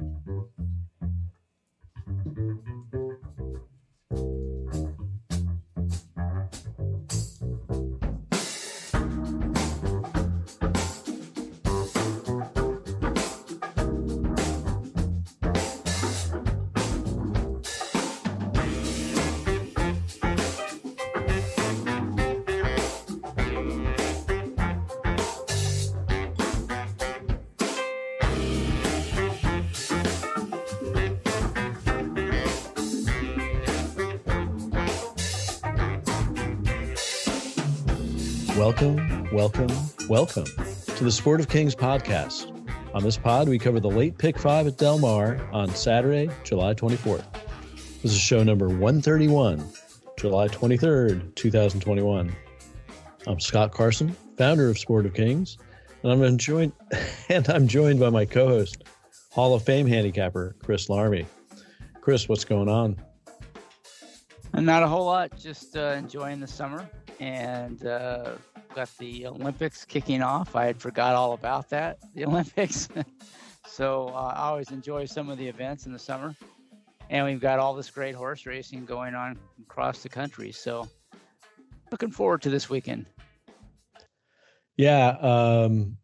Thank 0.00 0.24
you. 2.94 2.99
Welcome, 38.70 39.28
welcome, 39.32 39.70
welcome 40.08 40.44
to 40.44 41.02
the 41.02 41.10
Sport 41.10 41.40
of 41.40 41.48
Kings 41.48 41.74
podcast. 41.74 42.56
On 42.94 43.02
this 43.02 43.18
pod, 43.18 43.48
we 43.48 43.58
cover 43.58 43.80
the 43.80 43.90
late 43.90 44.16
pick 44.16 44.38
five 44.38 44.68
at 44.68 44.78
Del 44.78 45.00
Mar 45.00 45.40
on 45.52 45.74
Saturday, 45.74 46.30
July 46.44 46.74
24th. 46.74 47.24
This 48.00 48.12
is 48.12 48.16
show 48.16 48.44
number 48.44 48.68
131, 48.68 49.68
July 50.16 50.46
23rd, 50.46 51.34
2021. 51.34 52.32
I'm 53.26 53.40
Scott 53.40 53.72
Carson, 53.72 54.14
founder 54.38 54.68
of 54.68 54.78
Sport 54.78 55.04
of 55.04 55.14
Kings, 55.14 55.58
and 56.04 56.12
I'm 56.12 56.38
joined 56.38 56.72
and 57.28 57.48
I'm 57.48 57.66
joined 57.66 57.98
by 57.98 58.10
my 58.10 58.24
co-host, 58.24 58.84
Hall 59.32 59.52
of 59.52 59.64
Fame 59.64 59.88
handicapper 59.88 60.54
Chris 60.62 60.86
Larmey. 60.86 61.26
Chris, 62.00 62.28
what's 62.28 62.44
going 62.44 62.68
on? 62.68 63.02
Not 64.54 64.82
a 64.82 64.88
whole 64.88 65.06
lot. 65.06 65.36
Just 65.38 65.76
uh, 65.76 65.94
enjoying 65.96 66.40
the 66.40 66.46
summer 66.46 66.88
and 67.20 67.84
uh, 67.86 68.32
got 68.74 68.88
the 68.98 69.26
Olympics 69.26 69.84
kicking 69.84 70.22
off. 70.22 70.56
I 70.56 70.66
had 70.66 70.80
forgot 70.80 71.14
all 71.14 71.32
about 71.32 71.68
that, 71.70 71.98
the 72.14 72.24
Olympics. 72.24 72.88
so 73.66 74.08
uh, 74.08 74.34
I 74.36 74.48
always 74.48 74.70
enjoy 74.70 75.04
some 75.06 75.28
of 75.28 75.38
the 75.38 75.46
events 75.46 75.86
in 75.86 75.92
the 75.92 75.98
summer. 75.98 76.34
And 77.10 77.26
we've 77.26 77.40
got 77.40 77.58
all 77.58 77.74
this 77.74 77.90
great 77.90 78.14
horse 78.14 78.46
racing 78.46 78.84
going 78.84 79.14
on 79.14 79.36
across 79.62 80.02
the 80.02 80.08
country. 80.08 80.52
So 80.52 80.88
looking 81.90 82.10
forward 82.10 82.42
to 82.42 82.50
this 82.50 82.70
weekend. 82.70 83.06
Yeah. 84.76 85.08
Um, 85.20 85.96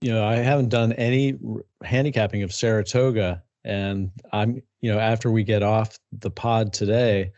you 0.00 0.12
know, 0.12 0.24
I 0.24 0.36
haven't 0.36 0.68
done 0.68 0.92
any 0.92 1.36
handicapping 1.82 2.44
of 2.44 2.52
Saratoga. 2.52 3.42
And 3.64 4.12
I'm, 4.32 4.62
you 4.80 4.92
know, 4.92 5.00
after 5.00 5.30
we 5.30 5.42
get 5.42 5.64
off 5.64 5.98
the 6.12 6.30
pod 6.30 6.72
today, 6.72 7.32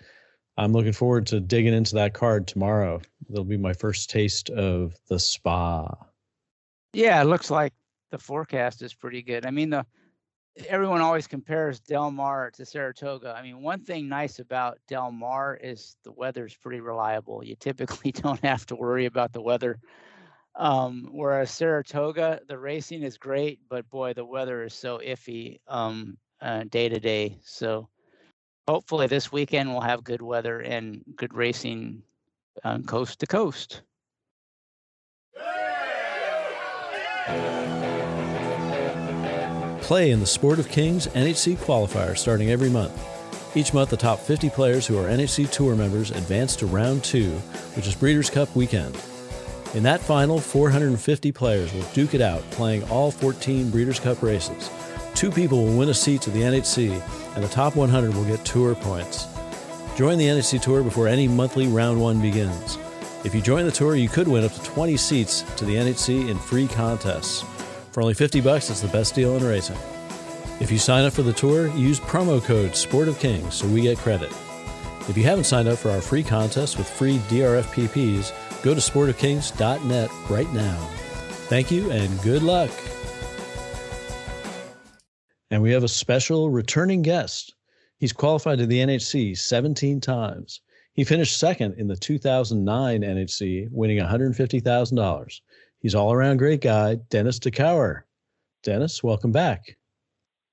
I'm 0.61 0.73
looking 0.73 0.93
forward 0.93 1.27
to 1.29 1.41
digging 1.41 1.73
into 1.73 1.95
that 1.95 2.13
card 2.13 2.47
tomorrow. 2.47 3.01
It'll 3.31 3.45
be 3.45 3.57
my 3.57 3.73
first 3.73 4.11
taste 4.11 4.51
of 4.51 4.95
the 5.09 5.19
spa. 5.19 5.89
Yeah, 6.93 7.23
it 7.23 7.25
looks 7.25 7.51
like 7.51 7.73
the 8.11 8.19
forecast 8.19 8.83
is 8.83 8.93
pretty 8.93 9.23
good. 9.23 9.47
I 9.47 9.53
mean, 9.53 9.71
the 9.71 9.87
everyone 10.69 11.01
always 11.01 11.27
compares 11.27 11.81
Del 11.81 12.11
Mar 12.11 12.51
to 12.51 12.67
Saratoga. 12.67 13.35
I 13.35 13.43
mean, 13.43 13.63
one 13.63 13.81
thing 13.81 14.07
nice 14.07 14.39
about 14.39 14.77
Del 14.87 15.11
Mar 15.11 15.59
is 15.63 15.97
the 16.05 16.13
weather's 16.13 16.55
pretty 16.55 16.81
reliable. 16.81 17.43
You 17.43 17.57
typically 17.57 18.13
don't 18.13 18.45
have 18.45 18.67
to 18.67 18.77
worry 18.77 19.07
about 19.07 19.33
the 19.33 19.41
weather. 19.41 19.79
Um, 20.57 21.09
whereas 21.11 21.51
Saratoga, 21.51 22.41
the 22.49 22.59
racing 22.59 23.03
is 23.03 23.17
great, 23.17 23.61
but 23.71 23.89
boy, 23.89 24.13
the 24.13 24.27
weather 24.27 24.65
is 24.65 24.75
so 24.75 24.99
iffy 24.99 25.61
um, 25.69 26.19
uh, 26.43 26.65
day 26.65 26.91
to 26.91 27.01
day. 27.01 27.39
So 27.43 27.89
hopefully 28.71 29.09
this 29.09 29.33
weekend 29.33 29.69
we'll 29.69 29.81
have 29.81 30.05
good 30.05 30.23
weather 30.23 30.61
and 30.61 31.03
good 31.17 31.35
racing 31.35 32.03
um, 32.63 32.85
coast 32.85 33.19
to 33.19 33.27
coast. 33.27 33.83
Play 39.83 40.13
in 40.13 40.21
the 40.21 40.27
Sport 40.27 40.61
of 40.61 40.69
Kings 40.69 41.09
NHC 41.09 41.57
qualifier 41.57 42.17
starting 42.17 42.51
every 42.51 42.71
month. 42.71 42.97
Each 43.57 43.75
month, 43.75 43.91
the 43.91 43.97
top 43.97 44.21
50 44.21 44.49
players 44.51 44.87
who 44.87 44.97
are 44.97 45.09
NHC 45.09 45.51
Tour 45.51 45.75
members 45.75 46.13
advance 46.13 46.55
to 46.57 46.67
round 46.67 47.03
two, 47.03 47.31
which 47.75 47.89
is 47.89 47.97
Breeders' 47.97 48.31
Cup 48.31 48.55
weekend. 48.55 48.97
In 49.75 49.83
that 49.83 50.01
final, 50.01 50.39
450 50.39 51.33
players 51.33 51.73
will 51.73 51.83
duke 51.93 52.15
it 52.15 52.21
out, 52.21 52.49
playing 52.53 52.89
all 52.89 53.11
14 53.11 53.71
Breeders' 53.71 53.99
Cup 53.99 54.23
races. 54.23 54.71
Two 55.21 55.31
people 55.31 55.67
will 55.67 55.77
win 55.77 55.91
a 55.91 55.95
seat 55.95 56.23
to 56.23 56.31
the 56.31 56.41
NHC, 56.41 56.99
and 57.35 57.45
the 57.45 57.49
top 57.49 57.77
100 57.77 58.15
will 58.15 58.25
get 58.25 58.43
tour 58.43 58.75
points. 58.75 59.27
Join 59.95 60.17
the 60.17 60.25
NHC 60.25 60.63
Tour 60.63 60.83
before 60.83 61.09
any 61.09 61.29
monthly 61.29 61.67
round 61.67 62.01
one 62.01 62.23
begins. 62.23 62.79
If 63.23 63.35
you 63.35 63.43
join 63.43 63.67
the 63.67 63.71
tour, 63.71 63.97
you 63.97 64.09
could 64.09 64.27
win 64.27 64.45
up 64.45 64.55
to 64.55 64.63
20 64.63 64.97
seats 64.97 65.43
to 65.59 65.67
the 65.67 65.75
NHC 65.75 66.31
in 66.31 66.39
free 66.39 66.67
contests. 66.67 67.45
For 67.93 68.01
only 68.01 68.15
50 68.15 68.41
bucks, 68.41 68.71
it's 68.71 68.81
the 68.81 68.89
best 68.89 69.15
deal 69.15 69.37
in 69.37 69.45
racing. 69.45 69.77
If 70.59 70.71
you 70.73 70.79
sign 70.79 71.05
up 71.05 71.13
for 71.13 71.23
the 71.23 71.35
tour, 71.35 71.69
use 71.77 72.01
promo 72.01 72.43
code 72.43 72.75
Sport 72.75 73.07
of 73.07 73.19
Kings 73.19 73.57
so 73.57 73.69
we 73.69 73.83
get 73.83 73.99
credit. 73.99 74.33
If 75.07 75.19
you 75.19 75.25
haven't 75.25 75.45
signed 75.45 75.69
up 75.69 75.77
for 75.79 75.91
our 75.91 76.01
free 76.01 76.23
contest 76.23 76.79
with 76.79 76.89
free 76.89 77.19
DRFPPs, 77.29 78.63
go 78.63 78.73
to 78.73 78.81
sportofkings.net 78.81 80.11
right 80.31 80.53
now. 80.55 80.79
Thank 81.51 81.71
you 81.71 81.91
and 81.91 82.23
good 82.23 82.43
luck. 82.43 82.71
And 85.51 85.63
we 85.63 85.73
have 85.73 85.85
a 85.85 85.89
special 85.89 86.51
returning 86.51 87.03
guest. 87.03 87.55
He's 87.99 88.13
qualified 88.13 88.59
to 88.59 88.67
the 88.67 88.79
NHC 88.79 89.37
17 89.37 90.01
times. 90.01 90.61
He 90.95 91.05
finished 91.05 91.39
second 91.39 91.75
in 91.75 91.87
the 91.87 91.97
2009 91.97 93.03
NHC, 93.03 93.69
winning 93.71 93.99
$150,000. 93.99 95.41
He's 95.81 95.95
all 95.95 96.13
around 96.13 96.37
great 96.37 96.61
guy, 96.61 96.97
Dennis 97.09 97.39
DeCauwer. 97.39 98.03
Dennis, 98.63 99.03
welcome 99.03 99.33
back. 99.33 99.77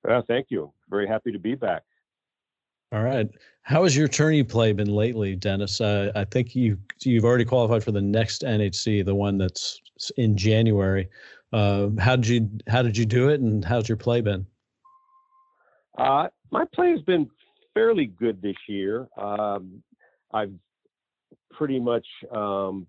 Uh, 0.08 0.22
thank 0.22 0.50
you. 0.50 0.72
Very 0.88 1.06
happy 1.06 1.32
to 1.32 1.38
be 1.38 1.54
back. 1.54 1.82
All 2.92 3.02
right. 3.02 3.28
How 3.62 3.82
has 3.82 3.94
your 3.94 4.08
tourney 4.08 4.42
play 4.42 4.72
been 4.72 4.88
lately, 4.88 5.36
Dennis? 5.36 5.80
Uh, 5.80 6.10
I 6.14 6.24
think 6.24 6.56
you 6.56 6.78
you've 7.02 7.24
already 7.24 7.44
qualified 7.44 7.84
for 7.84 7.92
the 7.92 8.00
next 8.00 8.42
NHC, 8.42 9.04
the 9.04 9.14
one 9.14 9.36
that's 9.36 9.78
in 10.16 10.36
January. 10.38 11.08
Uh, 11.52 11.88
how 11.98 12.16
did 12.16 12.26
you 12.28 12.50
how 12.66 12.80
did 12.80 12.96
you 12.96 13.04
do 13.04 13.28
it, 13.28 13.40
and 13.40 13.62
how's 13.62 13.88
your 13.88 13.98
play 13.98 14.22
been? 14.22 14.46
Uh, 15.98 16.28
my 16.50 16.64
play 16.74 16.90
has 16.90 17.00
been 17.02 17.28
fairly 17.74 18.06
good 18.06 18.40
this 18.40 18.56
year. 18.68 19.08
Um, 19.20 19.82
I've 20.32 20.52
pretty 21.50 21.80
much 21.80 22.06
um, 22.32 22.86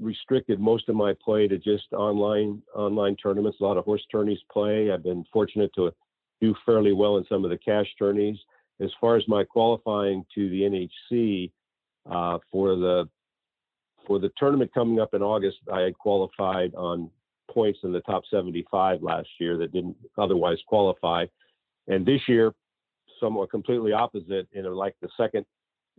restricted 0.00 0.58
most 0.58 0.88
of 0.88 0.96
my 0.96 1.14
play 1.22 1.46
to 1.46 1.58
just 1.58 1.92
online 1.92 2.62
online 2.74 3.16
tournaments. 3.16 3.58
A 3.60 3.64
lot 3.64 3.76
of 3.76 3.84
horse 3.84 4.04
tourneys 4.10 4.38
play. 4.50 4.90
I've 4.90 5.02
been 5.02 5.24
fortunate 5.32 5.70
to 5.74 5.92
do 6.40 6.54
fairly 6.64 6.92
well 6.92 7.18
in 7.18 7.24
some 7.28 7.44
of 7.44 7.50
the 7.50 7.58
cash 7.58 7.86
tourneys. 7.98 8.36
As 8.80 8.90
far 9.00 9.16
as 9.16 9.24
my 9.28 9.44
qualifying 9.44 10.24
to 10.34 10.48
the 10.48 10.62
NHC 11.12 11.50
uh, 12.10 12.38
for 12.50 12.76
the 12.76 13.08
for 14.06 14.18
the 14.18 14.30
tournament 14.38 14.72
coming 14.72 15.00
up 15.00 15.12
in 15.12 15.22
August, 15.22 15.58
I 15.70 15.80
had 15.80 15.98
qualified 15.98 16.74
on 16.74 17.10
points 17.50 17.80
in 17.82 17.92
the 17.92 18.00
top 18.00 18.22
75 18.30 19.02
last 19.02 19.28
year 19.38 19.58
that 19.58 19.72
didn't 19.72 19.96
otherwise 20.16 20.58
qualify. 20.66 21.26
And 21.88 22.04
this 22.04 22.20
year, 22.28 22.54
somewhat 23.20 23.50
completely 23.50 23.92
opposite. 23.92 24.46
In 24.52 24.64
like 24.72 24.94
the 25.00 25.08
second 25.16 25.44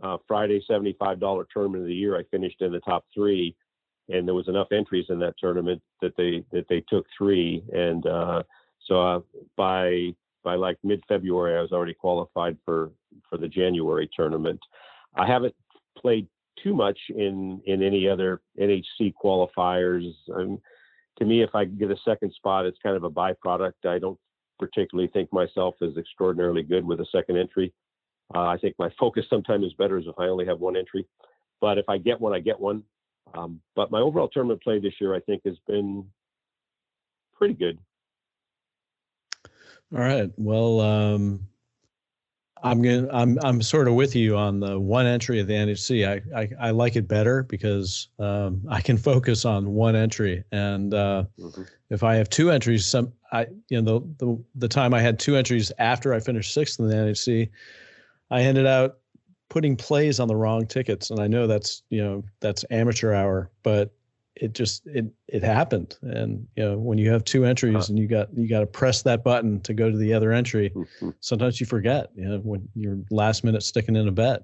uh, 0.02 0.18
Friday 0.28 0.64
$75 0.70 1.46
tournament 1.52 1.84
of 1.84 1.88
the 1.88 1.94
year, 1.94 2.18
I 2.18 2.24
finished 2.32 2.62
in 2.62 2.72
the 2.72 2.80
top 2.82 3.06
three, 3.14 3.56
and 4.08 4.28
there 4.28 4.36
was 4.36 4.48
enough 4.48 4.68
entries 4.72 5.06
in 5.10 5.20
that 5.20 5.36
tournament 5.38 5.82
that 6.02 6.16
they 6.16 6.44
that 6.52 6.68
they 6.70 6.84
took 6.88 7.06
three. 7.18 7.64
And 7.74 8.06
uh, 8.06 8.44
so 8.88 9.02
uh, 9.02 9.20
by 9.58 10.14
by 10.44 10.56
like 10.56 10.78
mid 10.84 11.04
February, 11.08 11.58
I 11.58 11.62
was 11.62 11.72
already 11.72 11.94
qualified 11.94 12.58
for 12.64 12.92
for 13.30 13.38
the 13.38 13.48
January 13.48 14.10
tournament. 14.16 14.60
I 15.16 15.28
haven't 15.28 15.56
played 15.98 16.28
too 16.64 16.74
much 16.74 17.00
in 17.10 17.62
in 17.66 17.84
any 17.84 18.08
other 18.08 18.42
NHC 18.60 19.14
qualifiers. 19.22 20.12
Um, 20.34 20.60
to 21.18 21.26
me, 21.26 21.42
if 21.44 21.54
I 21.54 21.66
get 21.66 21.92
a 21.92 21.98
second 22.06 22.32
spot, 22.34 22.66
it's 22.66 22.78
kind 22.82 22.96
of 22.96 23.04
a 23.04 23.10
byproduct. 23.10 23.86
I 23.86 24.00
don't 24.00 24.20
particularly 24.60 25.10
think 25.12 25.32
myself 25.34 25.76
as 25.82 25.98
extraordinarily 25.98 26.64
good 26.64 26.86
with 26.86 27.00
a 27.00 27.06
second 27.12 27.38
entry. 27.38 27.74
Uh, 28.36 28.46
I 28.46 28.58
think 28.58 28.76
my 28.78 28.90
focus 29.00 29.26
sometimes 29.30 29.66
is 29.66 29.74
better 29.74 29.98
as 29.98 30.06
if 30.06 30.16
I 30.20 30.26
only 30.26 30.46
have 30.46 30.60
one 30.60 30.76
entry. 30.76 31.08
But 31.62 31.78
if 31.78 31.86
I 31.90 31.98
get 31.98 32.22
one, 32.22 32.34
I 32.34 32.40
get 32.40 32.60
one. 32.60 32.84
Um, 33.34 33.62
but 33.76 33.92
my 33.92 34.00
overall 34.00 34.28
tournament 34.28 34.62
play 34.62 34.80
this 34.80 34.94
year, 35.00 35.16
I 35.16 35.20
think, 35.22 35.42
has 35.46 35.58
been 35.68 36.06
pretty 37.34 37.54
good. 37.54 37.80
All 39.92 40.00
right. 40.00 40.32
Well, 40.38 40.82
um, 40.82 41.48
I'm 42.64 42.82
gonna 42.82 43.08
I'm 43.12 43.38
I'm 43.44 43.62
sort 43.62 43.88
of 43.88 43.94
with 43.94 44.16
you 44.16 44.36
on 44.36 44.60
the 44.60 44.80
one 44.80 45.06
entry 45.06 45.40
of 45.40 45.48
the 45.48 45.54
NHC. 45.54 46.08
I 46.08 46.40
I, 46.42 46.50
I 46.68 46.72
like 46.72 46.96
it 46.96 47.08
better 47.08 47.44
because 47.44 48.10
um, 48.20 48.62
I 48.70 48.82
can 48.82 48.98
focus 48.98 49.46
on 49.46 49.74
one 49.74 49.96
entry, 49.96 50.44
and 50.52 50.94
uh, 50.94 51.24
mm-hmm. 51.40 51.64
if 51.90 52.04
I 52.04 52.16
have 52.16 52.30
two 52.30 52.52
entries, 52.52 52.86
some 52.86 53.14
I 53.32 53.48
you 53.70 53.82
know 53.82 54.00
the, 54.00 54.26
the 54.26 54.44
the 54.56 54.68
time 54.68 54.94
I 54.94 55.02
had 55.02 55.20
two 55.20 55.36
entries 55.36 55.72
after 55.80 56.14
I 56.14 56.20
finished 56.20 56.54
sixth 56.54 56.80
in 56.80 56.88
the 56.88 56.96
NHC, 56.96 57.50
I 58.32 58.42
ended 58.42 58.66
out 58.66 58.98
putting 59.50 59.76
plays 59.76 60.20
on 60.20 60.28
the 60.28 60.36
wrong 60.36 60.68
tickets, 60.68 61.10
and 61.12 61.20
I 61.20 61.28
know 61.28 61.48
that's 61.48 61.84
you 61.90 62.04
know 62.04 62.24
that's 62.40 62.66
amateur 62.72 63.14
hour, 63.14 63.50
but 63.64 63.94
it 64.40 64.54
just 64.54 64.88
it 64.88 65.06
it 65.28 65.44
happened. 65.44 65.98
And 66.02 66.48
you 66.56 66.64
know 66.64 66.78
when 66.78 66.98
you 66.98 67.12
have 67.12 67.24
two 67.24 67.46
entries 67.46 67.76
huh. 67.76 67.86
and 67.90 68.00
you 68.00 68.08
got 68.08 68.36
you 68.36 68.48
got 68.48 68.62
to 68.62 68.66
press 68.66 69.02
that 69.04 69.24
button 69.24 69.60
to 69.62 69.74
go 69.74 69.92
to 69.92 69.98
the 69.98 70.14
other 70.14 70.32
entry 70.32 70.72
mm-hmm. 70.74 71.10
sometimes 71.20 71.60
you 71.60 71.66
forget 71.66 72.10
you 72.16 72.28
know 72.28 72.40
when 72.40 72.68
you're 72.74 73.00
last 73.12 73.44
minute 73.44 73.64
sticking 73.64 73.96
in 73.96 74.08
a 74.08 74.12
bet. 74.12 74.42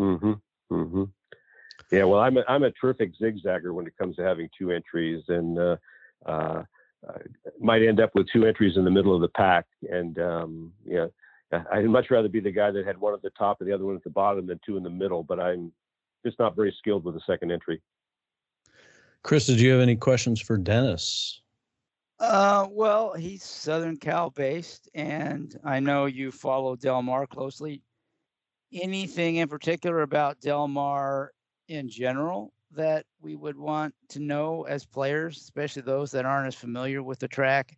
Mm-hmm 0.00 0.32
mm-hmm. 0.72 1.04
Yeah 1.92 2.04
well 2.04 2.20
i'm 2.20 2.36
a, 2.36 2.44
i'm 2.48 2.64
a 2.64 2.70
terrific 2.72 3.12
zigzagger 3.20 3.72
when 3.72 3.86
it 3.86 3.96
comes 3.96 4.16
to 4.16 4.22
having 4.22 4.48
two 4.58 4.70
entries 4.70 5.22
and 5.28 5.58
uh, 5.58 5.76
uh, 6.26 6.62
might 7.60 7.82
end 7.82 8.00
up 8.00 8.10
with 8.14 8.28
two 8.32 8.44
entries 8.46 8.76
in 8.76 8.84
the 8.84 8.90
middle 8.90 9.14
of 9.14 9.20
the 9.20 9.28
pack. 9.28 9.64
And 9.90 10.18
um 10.18 10.72
yeah 10.84 11.06
i'd 11.72 11.84
much 11.86 12.10
rather 12.10 12.28
be 12.28 12.40
the 12.40 12.50
guy 12.50 12.70
that 12.70 12.84
had 12.84 12.98
one 12.98 13.14
at 13.14 13.22
the 13.22 13.30
top 13.30 13.60
and 13.60 13.68
the 13.68 13.74
other 13.74 13.84
one 13.84 13.96
at 13.96 14.04
the 14.04 14.10
bottom 14.10 14.46
than 14.46 14.58
two 14.66 14.76
in 14.76 14.82
the 14.82 14.90
middle 14.90 15.22
but 15.22 15.38
i'm 15.38 15.70
just 16.24 16.38
not 16.40 16.56
very 16.56 16.74
skilled 16.76 17.04
with 17.04 17.14
the 17.14 17.20
second 17.24 17.52
entry 17.52 17.80
Chris, 19.26 19.46
did 19.46 19.60
you 19.60 19.72
have 19.72 19.80
any 19.80 19.96
questions 19.96 20.40
for 20.40 20.56
Dennis? 20.56 21.42
Uh, 22.20 22.68
well, 22.70 23.12
he's 23.12 23.42
Southern 23.42 23.96
Cal 23.96 24.30
based, 24.30 24.88
and 24.94 25.58
I 25.64 25.80
know 25.80 26.06
you 26.06 26.30
follow 26.30 26.76
Del 26.76 27.02
Mar 27.02 27.26
closely. 27.26 27.82
Anything 28.72 29.36
in 29.36 29.48
particular 29.48 30.02
about 30.02 30.40
Del 30.40 30.68
Mar 30.68 31.32
in 31.66 31.88
general 31.88 32.52
that 32.70 33.04
we 33.20 33.34
would 33.34 33.58
want 33.58 33.92
to 34.10 34.20
know 34.20 34.62
as 34.68 34.86
players, 34.86 35.38
especially 35.38 35.82
those 35.82 36.12
that 36.12 36.24
aren't 36.24 36.46
as 36.46 36.54
familiar 36.54 37.02
with 37.02 37.18
the 37.18 37.26
track, 37.26 37.76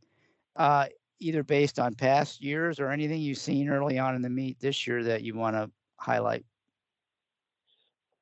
uh, 0.57 0.85
either 1.19 1.43
based 1.43 1.79
on 1.79 1.95
past 1.95 2.43
years 2.43 2.79
or 2.79 2.91
anything 2.91 3.23
you've 3.23 3.39
seen 3.39 3.71
early 3.71 3.99
on 3.99 4.15
in 4.15 4.21
the 4.21 4.29
meet 4.29 4.61
this 4.61 4.87
year 4.87 5.03
that 5.03 5.23
you 5.23 5.35
want 5.35 5.57
to 5.57 5.71
highlight? 5.97 6.45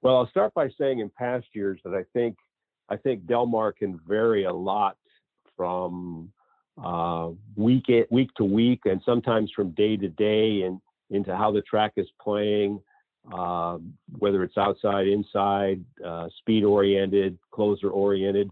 Well, 0.01 0.17
I'll 0.17 0.29
start 0.29 0.55
by 0.55 0.69
saying 0.79 1.01
in 1.01 1.11
past 1.11 1.49
years 1.55 1.81
that 1.83 1.93
I 1.93 2.05
think 2.13 2.37
I 2.89 2.97
think 2.97 3.27
Del 3.27 3.47
Mar 3.47 3.73
can 3.73 4.01
vary 4.07 4.45
a 4.45 4.53
lot 4.53 4.97
from 5.57 6.33
uh, 6.83 7.31
week 7.57 7.87
week 8.11 8.31
to 8.37 8.45
week, 8.45 8.81
and 8.85 9.01
sometimes 9.05 9.51
from 9.55 9.71
day 9.71 9.97
to 9.97 10.09
day, 10.09 10.63
and 10.63 10.81
into 11.11 11.35
how 11.37 11.51
the 11.53 11.63
track 11.63 11.93
is 11.97 12.09
playing, 12.21 12.81
uh, 13.33 13.79
whether 14.19 14.43
it's 14.43 14.59
outside, 14.59 15.07
inside, 15.07 15.83
uh, 16.05 16.29
speed 16.39 16.65
oriented, 16.65 17.39
closer 17.51 17.91
oriented. 17.91 18.51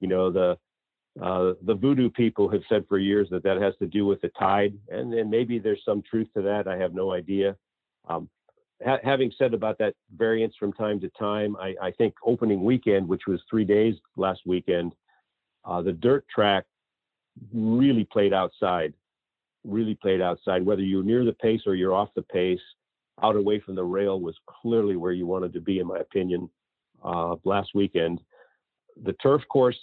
You 0.00 0.08
know 0.08 0.30
the 0.30 0.58
uh, 1.22 1.54
the 1.62 1.74
voodoo 1.74 2.10
people 2.10 2.48
have 2.48 2.62
said 2.68 2.84
for 2.88 2.98
years 2.98 3.28
that 3.30 3.44
that 3.44 3.60
has 3.60 3.74
to 3.78 3.86
do 3.86 4.04
with 4.04 4.20
the 4.20 4.30
tide, 4.38 4.74
and, 4.90 5.14
and 5.14 5.30
maybe 5.30 5.58
there's 5.58 5.82
some 5.84 6.02
truth 6.02 6.28
to 6.36 6.42
that. 6.42 6.66
I 6.68 6.76
have 6.76 6.92
no 6.92 7.12
idea. 7.12 7.56
Um, 8.08 8.28
ha- 8.84 8.98
having 9.02 9.32
said 9.38 9.54
about 9.54 9.78
that 9.78 9.94
variance 10.16 10.54
from 10.58 10.72
time 10.72 11.00
to 11.00 11.10
time, 11.10 11.56
I, 11.56 11.74
I, 11.82 11.90
think 11.92 12.14
opening 12.24 12.64
weekend, 12.64 13.08
which 13.08 13.22
was 13.26 13.40
three 13.48 13.64
days 13.64 13.94
last 14.16 14.40
weekend, 14.46 14.94
uh, 15.64 15.82
the 15.82 15.92
dirt 15.92 16.24
track 16.32 16.64
really 17.52 18.04
played 18.04 18.32
outside, 18.32 18.92
really 19.64 19.94
played 19.94 20.20
outside. 20.20 20.64
Whether 20.64 20.82
you're 20.82 21.02
near 21.04 21.24
the 21.24 21.32
pace 21.32 21.62
or 21.66 21.74
you're 21.74 21.94
off 21.94 22.10
the 22.14 22.22
pace, 22.22 22.60
out 23.22 23.36
away 23.36 23.60
from 23.60 23.74
the 23.74 23.84
rail 23.84 24.20
was 24.20 24.34
clearly 24.46 24.96
where 24.96 25.12
you 25.12 25.26
wanted 25.26 25.52
to 25.52 25.60
be, 25.60 25.78
in 25.78 25.86
my 25.86 25.98
opinion, 25.98 26.50
uh, 27.04 27.36
last 27.44 27.70
weekend. 27.74 28.20
The 29.04 29.12
turf 29.14 29.42
course, 29.48 29.78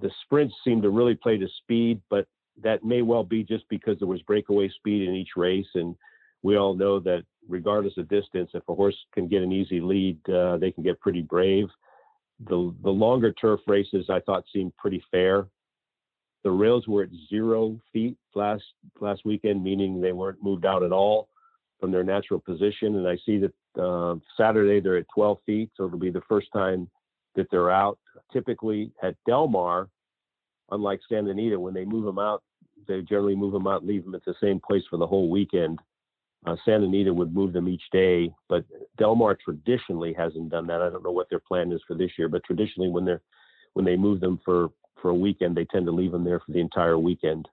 the 0.00 0.10
sprints 0.24 0.54
seemed 0.64 0.82
to 0.82 0.90
really 0.90 1.14
play 1.14 1.36
to 1.36 1.48
speed, 1.62 2.00
but 2.10 2.26
that 2.62 2.84
may 2.84 3.02
well 3.02 3.24
be 3.24 3.42
just 3.42 3.64
because 3.68 3.98
there 3.98 4.08
was 4.08 4.22
breakaway 4.22 4.68
speed 4.68 5.08
in 5.08 5.14
each 5.14 5.30
race 5.36 5.66
and 5.74 5.94
we 6.44 6.58
all 6.58 6.74
know 6.74 7.00
that 7.00 7.24
regardless 7.48 7.96
of 7.96 8.08
distance, 8.08 8.50
if 8.54 8.62
a 8.68 8.74
horse 8.74 8.96
can 9.14 9.26
get 9.26 9.42
an 9.42 9.50
easy 9.50 9.80
lead, 9.80 10.18
uh, 10.28 10.58
they 10.58 10.70
can 10.70 10.84
get 10.84 11.00
pretty 11.00 11.22
brave. 11.22 11.66
The 12.48 12.72
the 12.82 12.90
longer 12.90 13.32
turf 13.32 13.60
races 13.66 14.06
I 14.10 14.20
thought 14.20 14.44
seemed 14.52 14.76
pretty 14.76 15.02
fair. 15.10 15.48
The 16.44 16.50
rails 16.50 16.86
were 16.86 17.04
at 17.04 17.08
zero 17.30 17.80
feet 17.92 18.16
last 18.34 18.64
last 19.00 19.22
weekend, 19.24 19.64
meaning 19.64 20.00
they 20.00 20.12
weren't 20.12 20.42
moved 20.42 20.66
out 20.66 20.82
at 20.82 20.92
all 20.92 21.28
from 21.80 21.90
their 21.90 22.04
natural 22.04 22.40
position. 22.40 22.96
And 22.96 23.08
I 23.08 23.16
see 23.24 23.38
that 23.38 23.82
uh, 23.82 24.16
Saturday 24.36 24.80
they're 24.80 24.98
at 24.98 25.06
12 25.14 25.38
feet, 25.46 25.70
so 25.74 25.86
it'll 25.86 25.98
be 25.98 26.10
the 26.10 26.20
first 26.28 26.48
time 26.52 26.88
that 27.36 27.46
they're 27.50 27.70
out. 27.70 27.98
Typically 28.32 28.92
at 29.02 29.16
Del 29.26 29.48
Mar, 29.48 29.88
unlike 30.70 31.00
Santa 31.08 31.30
Anita, 31.30 31.58
when 31.58 31.74
they 31.74 31.84
move 31.84 32.04
them 32.04 32.18
out, 32.18 32.42
they 32.86 33.00
generally 33.00 33.34
move 33.34 33.52
them 33.52 33.66
out 33.66 33.86
leave 33.86 34.04
them 34.04 34.14
at 34.14 34.24
the 34.26 34.34
same 34.42 34.60
place 34.60 34.82
for 34.90 34.98
the 34.98 35.06
whole 35.06 35.30
weekend. 35.30 35.78
Uh, 36.46 36.56
Santa 36.64 36.84
Anita 36.84 37.12
would 37.12 37.34
move 37.34 37.52
them 37.54 37.68
each 37.68 37.84
day, 37.90 38.30
but 38.48 38.64
Del 38.98 39.14
Mar 39.14 39.36
traditionally 39.42 40.12
hasn't 40.12 40.50
done 40.50 40.66
that. 40.66 40.82
I 40.82 40.90
don't 40.90 41.02
know 41.02 41.10
what 41.10 41.30
their 41.30 41.40
plan 41.40 41.72
is 41.72 41.80
for 41.86 41.94
this 41.94 42.10
year, 42.18 42.28
but 42.28 42.44
traditionally 42.44 42.90
when 42.90 43.04
they're 43.04 43.22
when 43.72 43.84
they 43.84 43.96
move 43.96 44.20
them 44.20 44.38
for 44.44 44.68
for 45.00 45.10
a 45.10 45.14
weekend, 45.14 45.56
they 45.56 45.64
tend 45.66 45.86
to 45.86 45.92
leave 45.92 46.12
them 46.12 46.24
there 46.24 46.40
for 46.40 46.52
the 46.52 46.60
entire 46.60 46.98
weekend. 46.98 47.48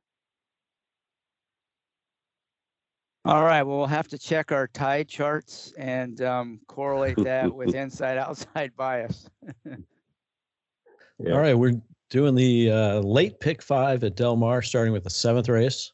All 3.23 3.43
right. 3.43 3.61
Well, 3.61 3.77
we'll 3.77 3.87
have 3.87 4.07
to 4.09 4.17
check 4.17 4.51
our 4.51 4.67
tide 4.67 5.07
charts 5.07 5.73
and 5.77 6.21
um, 6.21 6.59
correlate 6.67 7.17
that 7.23 7.53
with 7.53 7.75
inside 7.75 8.17
outside 8.17 8.71
bias. 8.75 9.29
yeah. 9.65 11.31
All 11.31 11.39
right. 11.39 11.53
We're 11.53 11.79
doing 12.09 12.35
the 12.35 12.71
uh, 12.71 12.99
late 12.99 13.39
pick 13.39 13.61
five 13.61 14.03
at 14.03 14.15
Del 14.15 14.35
Mar, 14.35 14.61
starting 14.61 14.91
with 14.91 15.03
the 15.03 15.09
seventh 15.09 15.49
race. 15.49 15.91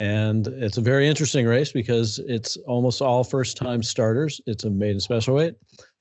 And 0.00 0.46
it's 0.46 0.78
a 0.78 0.82
very 0.82 1.08
interesting 1.08 1.46
race 1.46 1.72
because 1.72 2.20
it's 2.20 2.56
almost 2.66 3.02
all 3.02 3.24
first 3.24 3.56
time 3.56 3.82
starters. 3.82 4.40
It's 4.46 4.64
a 4.64 4.70
maiden 4.70 5.00
special 5.00 5.34
weight, 5.34 5.54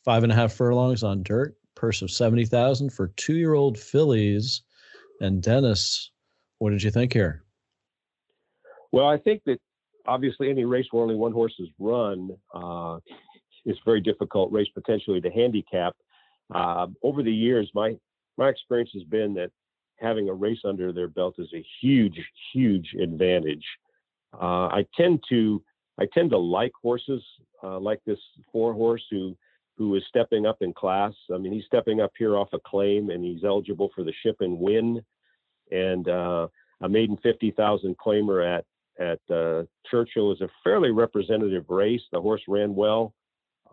five 0.05 0.23
and 0.23 0.31
a 0.31 0.35
half 0.35 0.53
furlongs 0.53 1.03
on 1.03 1.23
dirt, 1.23 1.55
purse 1.75 2.01
of 2.01 2.11
70,000 2.11 2.91
for 2.91 3.07
two 3.17 3.35
year 3.35 3.55
old 3.55 3.77
fillies. 3.77 4.61
And 5.19 5.41
Dennis, 5.41 6.11
what 6.59 6.69
did 6.69 6.83
you 6.83 6.91
think 6.91 7.13
here? 7.13 7.43
Well, 8.91 9.07
I 9.07 9.17
think 9.17 9.41
that 9.45 9.59
obviously 10.05 10.49
any 10.49 10.65
race 10.65 10.85
where 10.91 11.01
only 11.01 11.15
one 11.15 11.33
horse 11.33 11.55
is 11.59 11.67
run 11.79 12.29
uh, 12.53 12.99
is 13.65 13.77
very 13.83 13.99
difficult 14.01 14.51
race 14.51 14.69
potentially 14.73 15.21
to 15.21 15.29
handicap. 15.31 15.95
Uh, 16.53 16.87
over 17.03 17.23
the 17.23 17.33
years, 17.33 17.69
my 17.73 17.95
my 18.37 18.49
experience 18.49 18.91
has 18.93 19.03
been 19.03 19.33
that 19.33 19.49
having 19.99 20.29
a 20.29 20.33
race 20.33 20.59
under 20.63 20.93
their 20.93 21.07
belt 21.07 21.35
is 21.39 21.49
a 21.53 21.65
huge, 21.81 22.19
huge 22.53 22.93
advantage. 23.01 23.65
Uh, 24.33 24.67
I 24.67 24.85
tend 24.95 25.23
to 25.29 25.63
I 25.99 26.05
tend 26.13 26.29
to 26.31 26.37
like 26.37 26.71
horses 26.81 27.23
uh, 27.63 27.79
like 27.79 27.99
this 28.05 28.19
four 28.51 28.73
horse 28.73 29.03
who 29.09 29.35
who 29.77 29.95
is 29.95 30.03
stepping 30.07 30.45
up 30.45 30.57
in 30.61 30.73
class. 30.73 31.13
I 31.33 31.37
mean, 31.37 31.53
he's 31.53 31.65
stepping 31.65 32.01
up 32.01 32.11
here 32.17 32.35
off 32.35 32.49
a 32.53 32.59
claim, 32.65 33.09
and 33.09 33.23
he's 33.23 33.43
eligible 33.43 33.91
for 33.93 34.03
the 34.03 34.13
Ship 34.23 34.35
and 34.39 34.59
Win, 34.59 35.01
and 35.71 36.07
uh, 36.07 36.47
a 36.81 36.89
maiden 36.89 37.17
fifty 37.23 37.51
thousand 37.51 37.97
claimer 37.97 38.57
at 38.57 38.65
at 38.99 39.19
uh, 39.33 39.63
Churchill 39.89 40.31
is 40.31 40.41
a 40.41 40.49
fairly 40.63 40.91
representative 40.91 41.65
race. 41.69 42.01
The 42.11 42.21
horse 42.21 42.41
ran 42.47 42.75
well. 42.75 43.13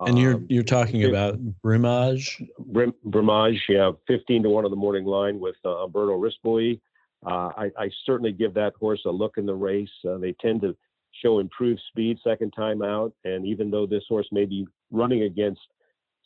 And 0.01 0.19
you're 0.19 0.35
um, 0.35 0.47
you're 0.49 0.65
talking 0.65 1.05
about 1.05 1.39
Brimage. 1.63 2.43
Brim, 2.59 2.93
Brimage, 3.05 3.61
yeah, 3.69 3.93
fifteen 4.07 4.43
to 4.43 4.49
one 4.51 4.65
on 4.65 4.71
the 4.71 4.77
morning 4.77 5.05
line 5.05 5.39
with 5.39 5.57
uh, 5.65 5.85
Umberto 5.85 6.19
Rispoli. 6.19 6.81
Uh, 7.27 7.51
I, 7.57 7.71
I, 7.79 7.91
certainly 8.05 8.33
give 8.33 8.53
that 8.55 8.75
horse 8.79 9.01
a 9.07 9.11
look 9.11 9.39
in 9.39 9.47
the 9.47 9.55
race. 9.55 9.89
Uh, 10.07 10.19
they 10.19 10.33
tend 10.43 10.61
to 10.61 10.77
show 11.23 11.39
improved 11.39 11.81
speed 11.89 12.19
second 12.23 12.51
time 12.51 12.83
out. 12.83 13.13
And 13.25 13.47
even 13.47 13.71
though 13.71 13.87
this 13.87 14.05
horse 14.09 14.29
may 14.31 14.45
be 14.45 14.67
running 14.91 15.23
against 15.23 15.61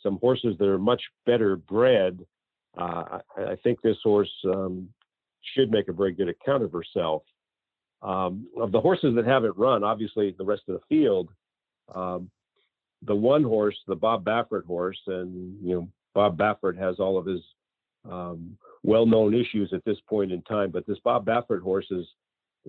some 0.03 0.19
horses 0.21 0.57
that 0.59 0.67
are 0.67 0.79
much 0.79 1.03
better 1.25 1.57
bred, 1.57 2.19
uh, 2.77 3.19
I, 3.37 3.43
I, 3.43 3.57
think 3.63 3.81
this 3.81 3.97
horse 4.03 4.31
um, 4.47 4.89
should 5.55 5.71
make 5.71 5.89
a 5.89 5.93
very 5.93 6.13
good 6.13 6.29
account 6.29 6.63
of 6.63 6.73
herself. 6.73 7.23
Um, 8.03 8.47
of 8.61 8.71
the 8.71 8.81
horses 8.81 9.15
that 9.17 9.27
haven't 9.27 9.57
run, 9.57 9.83
obviously 9.83 10.35
the 10.37 10.45
rest 10.45 10.63
of 10.69 10.75
the 10.75 10.87
field, 10.89 11.31
um, 11.95 12.31
the 13.03 13.15
one 13.15 13.43
horse, 13.43 13.77
the 13.89 13.97
Bob 13.97 14.25
Baffert 14.25 14.65
horse, 14.65 15.01
and 15.07 15.57
you 15.65 15.75
know 15.75 15.89
Bob 16.15 16.39
Baffert 16.39 16.79
has 16.79 17.01
all 17.01 17.19
of 17.19 17.27
his 17.27 17.41
um, 18.11 18.57
well-known 18.83 19.35
issues 19.35 19.73
at 19.73 19.85
this 19.85 19.99
point 20.09 20.33
in 20.33 20.43
time. 20.43 20.71
But 20.71 20.87
this 20.87 20.99
Bob 21.05 21.27
Baffert 21.27 21.63
horse 21.63 21.87
is 21.91 22.07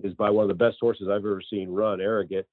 is 0.02 0.14
by 0.14 0.30
one 0.30 0.44
of 0.44 0.48
the 0.48 0.64
best 0.64 0.78
horses 0.80 1.08
I've 1.08 1.16
ever 1.16 1.42
seen 1.50 1.68
run, 1.68 2.00
Arrogate, 2.00 2.48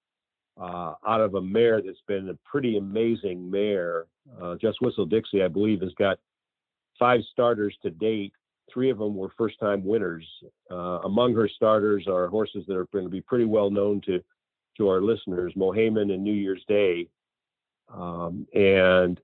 uh, 0.60 0.94
out 1.08 1.22
of 1.22 1.36
a 1.36 1.42
mare 1.42 1.82
that's 1.82 2.02
been 2.08 2.30
a 2.30 2.38
pretty 2.50 2.78
amazing 2.78 3.50
mare. 3.50 4.08
Uh, 4.42 4.56
Just 4.56 4.82
Whistle 4.82 5.06
Dixie, 5.06 5.44
I 5.44 5.48
believe, 5.48 5.82
has 5.82 5.94
got 5.94 6.20
five 7.00 7.22
starters 7.32 7.78
to 7.84 7.90
date. 7.90 8.34
Three 8.74 8.90
of 8.90 8.98
them 8.98 9.16
were 9.16 9.30
first-time 9.38 9.86
winners. 9.86 10.28
Uh, 10.70 11.00
among 11.06 11.34
her 11.36 11.48
starters 11.48 12.06
are 12.08 12.28
horses 12.28 12.66
that 12.68 12.76
are 12.76 12.88
going 12.92 13.06
to 13.06 13.10
be 13.10 13.22
pretty 13.22 13.46
well 13.46 13.70
known 13.70 14.02
to 14.02 14.22
to 14.78 14.90
our 14.90 15.02
listeners, 15.02 15.54
Mohaymen 15.56 16.14
and 16.14 16.24
New 16.24 16.34
Year's 16.34 16.64
Day. 16.68 17.08
Um, 17.92 18.46
and 18.54 19.20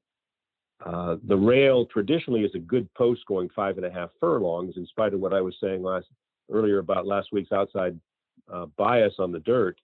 uh, 0.86 1.16
the 1.28 1.38
rail 1.38 1.86
traditionally 1.86 2.44
is 2.44 2.54
a 2.56 2.60
good 2.60 2.94
post 2.94 3.26
going 3.26 3.50
five 3.56 3.78
and 3.78 3.86
a 3.86 3.92
half 3.92 4.10
furlongs, 4.20 4.76
in 4.76 4.86
spite 4.86 5.14
of 5.14 5.20
what 5.20 5.34
I 5.34 5.42
was 5.42 5.56
saying 5.62 5.82
last 5.82 6.08
earlier 6.52 6.80
about 6.80 7.08
last 7.08 7.30
week's 7.32 7.52
outside 7.52 7.98
uh, 8.52 8.66
bias 8.78 9.14
on 9.20 9.32
the 9.32 9.40
dirt. 9.40 9.80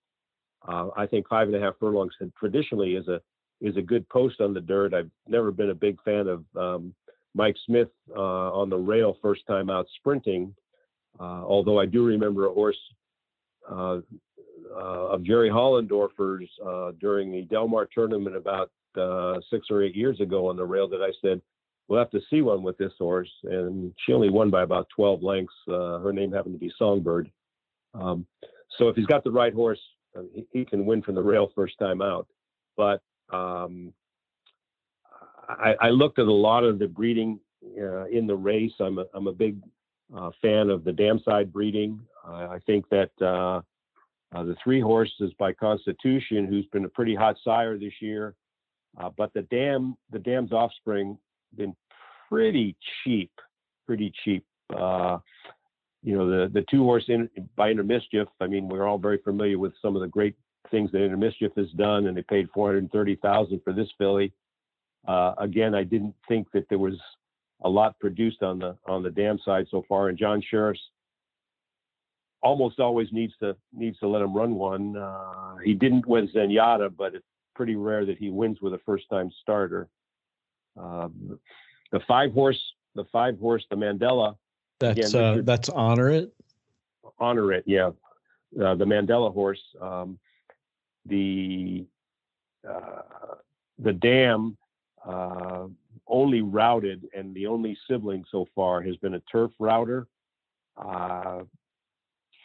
Uh, 0.67 0.89
I 0.97 1.05
think 1.05 1.27
five 1.29 1.47
and 1.47 1.55
a 1.55 1.59
half 1.59 1.75
furlongs 1.79 2.13
traditionally 2.37 2.95
is 2.95 3.07
a 3.07 3.21
is 3.61 3.75
a 3.77 3.81
good 3.81 4.07
post 4.09 4.41
on 4.41 4.53
the 4.53 4.61
dirt. 4.61 4.93
I've 4.93 5.09
never 5.27 5.51
been 5.51 5.69
a 5.69 5.75
big 5.75 6.01
fan 6.03 6.27
of 6.27 6.43
um, 6.55 6.93
Mike 7.33 7.57
Smith 7.65 7.89
uh, 8.15 8.51
on 8.53 8.69
the 8.69 8.77
rail 8.77 9.17
first 9.21 9.45
time 9.47 9.69
out 9.69 9.85
sprinting, 9.97 10.53
uh, 11.19 11.43
although 11.45 11.79
I 11.79 11.85
do 11.85 12.05
remember 12.05 12.47
a 12.47 12.53
horse 12.53 12.77
uh, 13.69 13.99
of 14.73 15.23
Jerry 15.23 15.49
Hollendorfer's 15.49 16.49
during 16.99 17.31
the 17.31 17.43
Del 17.43 17.67
Mar 17.67 17.87
tournament 17.93 18.35
about 18.35 18.71
six 19.49 19.67
or 19.69 19.83
eight 19.83 19.95
years 19.95 20.19
ago 20.19 20.47
on 20.47 20.55
the 20.55 20.65
rail 20.65 20.87
that 20.89 21.01
I 21.01 21.11
said, 21.21 21.41
we'll 21.87 21.99
have 21.99 22.11
to 22.11 22.21
see 22.29 22.41
one 22.41 22.63
with 22.63 22.77
this 22.77 22.93
horse. 22.97 23.31
And 23.43 23.93
she 24.05 24.13
only 24.13 24.29
won 24.29 24.49
by 24.49 24.63
about 24.63 24.87
12 24.95 25.23
lengths. 25.23 25.53
her 25.67 26.13
name 26.13 26.31
happened 26.31 26.55
to 26.55 26.59
be 26.59 26.71
Songbird. 26.77 27.31
Um, 27.93 28.25
so 28.77 28.87
if 28.87 28.95
he's 28.95 29.05
got 29.05 29.23
the 29.23 29.31
right 29.31 29.53
horse, 29.53 29.79
uh, 30.17 30.21
he, 30.33 30.45
he, 30.51 30.65
can 30.65 30.85
win 30.85 31.01
from 31.01 31.15
the 31.15 31.21
rail 31.21 31.51
first 31.55 31.77
time 31.79 32.01
out. 32.01 32.27
But 32.77 33.01
um, 33.31 33.93
I, 35.47 35.75
I, 35.81 35.89
looked 35.89 36.19
at 36.19 36.27
a 36.27 36.31
lot 36.31 36.63
of 36.63 36.79
the 36.79 36.87
breeding 36.87 37.39
uh, 37.79 38.05
in 38.05 38.27
the 38.27 38.35
race. 38.35 38.71
I'm 38.79 38.99
a, 38.99 39.05
I'm 39.13 39.27
a 39.27 39.33
big 39.33 39.57
uh, 40.15 40.31
fan 40.41 40.69
of 40.69 40.83
the 40.83 40.91
dam 40.91 41.19
side 41.23 41.51
breeding. 41.51 41.99
I 42.25 42.59
think 42.67 42.87
that 42.89 43.09
uh, 43.21 43.61
uh, 44.37 44.43
the 44.43 44.55
three 44.63 44.79
horses 44.79 45.33
by 45.39 45.51
Constitution, 45.53 46.45
who's 46.45 46.67
been 46.67 46.85
a 46.85 46.89
pretty 46.89 47.15
hot 47.15 47.37
sire 47.43 47.77
this 47.77 47.93
year, 48.01 48.35
uh, 48.97 49.09
but 49.17 49.33
the 49.33 49.43
dam 49.43 49.97
the 50.11 50.19
dam's 50.19 50.51
offspring 50.51 51.17
been 51.55 51.75
pretty 52.29 52.75
cheap, 53.03 53.31
pretty 53.85 54.11
cheap 54.23 54.45
you 56.03 56.17
know, 56.17 56.29
the 56.29 56.51
the 56.53 56.65
two 56.69 56.83
horse 56.83 57.05
in 57.07 57.29
by 57.55 57.69
Into 57.69 57.83
Mischief. 57.83 58.27
I 58.39 58.47
mean, 58.47 58.67
we're 58.67 58.87
all 58.87 58.97
very 58.97 59.17
familiar 59.17 59.57
with 59.57 59.73
some 59.81 59.95
of 59.95 60.01
the 60.01 60.07
great 60.07 60.35
things 60.71 60.91
that 60.91 61.01
Into 61.01 61.17
Mischief 61.17 61.51
has 61.57 61.69
done, 61.71 62.07
and 62.07 62.15
they 62.15 62.21
paid 62.23 62.47
four 62.53 62.67
hundred 62.67 62.91
thirty 62.91 63.15
thousand 63.15 63.61
for 63.63 63.73
this 63.73 63.89
filly. 63.97 64.31
Uh, 65.07 65.33
again, 65.37 65.75
I 65.75 65.83
didn't 65.83 66.15
think 66.27 66.47
that 66.53 66.67
there 66.69 66.79
was 66.79 66.95
a 67.63 67.69
lot 67.69 67.99
produced 67.99 68.43
on 68.43 68.59
the 68.59 68.77
on 68.87 69.03
the 69.03 69.09
dam 69.09 69.39
side 69.43 69.67
so 69.69 69.83
far, 69.89 70.09
and 70.09 70.17
John 70.17 70.41
Shirreffs 70.51 70.79
almost 72.41 72.79
always 72.79 73.09
needs 73.11 73.33
to 73.41 73.55
needs 73.73 73.99
to 73.99 74.07
let 74.07 74.21
him 74.21 74.33
run 74.33 74.55
one. 74.55 74.95
Uh, 74.95 75.57
he 75.63 75.73
didn't 75.73 76.07
win 76.07 76.29
Zenyatta, 76.33 76.95
but 76.95 77.15
it's 77.15 77.25
pretty 77.59 77.75
rare 77.75 78.05
that 78.05 78.17
he 78.17 78.29
wins 78.29 78.61
with 78.61 78.73
a 78.73 78.77
first 78.85 79.03
time 79.09 79.29
starter. 79.41 79.89
Um, 80.77 81.37
the 81.91 81.99
five 82.07 82.31
horse, 82.31 82.57
the 82.95 83.03
five 83.11 83.37
horse, 83.37 83.65
the 83.69 83.75
Mandela. 83.75 84.37
that's 84.79 85.13
Again, 85.13 85.39
uh, 85.39 85.41
that's 85.43 85.67
honor 85.67 86.09
it. 86.09 86.31
Honor 87.19 87.51
it, 87.51 87.65
yeah. 87.67 87.89
Uh, 88.57 88.75
the 88.75 88.85
Mandela 88.85 89.33
horse, 89.33 89.61
um, 89.81 90.17
the 91.05 91.85
uh, 92.65 93.35
the 93.77 93.91
dam 93.91 94.55
uh, 95.05 95.65
only 96.07 96.41
routed, 96.41 97.09
and 97.13 97.35
the 97.35 97.45
only 97.45 97.77
sibling 97.89 98.23
so 98.31 98.47
far 98.55 98.81
has 98.81 98.95
been 98.95 99.15
a 99.15 99.21
turf 99.29 99.51
router. 99.59 100.07
Uh, 100.77 101.39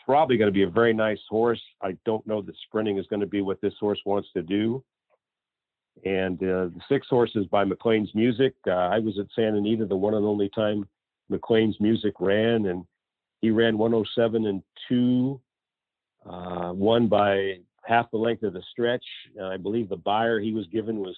probably 0.04 0.36
going 0.36 0.48
to 0.48 0.52
be 0.52 0.64
a 0.64 0.68
very 0.68 0.92
nice 0.92 1.22
horse. 1.30 1.62
I 1.80 1.96
don't 2.04 2.26
know 2.26 2.42
that 2.42 2.56
sprinting 2.66 2.98
is 2.98 3.06
going 3.06 3.20
to 3.20 3.28
be 3.28 3.42
what 3.42 3.60
this 3.60 3.74
horse 3.78 4.00
wants 4.04 4.28
to 4.32 4.42
do. 4.42 4.82
And 6.04 6.38
uh, 6.42 6.68
the 6.74 6.80
six 6.88 7.06
horses 7.08 7.46
by 7.46 7.64
McLean's 7.64 8.14
Music. 8.14 8.54
Uh, 8.66 8.72
I 8.72 8.98
was 8.98 9.18
at 9.18 9.26
Santa 9.34 9.58
Anita 9.58 9.86
the 9.86 9.96
one 9.96 10.14
and 10.14 10.26
only 10.26 10.50
time 10.50 10.86
McLean's 11.30 11.76
music 11.80 12.14
ran, 12.20 12.66
and 12.66 12.84
he 13.40 13.50
ran 13.50 13.78
107 13.78 14.46
and 14.46 14.62
two, 14.88 15.40
uh, 16.28 16.72
won 16.74 17.08
by 17.08 17.58
half 17.84 18.10
the 18.10 18.16
length 18.16 18.42
of 18.42 18.52
the 18.52 18.62
stretch. 18.70 19.04
I 19.42 19.56
believe 19.56 19.88
the 19.88 19.96
Beyer 19.96 20.40
he 20.40 20.52
was 20.52 20.66
given 20.66 20.98
was 20.98 21.16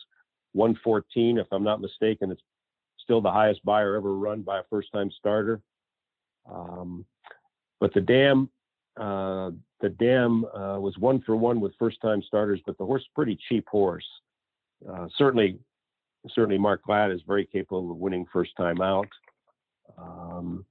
114, 0.53 1.39
if 1.39 1.47
I'm 1.53 1.65
not 1.65 1.81
mistaken. 1.81 2.31
It's 2.31 2.43
still 2.99 3.21
the 3.21 3.31
highest 3.31 3.65
Beyer 3.65 3.95
ever 3.95 4.15
run 4.15 4.43
by 4.43 4.59
a 4.59 4.65
first-time 4.69 5.11
starter. 5.19 5.61
Um, 6.51 7.05
but 7.81 7.93
the 7.95 8.01
dam, 8.01 8.49
uh, 8.97 9.51
the 9.81 9.91
dam 9.91 10.45
uh, 10.47 10.79
was 10.81 10.97
one 10.99 11.21
for 11.23 11.37
one 11.37 11.61
with 11.61 11.73
first-time 11.79 12.23
starters, 12.27 12.61
but 12.67 12.79
the 12.79 12.85
horse 12.85 13.05
pretty 13.15 13.39
cheap 13.49 13.69
horse. 13.69 14.07
Uh, 14.89 15.07
certainly, 15.17 15.59
certainly 16.29 16.59
Mark 16.59 16.83
Glatt 16.87 17.15
is 17.15 17.21
very 17.27 17.47
capable 17.47 17.91
of 17.91 17.97
winning 17.97 18.27
first 18.33 18.51
time 18.57 18.81
out. 18.81 19.09
Um, 19.99 20.65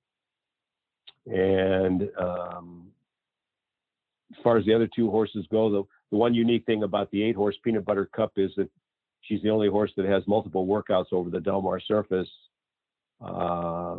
and 1.25 2.09
um, 2.19 2.87
as 4.31 4.43
far 4.43 4.57
as 4.57 4.65
the 4.65 4.73
other 4.73 4.89
two 4.93 5.09
horses 5.09 5.45
go, 5.51 5.69
the, 5.69 5.83
the 6.11 6.17
one 6.17 6.33
unique 6.33 6.65
thing 6.65 6.83
about 6.83 7.09
the 7.11 7.23
eight 7.23 7.35
horse 7.35 7.55
Peanut 7.63 7.85
Butter 7.85 8.09
Cup 8.15 8.33
is 8.37 8.51
that 8.57 8.69
she's 9.21 9.41
the 9.41 9.49
only 9.49 9.69
horse 9.69 9.91
that 9.97 10.05
has 10.05 10.23
multiple 10.27 10.67
workouts 10.67 11.11
over 11.11 11.29
the 11.29 11.39
Del 11.39 11.61
Mar 11.61 11.79
surface. 11.79 12.29
Uh, 13.23 13.97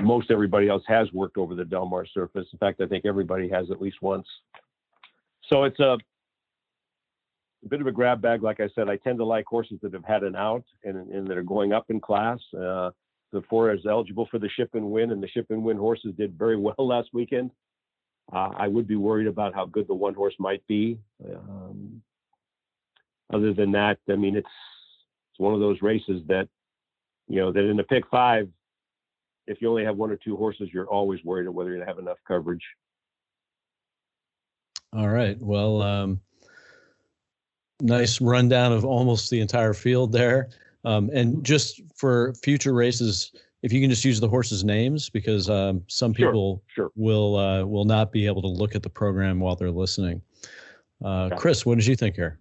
most 0.00 0.30
everybody 0.30 0.68
else 0.68 0.82
has 0.86 1.12
worked 1.12 1.36
over 1.36 1.54
the 1.54 1.64
Del 1.64 1.86
Mar 1.86 2.06
surface. 2.06 2.46
In 2.52 2.58
fact, 2.58 2.80
I 2.80 2.86
think 2.86 3.04
everybody 3.04 3.48
has 3.48 3.70
at 3.70 3.80
least 3.80 3.96
once. 4.00 4.26
So 5.50 5.64
it's 5.64 5.78
a, 5.80 5.98
a 7.64 7.68
bit 7.68 7.80
of 7.80 7.86
a 7.86 7.92
grab 7.92 8.20
bag. 8.20 8.42
Like 8.42 8.60
I 8.60 8.68
said, 8.74 8.88
I 8.88 8.96
tend 8.96 9.18
to 9.18 9.24
like 9.24 9.46
horses 9.46 9.78
that 9.82 9.92
have 9.92 10.04
had 10.04 10.22
an 10.22 10.36
out 10.36 10.64
and, 10.84 10.96
and 11.10 11.26
that 11.26 11.36
are 11.36 11.42
going 11.42 11.72
up 11.72 11.86
in 11.88 12.00
class. 12.00 12.38
Uh, 12.52 12.90
the 13.32 13.42
four 13.48 13.72
is 13.72 13.86
eligible 13.86 14.28
for 14.30 14.38
the 14.38 14.48
ship 14.50 14.70
and 14.74 14.90
win, 14.90 15.10
and 15.10 15.22
the 15.22 15.28
ship 15.28 15.46
and 15.50 15.62
win 15.62 15.76
horses 15.76 16.12
did 16.16 16.38
very 16.38 16.56
well 16.58 16.74
last 16.78 17.08
weekend. 17.12 17.50
Uh, 18.32 18.50
I 18.56 18.68
would 18.68 18.86
be 18.86 18.96
worried 18.96 19.26
about 19.26 19.54
how 19.54 19.66
good 19.66 19.86
the 19.86 19.94
one 19.94 20.14
horse 20.14 20.34
might 20.38 20.66
be. 20.66 20.98
Um, 21.28 22.02
other 23.32 23.52
than 23.52 23.72
that, 23.72 23.98
I 24.08 24.16
mean, 24.16 24.36
it's 24.36 24.46
it's 25.30 25.40
one 25.40 25.52
of 25.52 25.60
those 25.60 25.82
races 25.82 26.22
that 26.28 26.48
you 27.28 27.40
know 27.40 27.52
that 27.52 27.64
in 27.68 27.76
the 27.76 27.82
pick 27.82 28.04
five, 28.10 28.48
if 29.46 29.60
you 29.60 29.68
only 29.68 29.84
have 29.84 29.96
one 29.96 30.10
or 30.10 30.16
two 30.16 30.36
horses, 30.36 30.68
you're 30.72 30.86
always 30.86 31.22
worried 31.24 31.46
about 31.46 31.54
whether 31.54 31.72
gonna 31.74 31.86
have 31.86 31.98
enough 31.98 32.18
coverage. 32.26 32.62
All 34.96 35.08
right. 35.08 35.36
Well, 35.40 35.82
um, 35.82 36.20
nice 37.80 38.20
rundown 38.20 38.72
of 38.72 38.84
almost 38.84 39.30
the 39.30 39.40
entire 39.40 39.74
field 39.74 40.12
there. 40.12 40.50
Um, 40.84 41.10
and 41.12 41.42
just 41.44 41.80
for 41.96 42.34
future 42.34 42.74
races, 42.74 43.32
if 43.62 43.72
you 43.72 43.80
can 43.80 43.88
just 43.88 44.04
use 44.04 44.20
the 44.20 44.28
horses' 44.28 44.64
names, 44.64 45.08
because 45.08 45.48
um, 45.48 45.82
some 45.86 46.12
people 46.12 46.62
sure, 46.66 46.84
sure. 46.84 46.90
will 46.96 47.36
uh, 47.36 47.64
will 47.64 47.86
not 47.86 48.12
be 48.12 48.26
able 48.26 48.42
to 48.42 48.48
look 48.48 48.74
at 48.74 48.82
the 48.82 48.90
program 48.90 49.40
while 49.40 49.56
they're 49.56 49.70
listening. 49.70 50.20
Uh, 51.02 51.30
Chris, 51.36 51.64
what 51.64 51.78
did 51.78 51.86
you 51.86 51.96
think 51.96 52.14
here? 52.14 52.38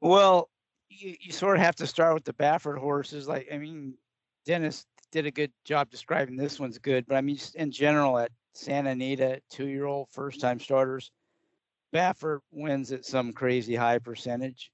Well, 0.00 0.48
you, 0.88 1.16
you 1.20 1.32
sort 1.32 1.56
of 1.56 1.62
have 1.62 1.74
to 1.76 1.86
start 1.86 2.14
with 2.14 2.24
the 2.24 2.32
Baffert 2.32 2.78
horses. 2.78 3.26
Like, 3.26 3.48
I 3.52 3.58
mean, 3.58 3.94
Dennis 4.44 4.86
did 5.10 5.26
a 5.26 5.30
good 5.30 5.50
job 5.64 5.90
describing 5.90 6.36
this 6.36 6.60
one's 6.60 6.78
good, 6.78 7.06
but 7.06 7.16
I 7.16 7.20
mean, 7.20 7.38
in 7.56 7.70
general, 7.72 8.18
at 8.18 8.30
Santa 8.54 8.90
Anita, 8.90 9.40
two-year-old 9.50 10.08
first-time 10.10 10.60
starters, 10.60 11.10
Baffert 11.96 12.40
wins 12.50 12.92
at 12.92 13.04
some 13.04 13.32
crazy 13.32 13.74
high 13.74 13.98
percentage. 13.98 14.70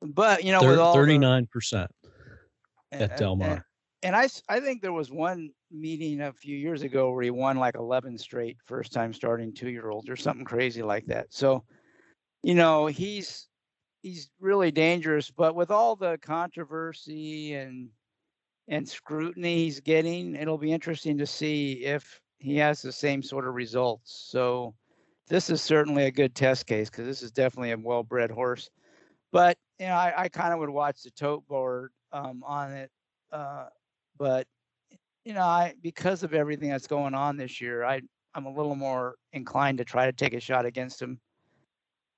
But 0.00 0.44
you 0.44 0.52
know, 0.52 0.62
with 0.62 0.78
all 0.78 0.94
thirty 0.94 1.18
nine 1.18 1.46
percent 1.46 1.90
at 2.92 3.16
Del 3.18 3.36
Mar. 3.36 3.50
And, 3.50 3.62
and 4.02 4.16
I, 4.16 4.28
I 4.48 4.60
think 4.60 4.80
there 4.80 4.92
was 4.92 5.12
one 5.12 5.50
meeting 5.70 6.22
a 6.22 6.32
few 6.32 6.56
years 6.56 6.82
ago 6.82 7.12
where 7.12 7.22
he 7.22 7.30
won 7.30 7.58
like 7.58 7.76
11 7.76 8.16
straight 8.18 8.56
first 8.64 8.92
time 8.92 9.12
starting 9.12 9.52
two 9.52 9.68
year 9.68 9.90
olds 9.90 10.08
or 10.08 10.16
something 10.16 10.44
crazy 10.44 10.82
like 10.82 11.06
that. 11.06 11.26
So, 11.30 11.64
you 12.42 12.54
know, 12.54 12.86
he's 12.86 13.48
he's 14.02 14.30
really 14.40 14.70
dangerous. 14.70 15.30
But 15.30 15.54
with 15.54 15.70
all 15.70 15.96
the 15.96 16.18
controversy 16.22 17.54
and 17.54 17.90
and 18.68 18.88
scrutiny 18.88 19.64
he's 19.64 19.80
getting, 19.80 20.34
it'll 20.36 20.58
be 20.58 20.72
interesting 20.72 21.18
to 21.18 21.26
see 21.26 21.84
if 21.84 22.20
he 22.38 22.56
has 22.56 22.80
the 22.80 22.92
same 22.92 23.22
sort 23.22 23.46
of 23.46 23.54
results. 23.54 24.26
So, 24.30 24.74
this 25.30 25.48
is 25.48 25.62
certainly 25.62 26.04
a 26.04 26.10
good 26.10 26.34
test 26.34 26.66
case 26.66 26.90
because 26.90 27.06
this 27.06 27.22
is 27.22 27.30
definitely 27.30 27.70
a 27.70 27.78
well 27.78 28.02
bred 28.02 28.30
horse. 28.30 28.68
But 29.32 29.56
you 29.78 29.86
know, 29.86 29.94
I, 29.94 30.12
I 30.24 30.28
kind 30.28 30.52
of 30.52 30.58
would 30.58 30.68
watch 30.68 31.02
the 31.02 31.10
tote 31.12 31.46
board 31.46 31.92
um, 32.12 32.42
on 32.44 32.72
it, 32.72 32.90
uh, 33.32 33.66
but 34.18 34.46
you 35.24 35.32
know, 35.32 35.42
I 35.42 35.74
because 35.82 36.24
of 36.24 36.34
everything 36.34 36.68
that's 36.68 36.88
going 36.88 37.14
on 37.14 37.36
this 37.36 37.60
year, 37.60 37.84
I 37.84 38.00
I'm 38.34 38.46
a 38.46 38.52
little 38.52 38.74
more 38.74 39.14
inclined 39.32 39.78
to 39.78 39.84
try 39.84 40.06
to 40.06 40.12
take 40.12 40.34
a 40.34 40.40
shot 40.40 40.66
against 40.66 41.00
him. 41.00 41.20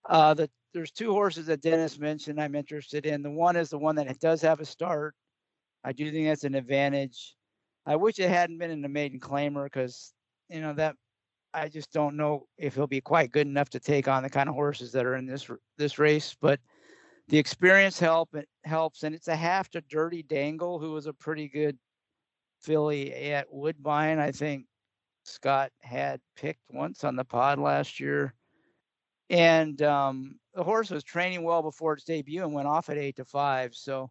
Uh, 0.08 0.32
the 0.32 0.50
there's 0.72 0.90
two 0.90 1.12
horses 1.12 1.46
that 1.46 1.60
Dennis 1.60 1.98
mentioned 1.98 2.40
I'm 2.40 2.54
interested 2.54 3.04
in. 3.04 3.22
The 3.22 3.30
one 3.30 3.56
is 3.56 3.68
the 3.68 3.78
one 3.78 3.94
that 3.96 4.18
does 4.20 4.40
have 4.40 4.60
a 4.60 4.64
start. 4.64 5.14
I 5.84 5.92
do 5.92 6.10
think 6.10 6.28
that's 6.28 6.44
an 6.44 6.54
advantage. 6.54 7.36
I 7.84 7.96
wish 7.96 8.18
it 8.18 8.30
hadn't 8.30 8.56
been 8.56 8.70
in 8.70 8.80
the 8.80 8.88
maiden 8.88 9.20
claimer 9.20 9.64
because 9.64 10.14
you 10.48 10.62
know 10.62 10.72
that 10.74 10.96
I 11.54 11.68
just 11.68 11.92
don't 11.92 12.16
know 12.16 12.46
if 12.56 12.74
he'll 12.74 12.86
be 12.86 13.00
quite 13.00 13.32
good 13.32 13.46
enough 13.46 13.70
to 13.70 13.80
take 13.80 14.08
on 14.08 14.22
the 14.22 14.30
kind 14.30 14.48
of 14.48 14.54
horses 14.54 14.92
that 14.92 15.06
are 15.06 15.16
in 15.16 15.26
this 15.26 15.50
this 15.76 15.98
race. 15.98 16.34
But 16.40 16.60
the 17.28 17.38
experience 17.38 17.98
help 17.98 18.34
it 18.34 18.48
helps, 18.64 19.02
and 19.02 19.14
it's 19.14 19.28
a 19.28 19.36
half 19.36 19.68
to 19.70 19.80
Dirty 19.82 20.22
Dangle, 20.22 20.78
who 20.78 20.92
was 20.92 21.06
a 21.06 21.12
pretty 21.12 21.48
good 21.48 21.78
filly 22.60 23.12
at 23.32 23.52
Woodbine. 23.52 24.18
I 24.18 24.32
think 24.32 24.66
Scott 25.24 25.70
had 25.80 26.20
picked 26.36 26.62
once 26.70 27.04
on 27.04 27.16
the 27.16 27.24
pod 27.24 27.58
last 27.58 28.00
year, 28.00 28.34
and 29.30 29.80
um, 29.82 30.38
the 30.54 30.64
horse 30.64 30.90
was 30.90 31.04
training 31.04 31.42
well 31.42 31.62
before 31.62 31.94
its 31.94 32.04
debut 32.04 32.42
and 32.42 32.54
went 32.54 32.68
off 32.68 32.88
at 32.88 32.98
eight 32.98 33.16
to 33.16 33.24
five. 33.24 33.74
So 33.74 34.10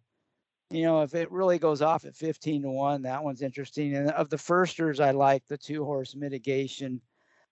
you 0.71 0.83
know, 0.83 1.01
if 1.01 1.13
it 1.13 1.31
really 1.31 1.60
goes 1.60 1.81
off 1.81 2.05
at 2.05 2.15
15 2.15 2.63
to 2.63 2.69
1, 2.69 3.01
that 3.01 3.24
one's 3.24 3.41
interesting. 3.41 3.93
And 3.93 4.10
of 4.12 4.29
the 4.29 4.38
firsters, 4.38 5.00
I 5.00 5.12
like 5.12 5.43
the 5.48 5.57
two 5.57 5.83
horse 5.83 6.15
mitigation. 6.15 7.01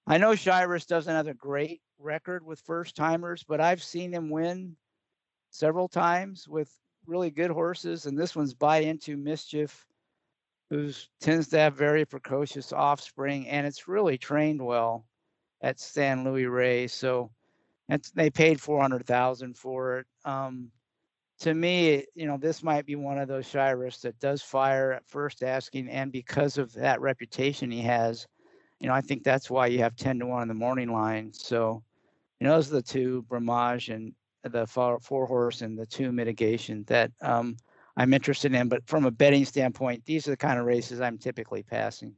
I 0.07 0.17
know 0.17 0.31
Shirreffs 0.31 0.87
doesn't 0.87 1.13
have 1.13 1.27
a 1.27 1.33
great 1.33 1.81
record 1.99 2.45
with 2.45 2.59
first 2.61 2.95
timers, 2.95 3.43
but 3.43 3.61
I've 3.61 3.83
seen 3.83 4.13
him 4.13 4.29
win 4.29 4.75
several 5.51 5.87
times 5.87 6.47
with 6.47 6.71
really 7.05 7.29
good 7.29 7.51
horses. 7.51 8.05
And 8.05 8.17
this 8.17 8.35
one's 8.35 8.53
buy 8.53 8.79
into 8.79 9.17
mischief, 9.17 9.85
who 10.69 10.91
tends 11.19 11.47
to 11.49 11.59
have 11.59 11.75
very 11.75 12.05
precocious 12.05 12.71
offspring, 12.71 13.47
and 13.47 13.65
it's 13.65 13.87
really 13.87 14.17
trained 14.17 14.63
well 14.63 15.05
at 15.61 15.79
San 15.79 16.23
Luis 16.23 16.47
Rey. 16.47 16.87
So 16.87 17.31
they 18.13 18.29
paid 18.29 18.61
400,000 18.61 19.57
for 19.57 19.99
it. 19.99 20.07
Um, 20.25 20.71
to 21.39 21.53
me, 21.53 22.05
you 22.15 22.27
know, 22.27 22.37
this 22.37 22.61
might 22.61 22.85
be 22.85 22.95
one 22.95 23.17
of 23.17 23.27
those 23.27 23.47
Shirreffs 23.47 24.01
that 24.01 24.19
does 24.19 24.41
fire 24.41 24.91
at 24.91 25.07
first 25.07 25.41
asking, 25.41 25.89
and 25.89 26.11
because 26.11 26.57
of 26.57 26.73
that 26.73 27.01
reputation 27.01 27.71
he 27.71 27.81
has, 27.81 28.27
you 28.79 28.87
know, 28.87 28.93
I 28.93 29.01
think 29.01 29.23
that's 29.23 29.49
why 29.49 29.67
you 29.67 29.79
have 29.79 29.95
ten 29.95 30.19
to 30.19 30.25
one 30.25 30.43
in 30.43 30.47
the 30.47 30.53
morning 30.53 30.91
line. 30.91 31.31
So, 31.33 31.83
you 32.39 32.47
know, 32.47 32.55
those 32.55 32.71
are 32.71 32.75
the 32.75 32.81
two 32.81 33.23
Bramage 33.23 33.89
and 33.89 34.13
the 34.43 34.65
four, 34.65 34.99
four 34.99 35.25
horse 35.25 35.61
and 35.61 35.77
the 35.77 35.85
two 35.85 36.11
mitigation 36.11 36.83
that 36.87 37.11
um, 37.21 37.57
I'm 37.97 38.13
interested 38.13 38.53
in. 38.53 38.69
But 38.69 38.87
from 38.87 39.05
a 39.05 39.11
betting 39.11 39.45
standpoint, 39.45 40.05
these 40.05 40.27
are 40.27 40.31
the 40.31 40.37
kind 40.37 40.59
of 40.59 40.65
races 40.65 41.01
I'm 41.01 41.17
typically 41.17 41.63
passing. 41.63 42.15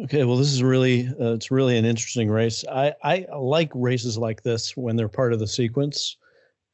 Okay, 0.00 0.24
well, 0.24 0.36
this 0.36 0.52
is 0.52 0.62
really 0.62 1.08
uh, 1.20 1.32
it's 1.32 1.50
really 1.50 1.76
an 1.76 1.84
interesting 1.84 2.30
race. 2.30 2.64
I 2.70 2.94
I 3.02 3.26
like 3.36 3.70
races 3.74 4.16
like 4.16 4.42
this 4.42 4.76
when 4.76 4.96
they're 4.96 5.08
part 5.08 5.32
of 5.32 5.40
the 5.40 5.46
sequence 5.46 6.16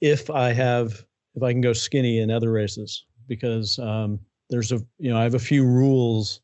if 0.00 0.28
I 0.28 0.52
have 0.52 1.04
if 1.34 1.42
I 1.42 1.50
can 1.50 1.62
go 1.62 1.72
skinny 1.72 2.18
in 2.18 2.30
other 2.30 2.52
races 2.52 3.06
because 3.26 3.78
um, 3.78 4.20
there's 4.50 4.72
a 4.72 4.80
you 4.98 5.10
know 5.10 5.18
I 5.18 5.22
have 5.22 5.34
a 5.34 5.38
few 5.38 5.64
rules 5.64 6.40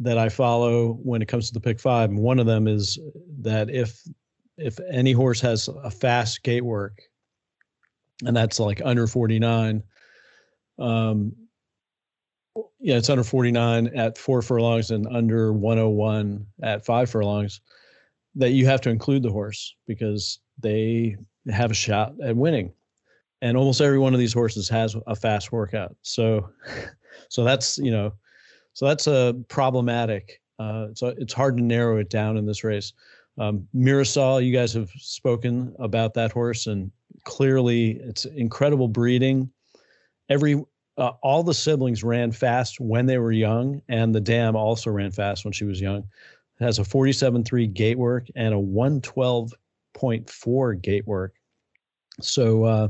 that 0.00 0.18
I 0.18 0.28
follow 0.28 0.98
when 1.02 1.22
it 1.22 1.28
comes 1.28 1.48
to 1.48 1.54
the 1.54 1.60
pick 1.60 1.80
five, 1.80 2.10
and 2.10 2.20
one 2.20 2.38
of 2.38 2.46
them 2.46 2.68
is 2.68 2.98
that 3.40 3.70
if 3.70 4.02
if 4.56 4.78
any 4.90 5.12
horse 5.12 5.40
has 5.40 5.68
a 5.68 5.90
fast 5.90 6.42
gate 6.42 6.64
work, 6.64 7.00
and 8.26 8.36
that's 8.36 8.58
like 8.58 8.80
under 8.84 9.06
49, 9.06 9.82
um, 10.78 11.32
yeah, 12.80 12.96
it's 12.96 13.10
under 13.10 13.22
49 13.22 13.88
at 13.88 14.18
four 14.18 14.42
furlongs 14.42 14.90
and 14.90 15.06
under 15.08 15.52
101 15.52 16.44
at 16.62 16.84
five 16.84 17.08
furlongs, 17.08 17.60
that 18.34 18.50
you 18.50 18.66
have 18.66 18.80
to 18.80 18.90
include 18.90 19.22
the 19.22 19.30
horse 19.30 19.76
because 19.86 20.40
they 20.58 21.16
have 21.50 21.70
a 21.70 21.74
shot 21.74 22.14
at 22.22 22.36
winning. 22.36 22.72
And 23.40 23.56
almost 23.56 23.80
every 23.80 23.98
one 23.98 24.14
of 24.14 24.20
these 24.20 24.32
horses 24.32 24.68
has 24.68 24.96
a 25.06 25.14
fast 25.14 25.52
workout. 25.52 25.94
So, 26.02 26.50
so 27.28 27.44
that's 27.44 27.78
you 27.78 27.92
know, 27.92 28.12
so 28.78 28.86
that's 28.86 29.08
a 29.08 29.34
problematic. 29.48 30.40
Uh, 30.60 30.90
so 30.94 31.08
it's 31.18 31.32
hard 31.32 31.56
to 31.56 31.62
narrow 31.64 31.98
it 31.98 32.10
down 32.10 32.36
in 32.36 32.46
this 32.46 32.62
race. 32.62 32.92
Um, 33.36 33.66
Mirasol, 33.74 34.46
you 34.46 34.52
guys 34.52 34.72
have 34.72 34.88
spoken 34.90 35.74
about 35.80 36.14
that 36.14 36.30
horse, 36.30 36.68
and 36.68 36.92
clearly 37.24 37.98
it's 38.04 38.24
incredible 38.24 38.86
breeding. 38.86 39.50
Every 40.28 40.64
uh, 40.96 41.10
all 41.24 41.42
the 41.42 41.54
siblings 41.54 42.04
ran 42.04 42.30
fast 42.30 42.78
when 42.78 43.06
they 43.06 43.18
were 43.18 43.32
young, 43.32 43.82
and 43.88 44.14
the 44.14 44.20
dam 44.20 44.54
also 44.54 44.92
ran 44.92 45.10
fast 45.10 45.44
when 45.44 45.50
she 45.50 45.64
was 45.64 45.80
young. 45.80 46.04
It 46.60 46.64
has 46.64 46.78
a 46.78 46.84
47.3 46.84 47.74
gate 47.74 47.98
work 47.98 48.28
and 48.36 48.54
a 48.54 48.58
112.4 48.58 50.82
gate 50.82 51.04
work. 51.04 51.34
So, 52.20 52.62
uh, 52.62 52.88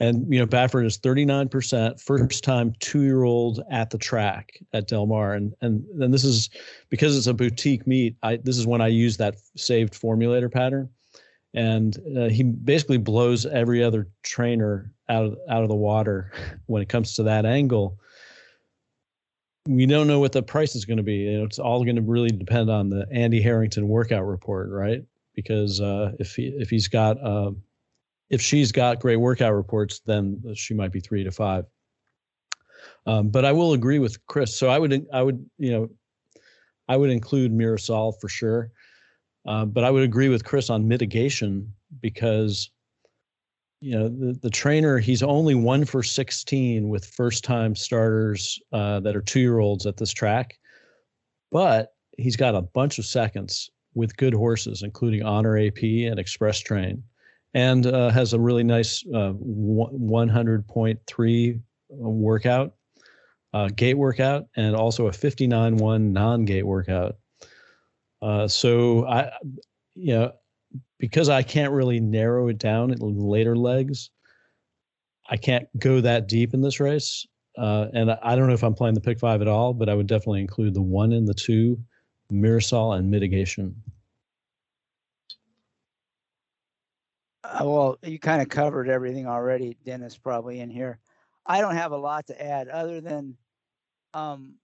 and 0.00 0.32
you 0.32 0.40
know, 0.40 0.46
Baffert 0.46 0.86
is 0.86 0.98
39%, 0.98 2.00
first 2.00 2.42
time 2.42 2.72
two 2.80 3.02
year 3.02 3.22
old 3.22 3.62
at 3.70 3.90
the 3.90 3.98
track 3.98 4.58
at 4.72 4.88
Del 4.88 5.06
Mar. 5.06 5.34
And 5.34 5.54
and 5.60 5.84
then 5.94 6.10
this 6.10 6.24
is 6.24 6.48
because 6.88 7.16
it's 7.16 7.26
a 7.26 7.34
boutique 7.34 7.86
meet, 7.86 8.16
I 8.22 8.36
this 8.36 8.56
is 8.56 8.66
when 8.66 8.80
I 8.80 8.88
use 8.88 9.18
that 9.18 9.36
saved 9.56 9.92
formulator 9.92 10.50
pattern. 10.50 10.88
And 11.52 11.98
uh, 12.16 12.28
he 12.28 12.44
basically 12.44 12.98
blows 12.98 13.44
every 13.44 13.84
other 13.84 14.08
trainer 14.22 14.90
out 15.08 15.26
of 15.26 15.36
out 15.50 15.62
of 15.62 15.68
the 15.68 15.74
water 15.74 16.32
when 16.66 16.80
it 16.80 16.88
comes 16.88 17.14
to 17.16 17.22
that 17.24 17.44
angle. 17.44 17.98
We 19.68 19.84
don't 19.84 20.06
know 20.06 20.20
what 20.20 20.32
the 20.32 20.42
price 20.42 20.74
is 20.74 20.86
going 20.86 20.96
to 20.96 21.02
be. 21.02 21.16
You 21.16 21.38
know, 21.38 21.44
it's 21.44 21.58
all 21.58 21.84
going 21.84 21.96
to 21.96 22.02
really 22.02 22.30
depend 22.30 22.70
on 22.70 22.88
the 22.88 23.06
Andy 23.12 23.42
Harrington 23.42 23.88
workout 23.88 24.26
report, 24.26 24.70
right? 24.70 25.04
Because 25.34 25.82
uh, 25.82 26.12
if 26.18 26.34
he 26.34 26.46
if 26.46 26.70
he's 26.70 26.88
got 26.88 27.22
uh, 27.22 27.50
if 28.30 28.40
she's 28.40 28.70
got 28.70 29.00
great 29.00 29.16
workout 29.16 29.54
reports, 29.54 30.00
then 30.06 30.40
she 30.54 30.72
might 30.72 30.92
be 30.92 31.00
three 31.00 31.24
to 31.24 31.32
five. 31.32 31.66
Um, 33.06 33.28
but 33.28 33.44
I 33.44 33.52
will 33.52 33.72
agree 33.72 33.98
with 33.98 34.24
Chris. 34.26 34.56
So 34.56 34.68
I 34.68 34.78
would, 34.78 35.06
I 35.12 35.22
would, 35.22 35.44
you 35.58 35.72
know, 35.72 35.90
I 36.88 36.96
would 36.96 37.10
include 37.10 37.52
Mirasol 37.52 38.14
for 38.20 38.28
sure. 38.28 38.70
Uh, 39.46 39.64
but 39.64 39.84
I 39.84 39.90
would 39.90 40.04
agree 40.04 40.28
with 40.28 40.44
Chris 40.44 40.70
on 40.70 40.86
mitigation 40.86 41.72
because, 42.00 42.70
you 43.80 43.98
know, 43.98 44.08
the, 44.08 44.38
the 44.42 44.50
trainer, 44.50 44.98
he's 44.98 45.22
only 45.22 45.54
one 45.54 45.84
for 45.84 46.02
16 46.02 46.88
with 46.88 47.04
first 47.04 47.42
time 47.42 47.74
starters 47.74 48.60
uh, 48.72 49.00
that 49.00 49.16
are 49.16 49.22
two 49.22 49.40
year 49.40 49.58
olds 49.58 49.86
at 49.86 49.96
this 49.96 50.12
track. 50.12 50.58
But 51.50 51.94
he's 52.16 52.36
got 52.36 52.54
a 52.54 52.62
bunch 52.62 52.98
of 52.98 53.06
seconds 53.06 53.70
with 53.94 54.16
good 54.16 54.34
horses, 54.34 54.82
including 54.82 55.22
Honor 55.22 55.58
AP 55.58 55.82
and 55.82 56.18
Express 56.18 56.60
Train 56.60 57.02
and 57.54 57.86
uh, 57.86 58.10
has 58.10 58.32
a 58.32 58.40
really 58.40 58.64
nice 58.64 59.04
uh, 59.14 59.32
100.3 59.32 61.60
workout, 61.88 62.74
uh, 63.52 63.68
gate 63.74 63.94
workout, 63.94 64.46
and 64.56 64.76
also 64.76 65.08
a 65.08 65.10
59.1 65.10 66.12
non-gate 66.12 66.66
workout. 66.66 67.16
Uh, 68.22 68.46
so 68.46 69.06
I, 69.06 69.32
you 69.94 70.14
know, 70.14 70.32
because 70.98 71.28
I 71.28 71.42
can't 71.42 71.72
really 71.72 72.00
narrow 72.00 72.48
it 72.48 72.58
down 72.58 72.94
later 73.00 73.56
legs, 73.56 74.10
I 75.28 75.36
can't 75.36 75.66
go 75.78 76.00
that 76.00 76.28
deep 76.28 76.54
in 76.54 76.60
this 76.60 76.80
race. 76.80 77.26
Uh, 77.58 77.86
and 77.92 78.10
I 78.10 78.36
don't 78.36 78.46
know 78.46 78.54
if 78.54 78.62
I'm 78.62 78.74
playing 78.74 78.94
the 78.94 79.00
pick 79.00 79.18
five 79.18 79.42
at 79.42 79.48
all, 79.48 79.74
but 79.74 79.88
I 79.88 79.94
would 79.94 80.06
definitely 80.06 80.40
include 80.40 80.74
the 80.74 80.82
one 80.82 81.12
and 81.12 81.26
the 81.26 81.34
two, 81.34 81.78
Mirasol 82.32 82.96
and 82.96 83.10
mitigation. 83.10 83.74
Uh, 87.42 87.62
well, 87.64 87.98
you 88.02 88.18
kind 88.18 88.42
of 88.42 88.48
covered 88.48 88.88
everything 88.88 89.26
already, 89.26 89.76
Dennis, 89.84 90.16
probably 90.18 90.60
in 90.60 90.70
here. 90.70 90.98
I 91.46 91.60
don't 91.60 91.76
have 91.76 91.92
a 91.92 91.96
lot 91.96 92.26
to 92.26 92.42
add 92.42 92.68
other 92.68 93.00
than, 93.00 93.36
um, 94.12 94.54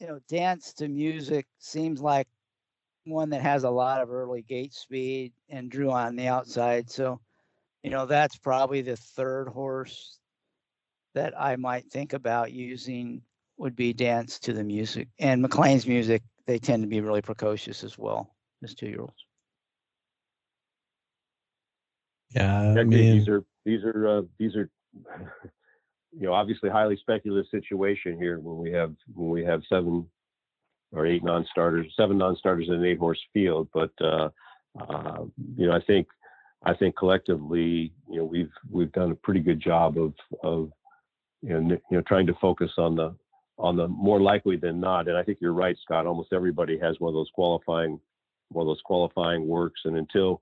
you 0.00 0.06
know, 0.06 0.20
dance 0.28 0.72
to 0.74 0.88
music 0.88 1.46
seems 1.58 2.00
like 2.00 2.26
one 3.04 3.30
that 3.30 3.42
has 3.42 3.64
a 3.64 3.70
lot 3.70 4.00
of 4.00 4.10
early 4.10 4.42
gate 4.42 4.72
speed 4.72 5.32
and 5.50 5.70
drew 5.70 5.90
on 5.90 6.16
the 6.16 6.26
outside. 6.28 6.90
So, 6.90 7.20
you 7.82 7.90
know, 7.90 8.06
that's 8.06 8.38
probably 8.38 8.80
the 8.80 8.96
third 8.96 9.48
horse 9.48 10.18
that 11.14 11.38
I 11.38 11.56
might 11.56 11.90
think 11.90 12.14
about 12.14 12.52
using 12.52 13.22
would 13.58 13.76
be 13.76 13.92
dance 13.92 14.38
to 14.40 14.52
the 14.52 14.64
music. 14.64 15.08
And 15.18 15.42
McLean's 15.42 15.86
music, 15.86 16.22
they 16.46 16.58
tend 16.58 16.82
to 16.82 16.88
be 16.88 17.00
really 17.00 17.22
precocious 17.22 17.84
as 17.84 17.98
well 17.98 18.34
as 18.62 18.74
two 18.74 18.86
year 18.86 19.02
olds. 19.02 19.26
Yeah, 22.34 22.74
I 22.78 22.84
mean, 22.84 23.18
these 23.18 23.28
are 23.28 23.44
these 23.64 23.84
are 23.84 24.08
uh, 24.08 24.22
these 24.38 24.56
are 24.56 24.68
you 26.12 26.26
know 26.26 26.32
obviously 26.32 26.70
highly 26.70 26.96
speculative 26.96 27.48
situation 27.50 28.18
here 28.18 28.38
when 28.40 28.58
we 28.58 28.72
have 28.72 28.94
when 29.14 29.30
we 29.30 29.44
have 29.44 29.62
seven 29.68 30.06
or 30.92 31.06
eight 31.06 31.24
non-starters, 31.24 31.92
seven 31.96 32.16
non-starters 32.16 32.68
in 32.68 32.74
an 32.74 32.84
eight-horse 32.84 33.18
field. 33.32 33.68
But 33.74 33.90
uh, 34.00 34.28
uh, 34.80 35.24
you 35.56 35.66
know, 35.66 35.72
I 35.72 35.80
think 35.80 36.06
I 36.64 36.74
think 36.74 36.96
collectively, 36.96 37.92
you 38.08 38.18
know, 38.18 38.24
we've 38.24 38.52
we've 38.70 38.92
done 38.92 39.10
a 39.10 39.16
pretty 39.16 39.40
good 39.40 39.60
job 39.60 39.98
of 39.98 40.14
of 40.42 40.70
you 41.42 41.60
know, 41.60 41.68
you 41.90 41.96
know 41.96 42.02
trying 42.02 42.26
to 42.26 42.34
focus 42.40 42.70
on 42.78 42.96
the 42.96 43.14
on 43.58 43.76
the 43.76 43.86
more 43.86 44.20
likely 44.20 44.56
than 44.56 44.80
not. 44.80 45.08
And 45.08 45.16
I 45.16 45.22
think 45.22 45.38
you're 45.40 45.52
right, 45.52 45.76
Scott. 45.82 46.06
Almost 46.06 46.32
everybody 46.32 46.78
has 46.78 46.98
one 46.98 47.08
of 47.10 47.14
those 47.14 47.30
qualifying 47.34 48.00
one 48.48 48.62
of 48.62 48.68
those 48.68 48.82
qualifying 48.84 49.46
works, 49.46 49.80
and 49.84 49.96
until 49.96 50.40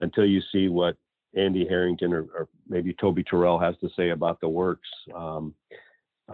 until 0.00 0.26
you 0.26 0.40
see 0.52 0.68
what 0.68 0.96
Andy 1.34 1.66
Harrington 1.66 2.12
or, 2.12 2.26
or, 2.34 2.48
maybe 2.68 2.94
Toby 2.94 3.22
Terrell 3.22 3.58
has 3.58 3.74
to 3.80 3.88
say 3.96 4.10
about 4.10 4.40
the 4.40 4.48
works. 4.48 4.88
Um, 5.14 5.54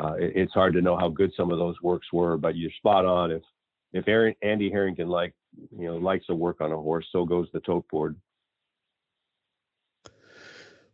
uh, 0.00 0.14
it, 0.14 0.32
it's 0.34 0.52
hard 0.52 0.74
to 0.74 0.82
know 0.82 0.96
how 0.96 1.08
good 1.08 1.32
some 1.36 1.50
of 1.50 1.58
those 1.58 1.80
works 1.82 2.06
were, 2.12 2.36
but 2.36 2.56
you're 2.56 2.70
spot 2.72 3.04
on. 3.04 3.30
If 3.30 3.42
if 3.92 4.08
Aaron, 4.08 4.34
Andy 4.42 4.70
Harrington 4.70 5.08
like 5.08 5.34
you 5.76 5.86
know 5.86 5.96
likes 5.96 6.26
to 6.26 6.34
work 6.34 6.60
on 6.60 6.72
a 6.72 6.76
horse, 6.76 7.06
so 7.12 7.24
goes 7.24 7.48
the 7.52 7.60
tote 7.60 7.86
board. 7.88 8.16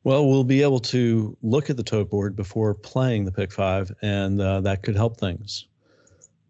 Well, 0.04 0.26
we'll 0.26 0.44
be 0.44 0.62
able 0.62 0.80
to 0.80 1.36
look 1.42 1.70
at 1.70 1.76
the 1.76 1.82
tote 1.82 2.08
board 2.08 2.34
before 2.34 2.74
playing 2.74 3.24
the 3.24 3.32
pick 3.32 3.52
five, 3.52 3.92
and 4.02 4.40
uh, 4.40 4.60
that 4.62 4.82
could 4.82 4.96
help 4.96 5.18
things. 5.18 5.66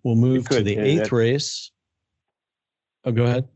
We'll 0.05 0.17
move 0.17 0.49
could, 0.49 0.59
to 0.59 0.63
the 0.63 0.79
eighth 0.79 1.13
race. 1.13 1.71
Oh, 3.05 3.13
go 3.13 3.25
ahead. 3.25 3.49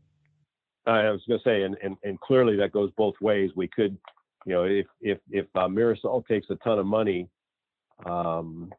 I 0.85 1.09
was 1.11 1.21
going 1.27 1.39
to 1.39 1.43
say, 1.43 1.63
and, 1.63 1.77
and 1.83 1.95
and 2.03 2.19
clearly 2.19 2.55
that 2.57 2.71
goes 2.71 2.91
both 2.97 3.15
ways. 3.21 3.51
We 3.55 3.67
could, 3.67 3.97
you 4.45 4.53
know, 4.53 4.63
if 4.63 4.85
if 5.01 5.19
if 5.31 5.45
uh, 5.55 5.67
Mirasol 5.67 6.25
takes 6.27 6.49
a 6.49 6.55
ton 6.55 6.79
of 6.79 6.85
money, 6.85 7.29
um, 8.05 8.71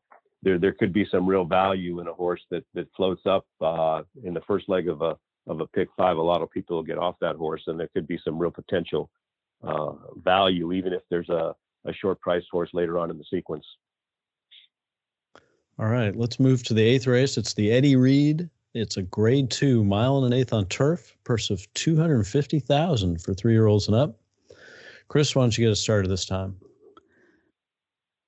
there 0.42 0.58
there 0.58 0.72
could 0.72 0.92
be 0.92 1.06
some 1.10 1.26
real 1.26 1.44
value 1.44 2.00
in 2.00 2.08
a 2.08 2.12
horse 2.12 2.42
that 2.50 2.64
that 2.74 2.88
floats 2.96 3.22
up 3.26 3.46
uh, 3.60 4.02
in 4.22 4.34
the 4.34 4.42
first 4.42 4.68
leg 4.68 4.88
of 4.88 5.02
a 5.02 5.16
of 5.46 5.60
a 5.60 5.66
pick 5.68 5.88
five. 5.96 6.16
A 6.16 6.22
lot 6.22 6.42
of 6.42 6.50
people 6.50 6.76
will 6.76 6.82
get 6.82 6.98
off 6.98 7.16
that 7.20 7.36
horse, 7.36 7.62
and 7.66 7.80
there 7.80 7.88
could 7.94 8.06
be 8.06 8.20
some 8.24 8.38
real 8.38 8.50
potential 8.50 9.10
uh, 9.62 9.92
value, 10.16 10.72
even 10.72 10.92
if 10.92 11.02
there's 11.10 11.30
a 11.30 11.54
a 11.86 11.92
short 11.92 12.20
price 12.20 12.44
horse 12.50 12.70
later 12.72 12.98
on 12.98 13.10
in 13.10 13.18
the 13.18 13.24
sequence. 13.30 13.64
All 15.78 15.86
right, 15.86 16.14
let's 16.14 16.38
move 16.38 16.62
to 16.64 16.74
the 16.74 16.82
eighth 16.82 17.06
race. 17.06 17.36
It's 17.36 17.54
the 17.54 17.72
Eddie 17.72 17.96
Read 17.96 18.48
it's 18.74 18.96
a 18.96 19.02
grade 19.02 19.50
two 19.50 19.84
mile 19.84 20.22
and 20.22 20.32
an 20.32 20.38
eighth 20.38 20.52
on 20.52 20.66
turf, 20.66 21.16
purse 21.24 21.50
of 21.50 21.72
250000 21.74 23.22
for 23.22 23.32
three 23.32 23.52
year 23.52 23.66
olds 23.66 23.86
and 23.86 23.96
up. 23.96 24.18
Chris, 25.08 25.34
why 25.34 25.42
don't 25.42 25.56
you 25.56 25.64
get 25.64 25.70
us 25.70 25.80
started 25.80 26.10
this 26.10 26.26
time? 26.26 26.56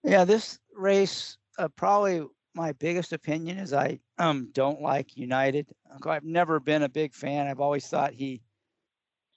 Yeah, 0.05 0.25
this 0.25 0.59
race, 0.75 1.37
uh, 1.59 1.69
probably 1.69 2.25
my 2.55 2.73
biggest 2.73 3.13
opinion 3.13 3.59
is 3.59 3.73
I 3.73 3.99
um, 4.19 4.51
don't 4.53 4.81
like 4.81 5.17
United. 5.17 5.67
I've 6.05 6.25
never 6.25 6.61
been 6.61 6.85
a 6.85 6.89
big 6.89 7.13
fan. 7.13 7.49
I've 7.49 7.61
always 7.61 7.87
thought 7.87 8.15
he 8.15 8.41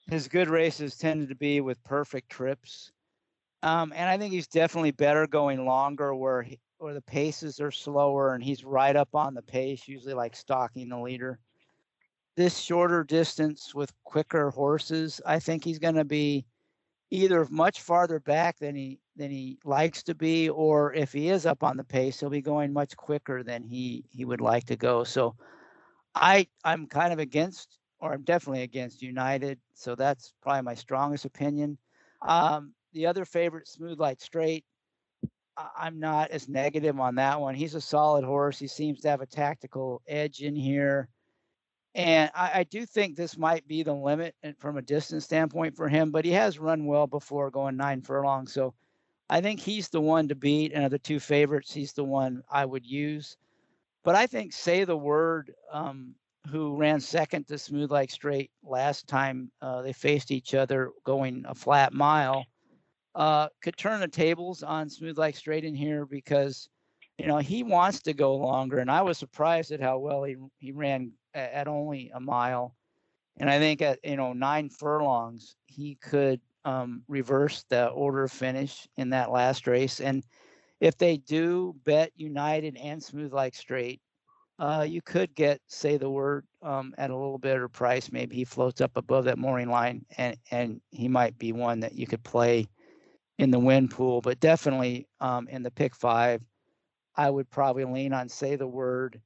his 0.10 0.28
good 0.28 0.50
races 0.50 0.98
tended 0.98 1.30
to 1.30 1.36
be 1.36 1.62
with 1.62 1.84
perfect 1.84 2.30
trips. 2.30 2.92
Um, 3.62 3.94
and 3.96 4.10
I 4.10 4.18
think 4.18 4.34
he's 4.34 4.48
definitely 4.48 4.92
better 4.92 5.28
going 5.28 5.66
longer 5.66 6.16
where 6.16 6.42
he, 6.42 6.60
or 6.80 6.94
the 6.94 7.02
paces 7.02 7.60
are 7.60 7.72
slower 7.72 8.34
and 8.34 8.44
he's 8.44 8.64
right 8.64 8.96
up 8.96 9.14
on 9.14 9.34
the 9.34 9.42
pace, 9.42 9.88
usually 9.88 10.14
like 10.14 10.36
stalking 10.36 10.90
the 10.90 10.98
leader. 10.98 11.40
This 12.36 12.58
shorter 12.58 13.04
distance 13.04 13.76
with 13.76 13.94
quicker 14.06 14.50
horses, 14.50 15.20
I 15.26 15.40
think 15.40 15.64
he's 15.64 15.80
going 15.80 15.96
to 15.96 16.06
be 16.06 16.46
either 17.12 17.46
much 17.50 17.82
farther 17.82 18.20
back 18.20 18.60
than 18.60 18.76
he 18.76 19.00
than 19.18 19.30
he 19.30 19.58
likes 19.66 20.04
to 20.04 20.16
be, 20.16 20.50
or 20.50 20.94
if 20.94 21.12
he 21.12 21.30
is 21.30 21.46
up 21.46 21.64
on 21.64 21.76
the 21.76 21.84
pace, 21.84 22.20
he'll 22.20 22.30
be 22.30 22.42
going 22.42 22.72
much 22.72 22.96
quicker 22.96 23.44
than 23.44 23.64
he 23.64 24.06
he 24.10 24.24
would 24.24 24.40
like 24.40 24.64
to 24.66 24.78
go. 24.78 25.04
So, 25.04 25.36
I 26.16 26.48
I'm 26.64 26.88
kind 26.88 27.12
of 27.12 27.20
against, 27.20 27.80
or 28.00 28.14
I'm 28.14 28.24
definitely 28.24 28.64
against 28.64 29.02
United. 29.02 29.60
So 29.74 29.96
that's 29.96 30.34
probably 30.42 30.62
my 30.62 30.76
strongest 30.76 31.26
opinion. 31.26 31.78
Um, 32.22 32.74
the 32.94 33.06
other 33.06 33.26
favorite, 33.26 33.68
Smooth 33.68 34.00
Like 34.00 34.22
Strait, 34.22 34.64
I'm 35.78 36.00
not 36.00 36.32
as 36.32 36.48
negative 36.48 37.00
on 37.00 37.16
that 37.16 37.40
one. 37.40 37.56
He's 37.56 37.76
a 37.76 37.82
solid 37.82 38.24
horse. 38.24 38.60
He 38.60 38.68
seems 38.68 39.02
to 39.02 39.10
have 39.10 39.22
a 39.22 39.26
tactical 39.26 40.02
edge 40.08 40.42
in 40.42 40.56
here. 40.56 41.10
And 41.96 42.30
I, 42.36 42.60
I, 42.60 42.64
do 42.64 42.86
think 42.86 43.16
this 43.16 43.38
might 43.38 43.68
be 43.68 43.82
the 43.82 43.94
limit 43.94 44.36
from 44.60 44.78
a 44.78 44.82
distance 44.82 45.26
standpoint 45.26 45.76
for 45.76 45.90
him, 45.90 46.12
but 46.12 46.24
he 46.24 46.32
has 46.32 46.60
run 46.60 46.86
well 46.86 47.08
before 47.08 47.50
going 47.50 47.78
nine 47.78 48.02
furlongs. 48.02 48.54
So 48.54 48.76
I 49.30 49.42
think 49.42 49.60
he's 49.60 49.90
the 49.90 50.00
one 50.00 50.28
to 50.28 50.36
beat. 50.36 50.72
And 50.72 50.86
of 50.86 50.92
the 50.92 51.00
two 51.00 51.20
favorites, 51.20 51.74
he's 51.74 51.94
the 51.94 52.04
one 52.04 52.44
I 52.50 52.66
would 52.66 52.86
use. 52.86 53.38
But 54.04 54.16
I 54.16 54.28
think 54.28 54.54
Say 54.54 54.84
the 54.84 54.96
Word, 54.96 55.54
um, 55.72 56.14
who 56.50 56.76
ran 56.76 57.00
second 57.00 57.48
to 57.48 57.58
Smooth 57.58 57.92
Like 57.92 58.12
Strait 58.12 58.52
last 58.64 59.08
time 59.08 59.52
uh, 59.62 59.82
they 59.82 59.94
faced 59.94 60.32
each 60.32 60.54
other 60.54 60.92
going 61.04 61.44
a 61.48 61.56
flat 61.56 61.92
mile 61.92 62.46
uh, 63.16 63.48
could 63.62 63.78
turn 63.78 64.00
the 64.00 64.08
tables 64.08 64.64
on 64.64 64.90
Smooth 64.90 65.18
Like 65.18 65.36
Strait 65.36 65.66
in 65.66 65.76
here 65.76 66.06
because, 66.06 66.70
you 67.18 67.28
know, 67.28 67.38
he 67.38 67.64
wants 67.64 68.02
to 68.02 68.14
go 68.14 68.36
longer. 68.36 68.80
And 68.80 68.92
I 68.92 69.02
was 69.02 69.18
surprised 69.18 69.72
at 69.72 69.82
how 69.82 69.98
well 69.98 70.24
he, 70.24 70.36
he 70.58 70.72
ran 70.72 71.12
at, 71.34 71.68
only 71.68 72.12
a 72.14 72.20
mile. 72.20 72.76
And 73.38 73.50
I 73.50 73.60
think 73.60 73.82
at, 73.82 74.00
you 74.04 74.18
know, 74.18 74.34
nine 74.34 74.70
furlongs, 74.70 75.56
he 75.66 75.96
could 75.96 76.42
um, 76.66 77.04
reverse 77.08 77.66
the 77.70 77.88
order 77.88 78.24
of 78.24 78.32
finish 78.32 78.88
in 78.98 79.10
that 79.12 79.32
last 79.32 79.68
race. 79.68 80.02
And 80.02 80.24
if 80.80 80.98
they 80.98 81.18
do 81.18 81.76
bet 81.86 82.12
United 82.16 82.78
and 82.78 83.02
Smooth 83.02 83.34
Like 83.34 83.56
Straight, 83.56 84.02
uh, 84.60 84.86
you 84.88 85.02
could 85.02 85.34
get 85.36 85.62
say 85.68 85.98
the 85.98 86.10
word 86.10 86.46
um, 86.62 86.94
at 86.98 87.12
a 87.12 87.16
little 87.16 87.38
better 87.38 87.70
price. 87.70 88.12
Maybe 88.12 88.36
he 88.36 88.44
floats 88.44 88.82
up 88.82 88.92
above 88.98 89.24
that 89.26 89.38
morning 89.38 89.70
line, 89.70 90.06
and 90.18 90.36
and 90.52 90.82
he 90.92 91.08
might 91.08 91.38
be 91.38 91.54
one 91.54 91.80
that 91.80 91.94
you 91.94 92.06
could 92.06 92.24
play 92.24 92.68
in 93.40 93.50
the 93.50 93.60
win 93.60 93.88
pool, 93.88 94.22
but 94.22 94.40
definitely 94.40 95.08
um, 95.22 95.48
in 95.48 95.64
the 95.64 95.72
pick 95.72 95.96
five, 95.96 96.42
I 97.16 97.30
would 97.30 97.50
probably 97.50 97.86
lean 97.86 98.14
on 98.14 98.30
say 98.30 98.56
the 98.56 98.68
word 98.68 99.20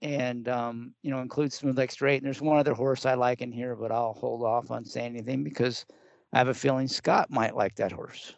and 0.00 0.48
um, 0.48 0.94
you 1.02 1.10
know 1.10 1.20
include 1.20 1.52
smooth 1.52 1.78
like 1.78 1.92
strait. 1.92 2.16
And 2.16 2.26
there's 2.26 2.40
one 2.40 2.58
other 2.58 2.74
horse 2.74 3.06
I 3.06 3.14
like 3.14 3.42
in 3.42 3.52
here, 3.52 3.76
but 3.76 3.92
I'll 3.92 4.14
hold 4.14 4.42
off 4.42 4.70
on 4.70 4.84
saying 4.84 5.14
anything 5.14 5.44
because 5.44 5.86
I 6.32 6.38
have 6.38 6.48
a 6.48 6.54
feeling 6.54 6.88
Scott 6.88 7.30
might 7.30 7.54
like 7.54 7.76
that 7.76 7.92
horse. 7.92 8.34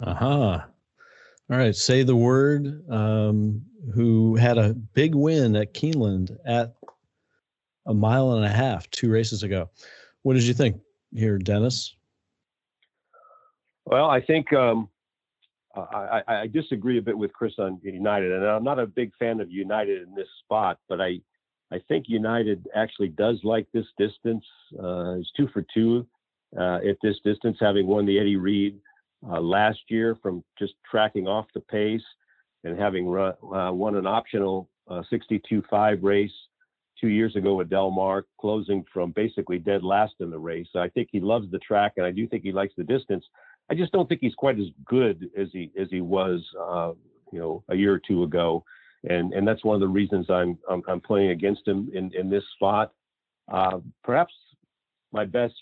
Uh 0.00 0.14
huh. 0.14 0.60
All 1.50 1.58
right, 1.58 1.74
say 1.74 2.02
the 2.04 2.16
word. 2.16 2.88
Um, 2.90 3.62
who 3.94 4.36
had 4.36 4.56
a 4.56 4.72
big 4.72 5.14
win 5.14 5.56
at 5.56 5.74
Keeneland 5.74 6.36
at 6.46 6.74
a 7.86 7.92
mile 7.92 8.32
and 8.32 8.44
a 8.44 8.48
half 8.48 8.90
two 8.90 9.10
races 9.10 9.42
ago. 9.42 9.68
What 10.22 10.34
did 10.34 10.44
you 10.44 10.54
think 10.54 10.80
here, 11.12 11.38
Dennis? 11.38 11.96
Well, 13.86 14.08
I 14.08 14.20
think 14.20 14.52
um, 14.52 14.88
I, 15.76 16.22
I, 16.26 16.46
disagree 16.46 16.98
a 16.98 17.02
bit 17.02 17.16
with 17.18 17.32
Chris 17.32 17.54
on 17.58 17.80
United, 17.82 18.32
and 18.32 18.44
I'm 18.44 18.64
not 18.64 18.78
a 18.78 18.86
big 18.86 19.12
fan 19.18 19.40
of 19.40 19.50
United 19.50 20.06
in 20.06 20.14
this 20.14 20.28
spot, 20.44 20.78
but 20.88 21.00
I 21.00 21.20
I 21.72 21.80
think 21.88 22.06
United 22.08 22.66
actually 22.74 23.08
does 23.08 23.40
like 23.42 23.66
this 23.72 23.86
distance. 23.98 24.44
Uh, 24.78 25.16
it's 25.18 25.30
two 25.36 25.48
for 25.52 25.64
two 25.74 26.06
uh, 26.56 26.76
at 26.88 26.96
this 27.02 27.16
distance, 27.24 27.56
having 27.60 27.86
won 27.86 28.06
the 28.06 28.18
Eddie 28.18 28.36
Read 28.36 28.78
uh, 29.28 29.40
last 29.40 29.80
year 29.88 30.16
from 30.22 30.44
just 30.58 30.74
tracking 30.88 31.26
off 31.26 31.46
the 31.54 31.60
pace 31.60 32.04
and 32.62 32.78
having 32.78 33.08
run, 33.08 33.34
uh, 33.54 33.72
won 33.72 33.96
an 33.96 34.06
optional 34.06 34.68
62-5 34.88 35.62
uh, 35.72 35.96
race 36.00 36.30
two 37.00 37.08
years 37.08 37.34
ago 37.34 37.60
at 37.60 37.70
Del 37.70 37.90
Mar, 37.90 38.24
closing 38.40 38.84
from 38.92 39.10
basically 39.10 39.58
dead 39.58 39.82
last 39.82 40.14
in 40.20 40.30
the 40.30 40.38
race. 40.38 40.68
So 40.72 40.78
I 40.78 40.88
think 40.90 41.08
he 41.10 41.20
loves 41.20 41.50
the 41.50 41.58
track, 41.58 41.94
and 41.96 42.06
I 42.06 42.10
do 42.10 42.26
think 42.28 42.44
he 42.44 42.52
likes 42.52 42.74
the 42.76 42.84
distance. 42.84 43.24
I 43.70 43.74
just 43.74 43.92
don't 43.92 44.08
think 44.08 44.20
he's 44.20 44.34
quite 44.34 44.58
as 44.58 44.66
good 44.84 45.30
as 45.36 45.48
he 45.52 45.70
as 45.80 45.88
he 45.90 46.00
was, 46.00 46.40
uh, 46.60 46.92
you 47.32 47.38
know, 47.38 47.64
a 47.68 47.74
year 47.74 47.94
or 47.94 47.98
two 47.98 48.24
ago, 48.24 48.64
and 49.08 49.32
and 49.32 49.46
that's 49.46 49.64
one 49.64 49.74
of 49.74 49.80
the 49.80 49.88
reasons 49.88 50.28
I'm 50.28 50.58
I'm, 50.68 50.82
I'm 50.86 51.00
playing 51.00 51.30
against 51.30 51.66
him 51.66 51.90
in 51.94 52.12
in 52.14 52.28
this 52.28 52.44
spot. 52.54 52.92
Uh, 53.50 53.78
perhaps 54.02 54.32
my 55.12 55.24
best, 55.24 55.54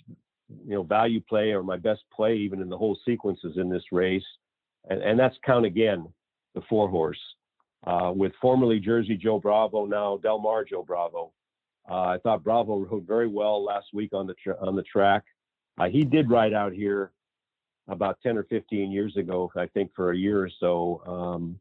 you 0.66 0.74
know, 0.74 0.82
value 0.82 1.20
play 1.20 1.50
or 1.50 1.62
my 1.62 1.76
best 1.76 2.02
play 2.14 2.36
even 2.36 2.60
in 2.60 2.68
the 2.68 2.76
whole 2.76 2.98
sequence 3.04 3.40
is 3.44 3.56
in 3.56 3.68
this 3.68 3.84
race, 3.92 4.24
and, 4.88 5.00
and 5.00 5.18
that's 5.18 5.36
Count 5.44 5.66
Again, 5.66 6.08
the 6.54 6.62
four 6.68 6.88
horse, 6.88 7.20
uh, 7.86 8.12
with 8.14 8.32
formerly 8.40 8.80
Jersey 8.80 9.16
Joe 9.16 9.38
Bravo, 9.38 9.86
now 9.86 10.16
Del 10.16 10.38
Mar 10.38 10.64
Joe 10.64 10.82
Bravo. 10.82 11.32
Uh, 11.88 11.94
I 11.94 12.18
thought 12.22 12.44
Bravo 12.44 12.78
rode 12.78 13.06
very 13.06 13.26
well 13.26 13.64
last 13.64 13.86
week 13.92 14.12
on 14.12 14.26
the 14.26 14.34
on 14.60 14.74
the 14.74 14.82
track. 14.82 15.22
Uh, 15.78 15.88
he 15.88 16.04
did 16.04 16.30
ride 16.30 16.52
out 16.52 16.72
here 16.72 17.12
about 17.92 18.18
10 18.22 18.36
or 18.36 18.44
15 18.44 18.90
years 18.90 19.16
ago, 19.16 19.50
I 19.56 19.66
think 19.66 19.92
for 19.94 20.12
a 20.12 20.16
year 20.16 20.42
or 20.42 20.50
so. 20.60 21.02
Um, 21.06 21.58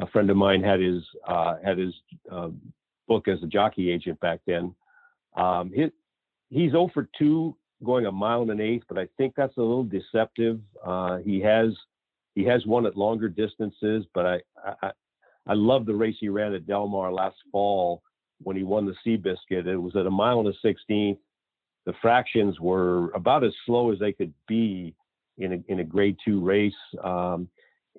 a 0.00 0.06
friend 0.06 0.30
of 0.30 0.36
mine 0.36 0.62
had 0.62 0.80
his 0.80 1.02
uh, 1.26 1.56
had 1.62 1.78
his 1.78 1.94
uh, 2.30 2.48
book 3.08 3.28
as 3.28 3.42
a 3.42 3.46
jockey 3.46 3.90
agent 3.90 4.18
back 4.20 4.40
then. 4.46 4.74
Um, 5.36 5.72
he's 6.50 6.70
0 6.70 6.90
for 6.94 7.08
2 7.18 7.56
going 7.84 8.06
a 8.06 8.12
mile 8.12 8.42
and 8.42 8.50
an 8.50 8.60
eighth, 8.60 8.84
but 8.88 8.98
I 8.98 9.08
think 9.16 9.34
that's 9.36 9.56
a 9.56 9.60
little 9.60 9.84
deceptive. 9.84 10.60
Uh, 10.84 11.18
he 11.18 11.40
has 11.40 11.72
he 12.34 12.44
has 12.44 12.64
won 12.64 12.86
at 12.86 12.96
longer 12.96 13.28
distances, 13.28 14.06
but 14.14 14.26
I, 14.26 14.40
I 14.82 14.92
I 15.46 15.54
love 15.54 15.86
the 15.86 15.94
race 15.94 16.16
he 16.20 16.28
ran 16.28 16.54
at 16.54 16.66
Del 16.66 16.86
Mar 16.86 17.12
last 17.12 17.36
fall 17.50 18.02
when 18.42 18.56
he 18.56 18.62
won 18.62 18.86
the 18.86 18.94
Seabiscuit. 19.04 19.66
It 19.66 19.76
was 19.76 19.96
at 19.96 20.06
a 20.06 20.10
mile 20.10 20.40
and 20.40 20.48
a 20.48 20.58
sixteenth. 20.62 21.18
The 21.84 21.94
fractions 22.00 22.60
were 22.60 23.10
about 23.10 23.44
as 23.44 23.52
slow 23.66 23.90
as 23.92 23.98
they 23.98 24.12
could 24.12 24.32
be 24.46 24.94
in 25.42 25.52
a, 25.52 25.72
in 25.72 25.80
a 25.80 25.84
grade 25.84 26.16
two 26.24 26.40
race. 26.40 26.72
Um, 27.02 27.48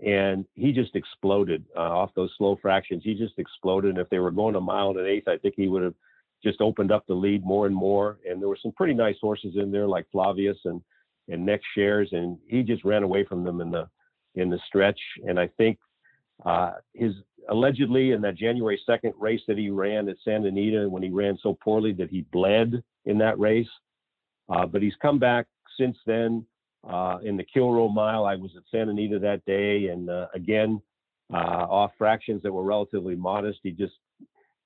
and 0.03 0.45
he 0.55 0.71
just 0.71 0.95
exploded 0.95 1.63
uh, 1.75 1.81
off 1.81 2.11
those 2.15 2.31
slow 2.37 2.57
fractions. 2.61 3.03
He 3.03 3.13
just 3.13 3.37
exploded. 3.37 3.91
And 3.91 3.99
if 3.99 4.09
they 4.09 4.19
were 4.19 4.31
going 4.31 4.55
a 4.55 4.61
mile 4.61 4.89
and 4.89 4.99
an 4.99 5.07
eighth, 5.07 5.27
I 5.27 5.37
think 5.37 5.53
he 5.55 5.67
would 5.67 5.83
have 5.83 5.93
just 6.43 6.61
opened 6.61 6.91
up 6.91 7.05
the 7.07 7.13
lead 7.13 7.45
more 7.45 7.67
and 7.67 7.75
more. 7.75 8.17
And 8.29 8.41
there 8.41 8.49
were 8.49 8.57
some 8.61 8.71
pretty 8.71 8.93
nice 8.93 9.15
horses 9.21 9.55
in 9.55 9.71
there 9.71 9.87
like 9.87 10.07
Flavius 10.11 10.57
and, 10.65 10.81
and 11.29 11.45
Next 11.45 11.65
Shares. 11.75 12.09
And 12.11 12.37
he 12.47 12.63
just 12.63 12.83
ran 12.83 13.03
away 13.03 13.23
from 13.23 13.43
them 13.43 13.61
in 13.61 13.69
the, 13.69 13.87
in 14.35 14.49
the 14.49 14.59
stretch. 14.67 14.99
And 15.27 15.39
I 15.39 15.47
think 15.57 15.77
uh, 16.45 16.73
his 16.93 17.13
allegedly 17.49 18.11
in 18.11 18.21
that 18.21 18.35
January 18.35 18.79
2nd 18.87 19.13
race 19.19 19.41
that 19.47 19.57
he 19.57 19.69
ran 19.69 20.09
at 20.09 20.15
Santa 20.23 20.47
Anita 20.47 20.89
when 20.89 21.03
he 21.03 21.09
ran 21.09 21.37
so 21.41 21.57
poorly 21.61 21.93
that 21.93 22.09
he 22.09 22.21
bled 22.31 22.81
in 23.05 23.17
that 23.19 23.37
race. 23.37 23.67
Uh, 24.49 24.65
but 24.65 24.81
he's 24.81 24.95
come 25.01 25.19
back 25.19 25.45
since 25.77 25.97
then 26.05 26.45
uh, 26.87 27.19
in 27.23 27.37
the 27.37 27.43
Kilroe 27.43 27.89
Mile. 27.89 28.25
I 28.25 28.35
was 28.35 28.51
at 28.57 28.63
Santa 28.69 28.91
Anita 28.91 29.19
that 29.19 29.45
day, 29.45 29.87
and 29.87 30.09
uh, 30.09 30.27
again, 30.33 30.81
uh, 31.33 31.65
off 31.69 31.91
fractions 31.97 32.43
that 32.43 32.51
were 32.51 32.63
relatively 32.63 33.15
modest. 33.15 33.59
He 33.63 33.71
just 33.71 33.93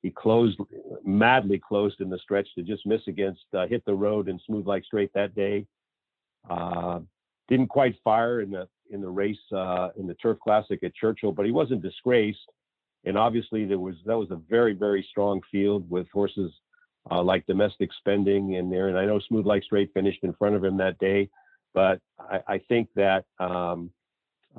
he 0.01 0.11
closed 0.11 0.59
madly 1.03 1.59
closed 1.59 2.01
in 2.01 2.09
the 2.09 2.19
stretch 2.19 2.47
to 2.55 2.63
just 2.63 2.85
miss 2.85 3.01
against 3.07 3.43
uh, 3.53 3.67
hit 3.67 3.83
the 3.85 3.93
road 3.93 4.27
and 4.29 4.41
smooth 4.45 4.65
like 4.65 4.83
strait 4.83 5.11
that 5.13 5.35
day. 5.35 5.65
Uh, 6.49 6.99
didn't 7.49 7.67
quite 7.67 7.95
fire 8.03 8.41
in 8.41 8.51
the 8.51 8.67
in 8.89 9.01
the 9.01 9.09
race 9.09 9.37
uh, 9.55 9.89
in 9.97 10.07
the 10.07 10.15
Turf 10.15 10.37
Classic 10.43 10.83
at 10.83 10.95
Churchill, 10.95 11.31
but 11.31 11.45
he 11.45 11.51
wasn't 11.51 11.81
disgraced. 11.81 12.51
And 13.05 13.17
obviously, 13.17 13.65
there 13.65 13.79
was 13.79 13.95
that 14.05 14.17
was 14.17 14.31
a 14.31 14.41
very 14.49 14.73
very 14.73 15.05
strong 15.09 15.41
field 15.51 15.89
with 15.89 16.07
horses 16.11 16.51
like 17.09 17.45
Domestic 17.45 17.89
Spending 17.99 18.53
in 18.53 18.69
there. 18.69 18.89
And 18.89 18.97
I 18.97 19.05
know 19.05 19.19
Smooth 19.29 19.45
Like 19.45 19.63
Strait 19.63 19.89
finished 19.93 20.23
in 20.23 20.33
front 20.33 20.55
of 20.55 20.63
him 20.63 20.75
that 20.77 20.99
day, 20.99 21.29
but 21.77 22.01
I, 22.19 22.55
I 22.55 22.57
think 22.57 22.89
that 22.95 23.25
um, 23.37 23.91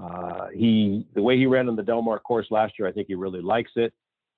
uh, 0.01 0.47
he 0.55 1.05
the 1.15 1.23
way 1.23 1.37
he 1.37 1.47
ran 1.47 1.69
on 1.69 1.75
the 1.75 1.83
Del 1.83 2.01
Mar 2.01 2.21
course 2.21 2.47
last 2.53 2.75
year, 2.79 2.87
I 2.87 2.93
think 2.93 3.09
he 3.09 3.17
really 3.17 3.43
likes 3.43 3.73
it. 3.75 3.93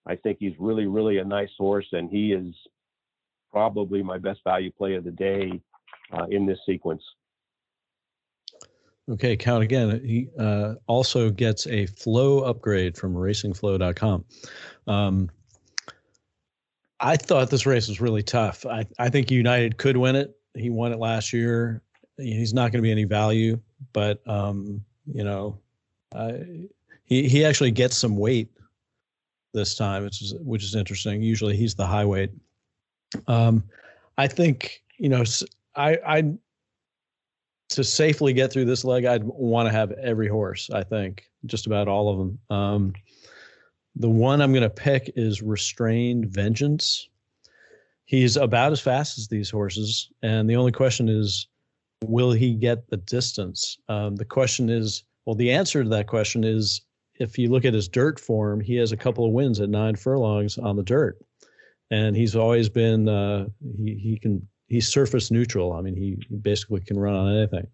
I 0.07 0.17
think 0.17 0.39
he's 0.41 0.55
really 0.59 0.87
really 0.87 1.19
a 1.19 1.25
nice 1.25 1.51
horse, 1.59 1.89
and 1.93 2.09
he 2.09 2.33
is 2.33 2.55
probably 3.53 4.03
my 4.03 4.17
best 4.17 4.41
value 4.45 4.73
play 4.73 4.95
of 4.95 5.05
the 5.05 5.11
day 5.11 5.61
uh, 6.11 6.25
in 6.31 6.47
this 6.47 6.59
sequence. 6.65 7.03
Okay, 9.11 9.37
count 9.37 9.63
again. 9.63 10.01
He 10.03 10.31
uh, 10.39 10.77
also 10.87 11.29
gets 11.29 11.67
a 11.67 11.85
flow 11.85 12.39
upgrade 12.39 12.97
from 12.97 13.13
racingflow.com. 13.13 14.25
Um, 14.87 15.31
I 16.99 17.17
thought 17.19 17.51
this 17.51 17.67
race 17.67 17.89
was 17.89 18.01
really 18.01 18.23
tough. 18.23 18.65
I, 18.65 18.87
I 18.99 19.11
think 19.11 19.31
United 19.31 19.77
could 19.77 19.99
win 19.99 20.17
it. 20.17 20.35
He 20.55 20.71
won 20.71 20.93
it 20.93 20.99
last 20.99 21.35
year. 21.35 21.83
He's 22.21 22.55
not 22.55 22.73
going 22.73 22.79
to 22.79 22.83
be 22.83 22.93
any 22.93 23.05
value, 23.05 23.59
but 23.93 24.27
um, 24.29 24.85
you 25.07 25.25
know, 25.25 25.59
uh, 26.15 26.33
he 27.05 27.29
he 27.29 27.45
actually 27.45 27.71
gets 27.71 27.97
some 27.97 28.17
weight 28.17 28.51
this 29.53 29.75
time, 29.75 30.05
which 30.05 30.23
is 30.23 30.35
which 30.41 30.65
is 30.65 30.75
interesting. 30.75 31.23
Usually 31.23 31.57
he's 31.57 31.75
the 31.75 31.87
high 31.87 32.05
weight. 32.05 32.31
Um, 33.27 33.65
I 34.19 34.27
think 34.27 34.83
you 34.99 35.09
know 35.09 35.25
I 35.77 35.99
I 36.07 36.35
to 37.71 37.85
safely 37.85 38.33
get 38.33 38.53
through 38.53 38.65
this 38.65 38.85
leg, 38.85 39.05
I'd 39.05 39.25
want 39.25 39.69
to 39.69 39.73
have 39.73 39.93
every 39.93 40.29
horse. 40.29 40.71
I 40.71 40.83
think 40.83 41.25
just 41.47 41.67
about 41.67 41.89
all 41.89 42.11
of 42.11 42.19
them. 42.19 42.39
Um, 42.51 42.93
the 43.97 44.11
one 44.11 44.41
I'm 44.41 44.53
going 44.53 44.63
to 44.63 44.71
pick 44.71 45.13
is 45.17 45.41
Restrained 45.41 46.27
Vengeance. 46.27 47.09
He's 48.05 48.37
about 48.37 48.73
as 48.73 48.81
fast 48.81 49.19
as 49.19 49.29
these 49.29 49.51
horses, 49.51 50.11
and 50.23 50.51
the 50.51 50.57
only 50.57 50.73
question 50.73 51.09
is, 51.09 51.47
will 52.05 52.33
he 52.33 52.55
get 52.55 52.89
the 52.89 52.97
distance? 52.97 53.79
Um, 53.89 54.17
the 54.17 54.25
question 54.25 54.69
is, 54.69 55.05
well, 55.27 55.37
the 55.37 55.51
answer 55.51 55.83
to 55.83 55.89
that 55.91 56.07
question 56.07 56.45
is, 56.45 56.83
if 57.19 57.39
you 57.39 57.51
look 57.51 57.65
at 57.65 57.75
his 57.75 57.89
dirt 57.89 58.19
form, 58.19 58.61
he 58.61 58.77
has 58.77 58.93
a 58.93 58.97
couple 58.97 59.27
of 59.27 59.33
wins 59.33 59.61
at 59.61 59.69
nine 59.69 59.95
furlongs 59.95 60.57
on 60.57 60.77
the 60.77 60.83
dirt, 60.83 61.19
and 61.91 62.17
he's 62.17 62.35
always 62.35 62.69
been 62.69 63.09
uh, 63.09 63.47
he 63.77 63.95
he 63.95 64.19
can 64.19 64.47
he's 64.71 64.89
surface 64.89 65.31
neutral. 65.31 65.75
I 65.75 65.83
mean, 65.83 65.95
he, 65.95 66.17
basically 66.37 66.81
can 66.81 66.99
run 66.99 67.15
on 67.15 67.37
anything. 67.37 67.67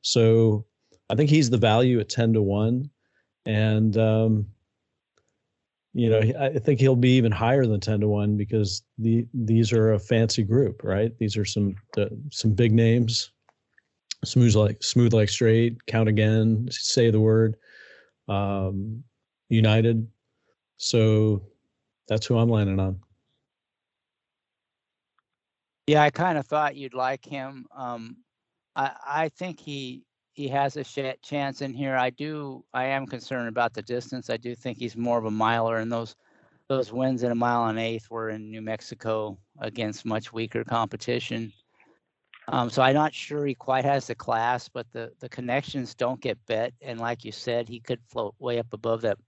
So 0.00 0.64
I 1.10 1.14
think 1.16 1.28
he's 1.28 1.50
the 1.50 1.58
value 1.58 2.00
at 2.00 2.08
10 2.08 2.32
to 2.34 2.42
1. 2.42 2.88
And, 3.44 3.96
um, 3.98 4.46
you 5.92 6.08
know, 6.08 6.20
I 6.38 6.58
think 6.58 6.80
he'll 6.80 6.96
be 6.96 7.16
even 7.16 7.32
higher 7.32 7.66
than 7.66 7.80
10 7.80 8.00
to 8.00 8.08
1 8.08 8.36
because 8.36 8.82
the 8.98 9.26
these 9.34 9.72
are 9.72 9.92
a 9.92 9.98
fancy 9.98 10.42
group, 10.42 10.82
right? 10.84 11.16
These 11.18 11.36
are 11.36 11.44
some 11.44 11.74
uh, 11.96 12.06
some 12.30 12.52
big 12.52 12.72
names. 12.72 13.32
Smooth 14.26 14.56
like 14.56 14.82
smooth 14.82 15.14
like 15.14 15.28
strait, 15.28 15.84
count 15.86 16.08
again, 16.08 16.68
say 16.70 17.10
the 17.10 17.20
word. 17.20 17.56
Um, 18.28 19.04
United. 19.48 20.06
So 20.78 21.42
that's 22.08 22.26
who 22.26 22.38
I'm 22.38 22.50
landing 22.50 22.80
on. 22.80 23.00
Yeah, 25.86 26.02
I 26.02 26.10
kind 26.10 26.36
of 26.36 26.46
thought 26.46 26.76
you'd 26.76 26.94
like 26.94 27.24
him. 27.24 27.66
Um, 27.74 28.16
I 28.74 28.90
I 29.06 29.28
think 29.28 29.60
he 29.60 30.02
he 30.32 30.48
has 30.48 30.76
a 30.76 30.84
sh- 30.84 31.16
chance 31.22 31.62
in 31.62 31.72
here. 31.72 31.96
I 31.96 32.10
do. 32.10 32.64
I 32.74 32.86
am 32.86 33.06
concerned 33.06 33.48
about 33.48 33.72
the 33.72 33.82
distance. 33.82 34.28
I 34.28 34.36
do 34.36 34.54
think 34.54 34.78
he's 34.78 34.96
more 34.96 35.18
of 35.18 35.24
a 35.24 35.30
miler, 35.30 35.76
and 35.78 35.90
those 35.90 36.16
those 36.68 36.92
wins 36.92 37.22
in 37.22 37.30
a 37.30 37.36
mile 37.36 37.66
and 37.66 37.78
eighth 37.78 38.10
were 38.10 38.30
in 38.30 38.50
New 38.50 38.60
Mexico 38.62 39.38
against 39.60 40.04
much 40.04 40.32
weaker 40.32 40.64
competition. 40.64 41.52
Um, 42.48 42.70
so 42.70 42.82
I'm 42.82 42.94
not 42.94 43.14
sure 43.14 43.44
he 43.44 43.54
quite 43.54 43.84
has 43.84 44.06
the 44.06 44.14
class, 44.14 44.68
but 44.68 44.86
the 44.92 45.12
the 45.20 45.28
connections 45.28 45.94
don't 45.94 46.20
get 46.20 46.38
bet. 46.46 46.72
And 46.80 47.00
like 47.00 47.24
you 47.24 47.32
said, 47.32 47.68
he 47.68 47.80
could 47.80 48.00
float 48.08 48.34
way 48.38 48.58
up 48.58 48.72
above 48.72 49.02
that 49.02 49.18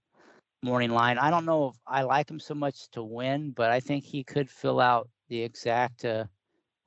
morning 0.63 0.91
line. 0.91 1.17
I 1.17 1.29
don't 1.29 1.45
know 1.45 1.69
if 1.69 1.75
I 1.85 2.03
like 2.03 2.29
him 2.29 2.39
so 2.39 2.53
much 2.53 2.89
to 2.91 3.03
win, 3.03 3.51
but 3.51 3.71
I 3.71 3.79
think 3.79 4.05
he 4.05 4.23
could 4.23 4.49
fill 4.49 4.79
out 4.79 5.09
the 5.27 5.41
exact. 5.41 6.05
Uh, 6.05 6.25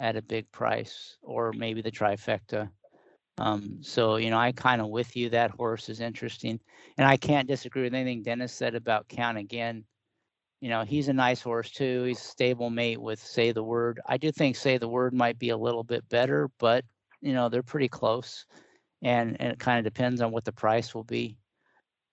at 0.03 0.17
a 0.17 0.23
big 0.23 0.51
price, 0.51 1.17
or 1.23 1.53
maybe 1.53 1.81
the 1.81 1.91
trifecta. 1.91 2.69
Um, 3.39 3.79
so 3.81 4.17
you 4.17 4.31
know, 4.31 4.39
I 4.39 4.51
kind 4.53 4.83
of 4.83 4.89
with 4.89 5.17
you. 5.17 5.31
That 5.31 5.53
horse 5.53 5.89
is 5.89 6.01
interesting, 6.01 6.61
and 6.99 7.07
I 7.07 7.17
can't 7.17 7.49
disagree 7.49 7.85
with 7.85 7.95
anything 7.95 8.23
Dennis 8.23 8.53
said 8.53 8.75
about 8.75 9.09
Count 9.09 9.39
again. 9.39 9.85
You 10.63 10.69
know, 10.69 10.85
he's 10.85 11.09
a 11.09 11.13
nice 11.13 11.43
horse 11.43 11.73
too. 11.73 12.05
He's 12.05 12.21
a 12.21 12.23
stable 12.23 12.71
mate 12.71 13.03
with 13.03 13.19
Say 13.19 13.51
the 13.51 13.65
Word. 13.65 13.99
I 14.07 14.17
do 14.17 14.31
think 14.31 14.55
Say 14.55 14.79
the 14.79 14.87
Word 14.87 15.13
might 15.13 15.37
be 15.37 15.49
a 15.49 15.57
little 15.57 15.83
bit 15.83 16.09
better, 16.09 16.49
but 16.61 16.85
you 17.21 17.33
know 17.33 17.49
they're 17.49 17.65
pretty 17.65 17.89
close, 17.89 18.47
and 19.03 19.37
and 19.41 19.53
it 19.53 19.59
kind 19.59 19.85
of 19.85 19.93
depends 19.93 20.21
on 20.21 20.31
what 20.31 20.45
the 20.45 20.53
price 20.53 20.95
will 20.95 21.03
be. 21.03 21.37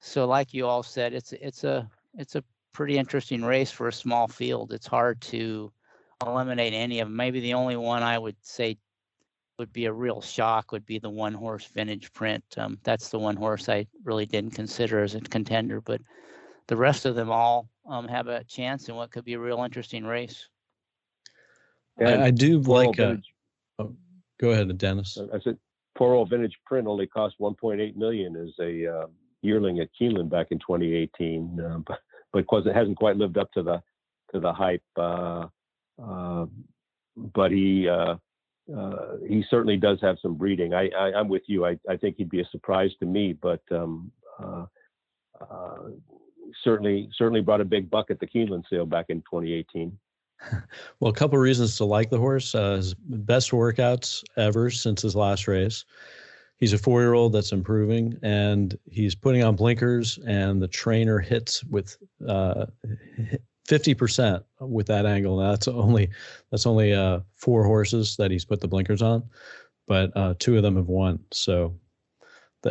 So, 0.01 0.25
like 0.25 0.51
you 0.51 0.65
all 0.65 0.81
said, 0.81 1.13
it's 1.13 1.31
it's 1.33 1.63
a 1.63 1.88
it's 2.17 2.35
a 2.35 2.43
pretty 2.73 2.97
interesting 2.97 3.43
race 3.43 3.69
for 3.69 3.88
a 3.88 3.93
small 3.93 4.27
field. 4.27 4.73
It's 4.73 4.88
hard 4.88 5.21
to 5.21 5.71
eliminate 6.25 6.73
any 6.73 7.01
of 7.01 7.07
them. 7.07 7.15
Maybe 7.15 7.41
the 7.41 7.53
only 7.53 7.75
one 7.75 8.01
I 8.01 8.17
would 8.17 8.35
say 8.41 8.79
would 9.59 9.71
be 9.71 9.85
a 9.85 9.93
real 9.93 10.21
shock 10.21 10.71
would 10.71 10.88
be 10.88 10.97
the 10.97 11.07
one 11.07 11.35
horse 11.35 11.65
vintage 11.65 12.12
print. 12.13 12.43
Um, 12.57 12.79
that's 12.83 13.09
the 13.09 13.19
one 13.19 13.35
horse 13.35 13.69
I 13.69 13.85
really 14.03 14.25
didn't 14.25 14.55
consider 14.55 15.03
as 15.03 15.13
a 15.13 15.21
contender, 15.21 15.81
but 15.81 16.01
the 16.69 16.77
rest 16.77 17.05
of 17.05 17.15
them 17.15 17.32
all 17.32 17.67
um, 17.89 18.08
have 18.08 18.27
a 18.27 18.43
chance 18.43 18.89
in 18.89 18.95
what 18.95 19.12
could 19.12 19.25
be 19.25 19.34
a 19.34 19.39
real 19.39 19.63
interesting 19.63 20.05
race. 20.05 20.47
I, 21.99 22.25
I, 22.25 22.32
do 22.32 22.60
like. 22.60 22.99
Uh, 22.99 23.15
oh, 23.79 23.95
go 24.39 24.51
ahead, 24.51 24.77
Dennis. 24.77 25.17
I 25.34 25.39
said 25.39 25.58
poor 25.97 26.13
old 26.13 26.29
vintage 26.29 26.58
print 26.65 26.88
only 26.88 27.08
cost 27.08 27.36
1.8 27.41 27.95
million 27.97 28.36
as 28.38 28.53
a 28.62 28.86
uh, 28.88 29.08
yearling 29.41 29.79
at 29.79 29.89
Keeneland 29.99 30.29
back 30.29 30.47
in 30.51 30.60
2018, 30.60 31.60
uh, 31.60 31.79
but 31.88 31.99
because 32.32 32.67
it 32.67 32.75
hasn't 32.75 32.97
quite 32.97 33.17
lived 33.17 33.38
up 33.38 33.51
to 33.53 33.63
the 33.63 33.82
to 34.32 34.39
the 34.39 34.53
hype. 34.53 34.84
Uh, 34.95 35.47
uh, 36.01 36.45
but 37.17 37.51
he 37.51 37.89
uh, 37.89 38.15
uh, 38.73 39.17
he 39.27 39.43
certainly 39.49 39.75
does 39.75 39.97
have 40.01 40.17
some 40.21 40.36
breeding. 40.36 40.75
I, 40.75 40.89
I 40.89 41.19
am 41.19 41.27
with 41.29 41.41
you. 41.47 41.65
I, 41.65 41.79
I 41.89 41.97
think 41.97 42.17
he'd 42.17 42.29
be 42.29 42.41
a 42.41 42.49
surprise 42.51 42.91
to 42.99 43.08
me, 43.08 43.34
but 43.34 43.63
um, 43.71 44.12
certainly 46.63 47.09
certainly 47.15 47.41
brought 47.41 47.62
a 47.62 47.65
big 47.65 47.89
buck 47.89 48.12
at 48.12 48.19
the 48.19 48.27
Keeneland 48.27 48.63
sale 48.69 48.85
back 48.85 49.07
in 49.09 49.21
2018. 49.21 49.97
Well, 51.01 51.12
a 51.12 51.13
couple 51.13 51.38
of 51.38 51.41
reasons 51.41 51.75
to 51.77 51.85
like 51.85 52.09
the 52.09 52.17
horse. 52.17 52.55
Uh, 52.55 52.75
his 52.75 52.93
best 52.93 53.51
workouts 53.51 54.23
ever 54.38 54.69
since 54.69 55.01
his 55.01 55.15
last 55.15 55.49
race. 55.49 55.83
He's 56.57 56.73
a 56.73 56.77
four-year-old 56.77 57.33
that's 57.33 57.51
improving, 57.51 58.17
and 58.21 58.77
he's 58.89 59.15
putting 59.15 59.43
on 59.43 59.55
blinkers, 59.55 60.17
and 60.25 60.62
the 60.62 60.67
trainer 60.67 61.19
hits 61.19 61.63
with 61.65 61.97
uh, 62.27 62.65
50% 63.69 64.43
with 64.59 64.88
that 64.88 65.05
angle. 65.05 65.38
That's 65.38 65.67
only 65.67 66.09
that's 66.51 66.65
only 66.65 66.93
uh, 66.93 67.19
four 67.35 67.63
horses 67.63 68.17
that 68.17 68.31
he's 68.31 68.43
put 68.43 68.59
the 68.59 68.67
blinkers 68.67 69.01
on, 69.01 69.23
but 69.88 70.12
uh, 70.17 70.33
two 70.39 70.57
of 70.57 70.63
them 70.63 70.75
have 70.75 70.88
won. 70.88 71.19
So 71.31 71.73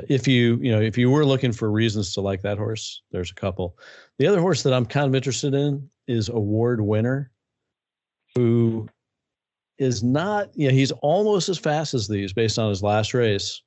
if 0.09 0.29
you 0.29 0.59
you 0.61 0.72
know 0.72 0.81
if 0.81 0.98
you 0.98 1.11
were 1.11 1.24
looking 1.24 1.53
for 1.53 1.70
reasons 1.70 2.12
to 2.14 2.20
like 2.20 2.42
that 2.42 2.59
horse, 2.59 3.03
there's 3.11 3.31
a 3.31 3.35
couple. 3.35 3.79
The 4.18 4.27
other 4.27 4.40
horse 4.40 4.62
that 4.62 4.74
I'm 4.74 4.87
kind 4.87 5.07
of 5.07 5.14
interested 5.14 5.55
in 5.55 5.88
is 6.07 6.29
Award 6.29 6.81
Winner, 6.81 7.31
who 8.35 8.88
is 9.79 10.03
not 10.03 10.51
you 10.55 10.68
know 10.68 10.74
he's 10.74 10.92
almost 11.03 11.48
as 11.48 11.59
fast 11.59 11.94
as 11.94 12.09
these 12.09 12.33
based 12.33 12.59
on 12.59 12.68
his 12.68 12.83
last 12.83 13.14
race, 13.14 13.62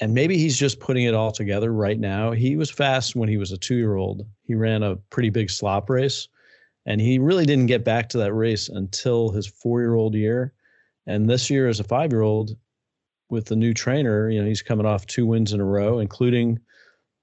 and 0.00 0.12
maybe 0.12 0.36
he's 0.36 0.58
just 0.58 0.80
putting 0.80 1.04
it 1.04 1.14
all 1.14 1.32
together 1.32 1.72
right 1.72 1.98
now. 1.98 2.32
He 2.32 2.56
was 2.56 2.70
fast 2.70 3.16
when 3.16 3.28
he 3.28 3.36
was 3.36 3.52
a 3.52 3.58
two 3.58 3.76
year 3.76 3.96
old. 3.96 4.26
He 4.42 4.54
ran 4.54 4.82
a 4.82 4.96
pretty 4.96 5.30
big 5.30 5.50
slop 5.50 5.88
race, 5.88 6.28
and 6.84 7.00
he 7.00 7.18
really 7.18 7.46
didn't 7.46 7.66
get 7.66 7.84
back 7.84 8.08
to 8.10 8.18
that 8.18 8.34
race 8.34 8.68
until 8.68 9.30
his 9.30 9.46
four 9.46 9.80
year 9.80 9.94
old 9.94 10.14
year. 10.14 10.52
And 11.06 11.28
this 11.28 11.50
year, 11.50 11.68
as 11.68 11.80
a 11.80 11.84
five 11.84 12.12
year 12.12 12.22
old, 12.22 12.56
with 13.32 13.46
the 13.46 13.56
new 13.56 13.72
trainer, 13.72 14.28
you 14.28 14.40
know, 14.40 14.46
he's 14.46 14.62
coming 14.62 14.84
off 14.84 15.06
two 15.06 15.24
wins 15.24 15.54
in 15.54 15.60
a 15.60 15.64
row, 15.64 15.98
including 15.98 16.60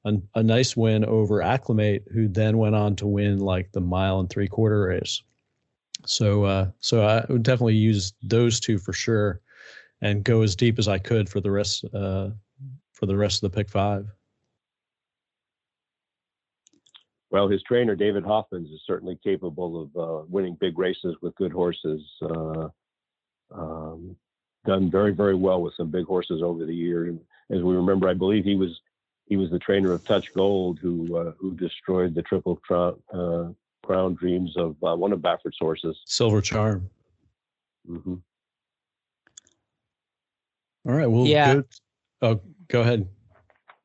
a, 0.06 0.15
a 0.34 0.41
nice 0.41 0.76
win 0.76 1.06
over 1.06 1.41
Acclimate, 1.41 2.04
who 2.12 2.28
then 2.28 2.58
went 2.58 2.74
on 2.74 2.95
to 2.98 3.08
win 3.08 3.38
like 3.38 3.72
the 3.72 3.80
mile 3.80 4.19
and 4.19 4.30
three 4.30 4.48
quarter 4.48 4.82
race. 4.88 5.22
So, 6.06 6.45
uh, 6.45 6.72
so 6.80 7.06
I 7.06 7.26
would 7.30 7.43
definitely 7.43 7.76
use 7.76 8.13
those 8.24 8.60
two 8.60 8.80
for 8.80 8.91
sure, 8.91 9.39
and 10.02 10.24
go 10.24 10.41
as 10.41 10.56
deep 10.56 10.80
as 10.80 10.88
I 10.88 10.98
could 10.98 11.30
for 11.30 11.41
the 11.41 11.52
rest, 11.52 11.86
uh, 11.93 12.30
for 12.93 13.06
the 13.06 13.15
rest 13.15 13.43
of 13.43 13.52
the 13.52 13.56
pick 13.56 13.69
five. 13.69 14.08
Well, 17.30 17.48
his 17.48 17.62
trainer 17.62 17.95
David 17.95 18.24
Hofmans 18.24 18.74
is 18.74 18.82
certainly 18.88 19.19
capable 19.24 19.84
of 19.84 19.95
uh, 19.95 20.26
winning 20.28 20.58
big 20.60 20.80
races 20.80 21.15
with 21.22 21.36
good 21.36 21.52
horses. 21.52 22.02
Uh, 22.24 22.69
done 24.69 24.91
very, 24.91 25.13
very 25.13 25.34
well 25.34 25.62
with 25.63 25.73
some 25.75 25.89
big 25.89 26.05
horses 26.05 26.43
over 26.43 26.63
the 26.63 26.75
year. 26.75 27.05
And 27.05 27.19
as 27.49 27.63
we 27.63 27.75
remember, 27.75 28.08
I 28.08 28.13
believe 28.13 28.45
he 28.45 28.55
was 28.55 28.79
he 29.25 29.36
was 29.36 29.49
the 29.49 29.60
trainer 29.60 29.91
of 29.91 30.05
Touch 30.05 30.32
Gold, 30.34 30.79
who 30.79 31.17
uh, 31.17 31.32
who 31.39 31.55
destroyed 31.55 32.13
the 32.13 32.21
Triple 32.21 32.58
Crown, 32.58 33.01
uh, 33.12 33.47
crown 33.84 34.13
dreams 34.13 34.55
of 34.58 34.75
uh, 34.84 34.95
one 34.95 35.12
of 35.12 35.21
Baffert's 35.21 35.58
horses, 35.60 35.97
Silver 36.05 36.41
Charm. 36.41 36.88
Mm-hmm. 37.89 38.15
All 40.88 40.95
right. 40.95 41.08
Well, 41.08 41.25
Yeah. 41.25 41.55
Go, 41.55 41.63
oh, 42.21 42.41
go 42.67 42.82
ahead. 42.82 43.08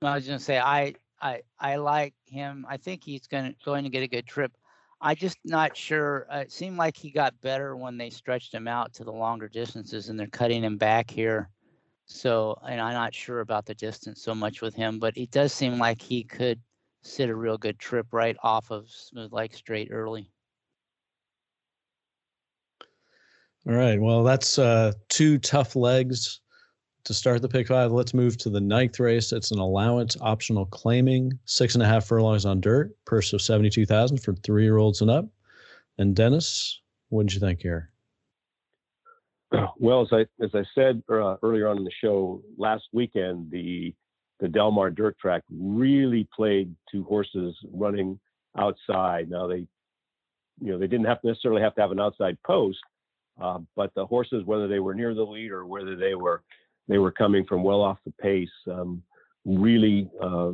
I 0.03 0.15
was 0.15 0.27
gonna 0.27 0.39
say 0.39 0.59
I 0.59 0.95
I 1.21 1.41
I 1.59 1.77
like 1.77 2.13
him. 2.27 2.67
I 2.69 2.77
think 2.77 3.03
he's 3.03 3.27
gonna 3.27 3.55
going 3.65 3.85
to 3.85 3.91
get 3.91 4.03
a 4.03 4.09
good 4.09 4.27
trip. 4.27 4.53
I 5.01 5.15
just 5.15 5.39
not 5.45 5.77
sure. 5.77 6.27
Uh, 6.33 6.39
it 6.39 6.53
seemed 6.53 6.77
like 6.77 6.97
he 6.97 7.11
got 7.11 7.41
better 7.41 7.77
when 7.77 7.97
they 7.97 8.11
stretched 8.11 8.55
him 8.55 8.67
out 8.67 8.95
to 8.95 9.05
the 9.05 9.13
longer 9.13 9.49
distances, 9.49 10.09
and 10.09 10.19
they're 10.19 10.27
cutting 10.29 10.63
him 10.65 10.77
back 10.77 11.11
here. 11.11 11.51
So, 12.07 12.59
and 12.69 12.81
I'm 12.81 12.93
not 12.93 13.15
sure 13.15 13.41
about 13.41 13.67
the 13.67 13.75
distance 13.75 14.23
so 14.23 14.35
much 14.35 14.61
with 14.61 14.75
him, 14.75 14.99
but 14.99 15.17
it 15.17 15.31
does 15.31 15.53
seem 15.53 15.79
like 15.79 16.01
he 16.01 16.23
could 16.25 16.61
sit 17.03 17.29
a 17.29 17.35
real 17.35 17.59
good 17.59 17.79
trip 17.79 18.07
right 18.13 18.37
off 18.43 18.71
of 18.71 18.91
Smooth 18.91 19.33
Like 19.33 19.55
Strait 19.55 19.89
early. 19.91 20.31
All 23.67 23.75
right. 23.75 24.01
Well, 24.01 24.25
that's 24.25 24.59
uh, 24.59 24.93
two 25.09 25.39
tough 25.39 25.75
legs 25.75 26.41
to 27.05 27.15
start 27.15 27.43
the 27.43 27.49
pick 27.49 27.69
five. 27.69 27.93
Let's 27.93 28.15
move 28.15 28.37
to 28.39 28.51
the 28.51 28.61
ninth 28.61 28.99
race. 28.99 29.33
It's 29.33 29.51
an 29.51 29.59
allowance 29.59 30.17
optional 30.21 30.67
claiming 30.67 31.39
six 31.45 31.75
and 31.75 31.83
a 31.83 31.87
half 31.87 32.07
furlongs 32.07 32.45
on 32.45 32.61
dirt, 32.61 32.97
purse 33.05 33.33
of 33.33 33.43
seventy-two 33.43 33.87
thousand 33.87 34.19
for 34.19 34.35
three-year-olds 34.35 35.01
and 35.01 35.11
up. 35.11 35.27
And 35.99 36.17
Dennis, 36.17 36.81
what 37.11 37.27
did 37.27 37.35
you 37.35 37.41
think 37.41 37.61
here? 37.61 37.91
Well, 39.79 40.03
as 40.03 40.09
I 40.13 40.27
as 40.43 40.51
I 40.55 40.65
said 40.75 41.03
uh, 41.09 41.37
earlier 41.43 41.69
on 41.69 41.79
in 41.79 41.85
the 41.85 41.93
show, 42.03 42.43
last 42.57 42.85
weekend 42.93 43.51
the 43.51 43.95
the 44.41 44.49
Del 44.49 44.73
Mar 44.73 44.91
Dirt 44.91 45.17
Track 45.19 45.43
really 45.49 46.27
played 46.35 46.75
to 46.91 47.05
horses 47.05 47.57
running 47.73 48.19
outside. 48.59 49.31
Now 49.31 49.47
they, 49.47 49.67
you 50.61 50.73
know, 50.73 50.79
they 50.79 50.89
didn't 50.89 51.07
have 51.07 51.21
to 51.21 51.29
necessarily 51.29 51.63
have 51.63 51.75
to 51.77 51.81
have 51.83 51.93
an 51.93 52.01
outside 52.01 52.37
post, 52.45 52.81
uh, 53.41 53.59
but 53.77 53.95
the 53.95 54.05
horses, 54.05 54.45
whether 54.45 54.67
they 54.67 54.81
were 54.81 54.95
near 54.95 55.15
the 55.15 55.23
lead 55.23 55.53
or 55.53 55.67
whether 55.67 55.95
they 55.95 56.17
were 56.17 56.43
they 56.89 56.99
were 56.99 57.13
coming 57.13 57.45
from 57.47 57.63
well 57.63 57.81
off 57.81 57.99
the 58.05 58.13
pace, 58.13 58.49
um, 58.71 59.03
really 59.45 60.11
uh, 60.23 60.53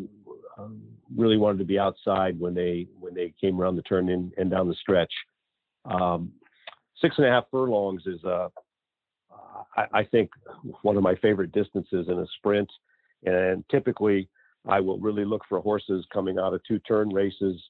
um, 0.59 0.83
really 1.17 1.37
wanted 1.37 1.59
to 1.59 1.65
be 1.65 1.79
outside 1.79 2.39
when 2.39 2.55
they 2.55 2.87
when 2.99 3.15
they 3.15 3.33
came 3.41 3.61
around 3.61 3.77
the 3.77 3.83
turn 3.83 4.09
in, 4.09 4.33
and 4.37 4.51
down 4.51 4.69
the 4.69 4.75
stretch. 4.75 5.13
Um, 5.85 6.33
six 7.01 7.17
and 7.19 7.27
a 7.27 7.31
half 7.31 7.45
furlongs 7.51 8.03
is 8.07 8.23
uh, 8.25 8.49
I, 9.77 10.05
think 10.05 10.31
one 10.83 10.97
of 10.97 11.03
my 11.03 11.15
favorite 11.17 11.53
distances 11.53 12.07
in 12.09 12.19
a 12.19 12.27
sprint. 12.39 12.71
And 13.25 13.65
typically, 13.71 14.29
I 14.69 14.81
will 14.81 14.99
really 14.99 15.25
look 15.25 15.43
for 15.49 15.61
horses 15.61 16.05
coming 16.13 16.39
out 16.39 16.55
of 16.55 16.61
two 16.67 16.79
turn 16.81 17.09
races 17.11 17.61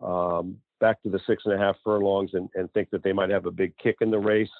um, 0.00 0.56
back 0.80 1.02
to 1.02 1.10
the 1.10 1.20
six 1.26 1.42
and 1.46 1.54
a 1.54 1.58
half 1.58 1.76
furlongs 1.84 2.30
and, 2.34 2.48
and 2.54 2.72
think 2.72 2.90
that 2.90 3.02
they 3.02 3.12
might 3.12 3.30
have 3.30 3.46
a 3.46 3.50
big 3.50 3.76
kick 3.78 3.96
in 4.00 4.10
the 4.10 4.18
race. 4.18 4.50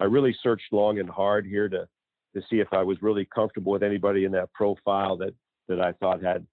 I 0.00 0.04
really 0.04 0.36
searched 0.42 0.72
long 0.72 0.98
and 0.98 1.08
hard 1.08 1.46
here 1.46 1.68
to 1.68 1.88
to 2.34 2.42
see 2.50 2.60
if 2.60 2.68
I 2.72 2.82
was 2.82 3.00
really 3.02 3.26
comfortable 3.34 3.72
with 3.72 3.82
anybody 3.82 4.24
in 4.24 4.32
that 4.32 4.52
profile 4.52 5.16
that 5.18 5.34
that 5.68 5.80
I 5.80 5.92
thought 5.92 6.22
had 6.22 6.46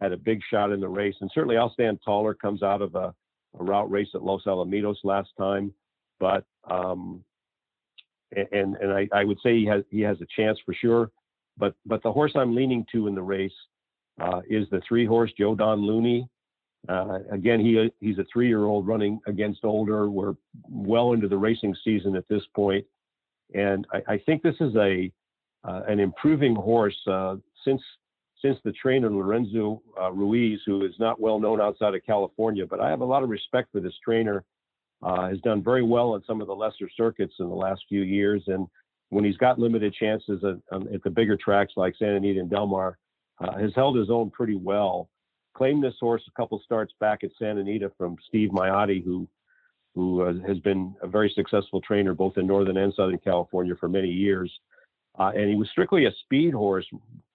had 0.00 0.12
a 0.12 0.16
big 0.16 0.40
shot 0.50 0.70
in 0.72 0.80
the 0.80 0.88
race. 0.88 1.14
And 1.20 1.30
certainly, 1.34 1.56
I'll 1.56 1.72
stand 1.72 2.00
taller 2.04 2.34
comes 2.34 2.62
out 2.62 2.82
of 2.82 2.94
a, 2.94 3.14
a 3.58 3.64
route 3.64 3.90
race 3.90 4.08
at 4.14 4.22
Los 4.22 4.44
Alamitos 4.44 4.96
last 5.04 5.30
time, 5.38 5.72
but 6.20 6.44
um, 6.70 7.24
and 8.36 8.76
and 8.76 8.92
I, 8.92 9.08
I 9.12 9.24
would 9.24 9.38
say 9.42 9.56
he 9.58 9.66
has 9.66 9.82
he 9.90 10.00
has 10.02 10.18
a 10.20 10.26
chance 10.36 10.58
for 10.64 10.74
sure. 10.74 11.10
But 11.56 11.74
but 11.86 12.02
the 12.02 12.12
horse 12.12 12.32
I'm 12.34 12.54
leaning 12.54 12.86
to 12.92 13.08
in 13.08 13.14
the 13.14 13.22
race 13.22 13.52
uh, 14.20 14.42
is 14.48 14.68
the 14.70 14.80
three 14.86 15.06
horse 15.06 15.32
Joe 15.38 15.54
Don 15.54 15.80
Looney. 15.84 16.28
Uh, 16.88 17.18
again, 17.30 17.60
he 17.60 17.90
he's 18.00 18.18
a 18.18 18.24
three 18.32 18.46
year 18.48 18.64
old 18.64 18.86
running 18.86 19.18
against 19.26 19.64
older. 19.64 20.08
We're 20.08 20.34
well 20.68 21.12
into 21.12 21.28
the 21.28 21.36
racing 21.36 21.74
season 21.84 22.14
at 22.14 22.28
this 22.28 22.42
point, 22.54 22.84
and 23.54 23.86
I, 23.92 24.14
I 24.14 24.18
think 24.18 24.42
this 24.42 24.54
is 24.60 24.74
a 24.76 25.10
an 25.64 26.00
improving 26.00 26.54
horse 26.54 26.98
uh, 27.06 27.36
since 27.64 27.82
since 28.40 28.56
the 28.64 28.72
trainer 28.72 29.10
Lorenzo 29.10 29.82
uh, 30.00 30.12
Ruiz, 30.12 30.60
who 30.64 30.84
is 30.84 30.94
not 31.00 31.20
well 31.20 31.40
known 31.40 31.60
outside 31.60 31.94
of 31.94 32.06
California. 32.06 32.64
But 32.66 32.80
I 32.80 32.88
have 32.88 33.00
a 33.00 33.04
lot 33.04 33.24
of 33.24 33.30
respect 33.30 33.72
for 33.72 33.80
this 33.80 33.94
trainer 34.04 34.44
uh, 35.02 35.28
has 35.28 35.40
done 35.40 35.62
very 35.62 35.82
well 35.82 36.12
on 36.12 36.22
some 36.26 36.40
of 36.40 36.46
the 36.46 36.54
lesser 36.54 36.88
circuits 36.96 37.34
in 37.40 37.48
the 37.48 37.54
last 37.54 37.82
few 37.88 38.02
years. 38.02 38.42
And 38.46 38.66
when 39.10 39.24
he's 39.24 39.36
got 39.36 39.58
limited 39.58 39.94
chances 39.94 40.42
at, 40.44 40.56
um, 40.74 40.88
at 40.92 41.02
the 41.02 41.10
bigger 41.10 41.36
tracks 41.36 41.72
like 41.76 41.94
Santa 41.98 42.16
Anita 42.16 42.40
and 42.40 42.50
Del 42.50 42.66
Mar, 42.66 42.98
uh, 43.40 43.58
has 43.58 43.72
held 43.74 43.96
his 43.96 44.10
own 44.10 44.30
pretty 44.30 44.56
well. 44.56 45.08
Claimed 45.54 45.82
this 45.82 45.94
horse 46.00 46.22
a 46.28 46.40
couple 46.40 46.60
starts 46.64 46.92
back 47.00 47.24
at 47.24 47.30
Santa 47.38 47.60
Anita 47.60 47.90
from 47.96 48.16
Steve 48.28 48.50
Miyadi, 48.50 49.02
who 49.02 49.28
who 49.94 50.22
uh, 50.22 50.34
has 50.46 50.58
been 50.60 50.94
a 51.02 51.08
very 51.08 51.32
successful 51.34 51.80
trainer 51.80 52.14
both 52.14 52.36
in 52.38 52.46
Northern 52.46 52.76
and 52.76 52.94
Southern 52.94 53.18
California 53.18 53.74
for 53.80 53.88
many 53.88 54.08
years. 54.08 54.52
Uh, 55.18 55.32
and 55.34 55.48
he 55.48 55.56
was 55.56 55.68
strictly 55.70 56.06
a 56.06 56.12
speed 56.24 56.54
horse, 56.54 56.86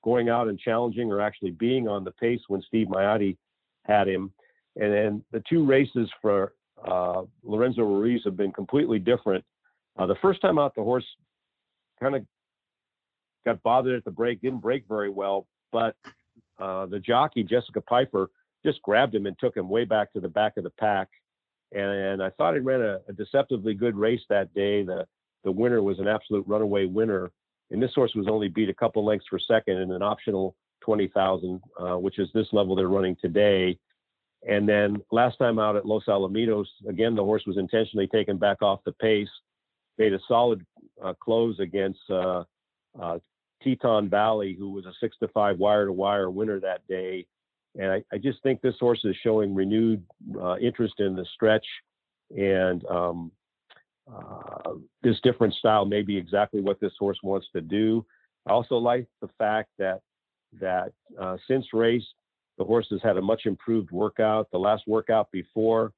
going 0.04 0.30
out 0.30 0.48
and 0.48 0.60
challenging 0.60 1.12
or 1.12 1.22
actually 1.22 1.52
being 1.52 1.88
on 1.88 2.04
the 2.04 2.12
pace 2.12 2.42
when 2.48 2.62
Steve 2.62 2.88
Miyadi 2.88 3.38
had 3.86 4.08
him. 4.08 4.32
And 4.76 4.94
then 4.94 5.24
the 5.32 5.44
two 5.50 5.66
races 5.66 6.10
for 6.22 6.54
uh, 6.88 7.24
Lorenzo 7.44 7.84
Ruiz 7.84 8.22
have 8.26 8.38
been 8.38 8.52
completely 8.52 9.00
different. 9.00 9.44
Uh, 9.98 10.06
the 10.06 10.16
first 10.22 10.42
time 10.42 10.58
out, 10.58 10.76
the 10.76 10.84
horse 10.84 11.06
kind 12.02 12.16
of 12.16 12.26
got 13.46 13.62
bothered 13.64 13.96
at 13.98 14.06
the 14.06 14.12
break, 14.12 14.42
didn't 14.42 14.60
break 14.60 14.86
very 14.88 15.10
well, 15.10 15.48
but 15.72 15.96
uh, 16.60 16.86
the 16.86 17.00
jockey, 17.00 17.44
Jessica 17.44 17.82
Pyfer, 17.82 18.30
just 18.66 18.82
grabbed 18.82 19.14
him 19.14 19.26
and 19.26 19.38
took 19.40 19.56
him 19.56 19.70
way 19.70 19.86
back 19.86 20.14
to 20.14 20.20
the 20.20 20.30
back 20.30 20.58
of 20.58 20.64
the 20.64 20.70
pack. 20.72 21.10
And, 21.72 21.84
and 21.84 22.24
I 22.24 22.30
thought 22.32 22.54
he 22.54 22.60
ran 22.60 22.82
a, 22.82 23.00
a, 23.10 23.14
deceptively 23.14 23.74
good 23.74 23.96
race 23.96 24.22
that 24.30 24.54
day. 24.54 24.84
The, 24.84 25.06
the 25.44 25.52
winner 25.52 25.82
was 25.82 26.00
an 26.00 26.08
absolute 26.08 26.48
runaway 26.48 26.86
winner. 26.86 27.32
And 27.74 27.82
this 27.82 27.92
horse 27.96 28.14
was 28.16 28.28
only 28.30 28.50
beat 28.50 28.70
a 28.70 28.74
couple 28.74 29.04
lengths 29.04 29.26
per 29.30 29.40
second 29.40 29.80
in 29.80 29.92
an 29.92 30.04
optional 30.04 30.56
20,000, 30.82 31.60
uh, 31.80 31.98
which 31.98 32.20
is 32.20 32.30
this 32.34 32.48
level 32.54 32.76
they're 32.76 32.88
running 32.88 33.18
today. 33.20 33.78
And 34.48 34.70
then 34.70 35.02
last 35.12 35.40
time 35.40 35.58
out 35.58 35.76
at 35.76 35.86
Los 35.86 36.06
Alamitos, 36.06 36.68
again, 36.88 37.16
the 37.16 37.24
horse 37.24 37.44
was 37.48 37.58
intentionally 37.58 38.08
taken 38.08 38.38
back 38.38 38.62
off 38.62 38.82
the 38.86 38.92
pace, 38.92 39.30
made 39.98 40.14
a 40.14 40.20
solid 40.28 40.64
uh, 41.04 41.14
close 41.20 41.60
against 41.60 42.00
uh, 42.12 42.44
uh, 43.02 43.18
Teton 43.64 44.08
Valley, 44.08 44.56
who 44.58 44.70
was 44.70 44.86
a 44.86 44.94
six 45.00 45.18
to 45.18 45.28
five 45.30 45.58
wire 45.58 45.88
to 45.88 45.94
wire 45.94 46.30
winner 46.30 46.60
that 46.60 46.86
day. 46.88 47.26
And 47.76 47.92
I, 47.92 48.04
I 48.14 48.20
just 48.20 48.44
think 48.44 48.62
this 48.62 48.76
horse 48.80 49.02
is 49.04 49.16
showing 49.24 49.56
renewed 49.56 50.04
uh, 50.40 50.58
interest 50.58 50.96
in 51.00 51.16
the 51.16 51.26
stretch. 51.34 51.66
And 52.38 52.86
um, 52.86 53.32
uh, 54.12 54.74
this 55.02 55.20
different 55.24 55.54
style 55.54 55.86
may 55.86 56.02
be 56.02 56.18
exactly 56.18 56.62
what 56.62 56.80
this 56.80 56.94
horse 57.00 57.20
wants 57.24 57.48
to 57.54 57.62
do. 57.62 58.06
I 58.48 58.52
also 58.52 58.76
like 58.76 59.08
the 59.22 59.30
fact 59.38 59.70
that 59.80 60.02
that 60.60 60.92
uh, 61.20 61.38
since 61.48 61.66
race, 61.74 62.06
the 62.58 62.64
horse 62.64 62.86
has 62.92 63.02
had 63.02 63.18
a 63.18 63.22
much 63.22 63.46
improved 63.46 63.92
workout. 63.92 64.48
The 64.52 64.58
last 64.60 64.84
workout 64.88 65.32
before 65.32 65.94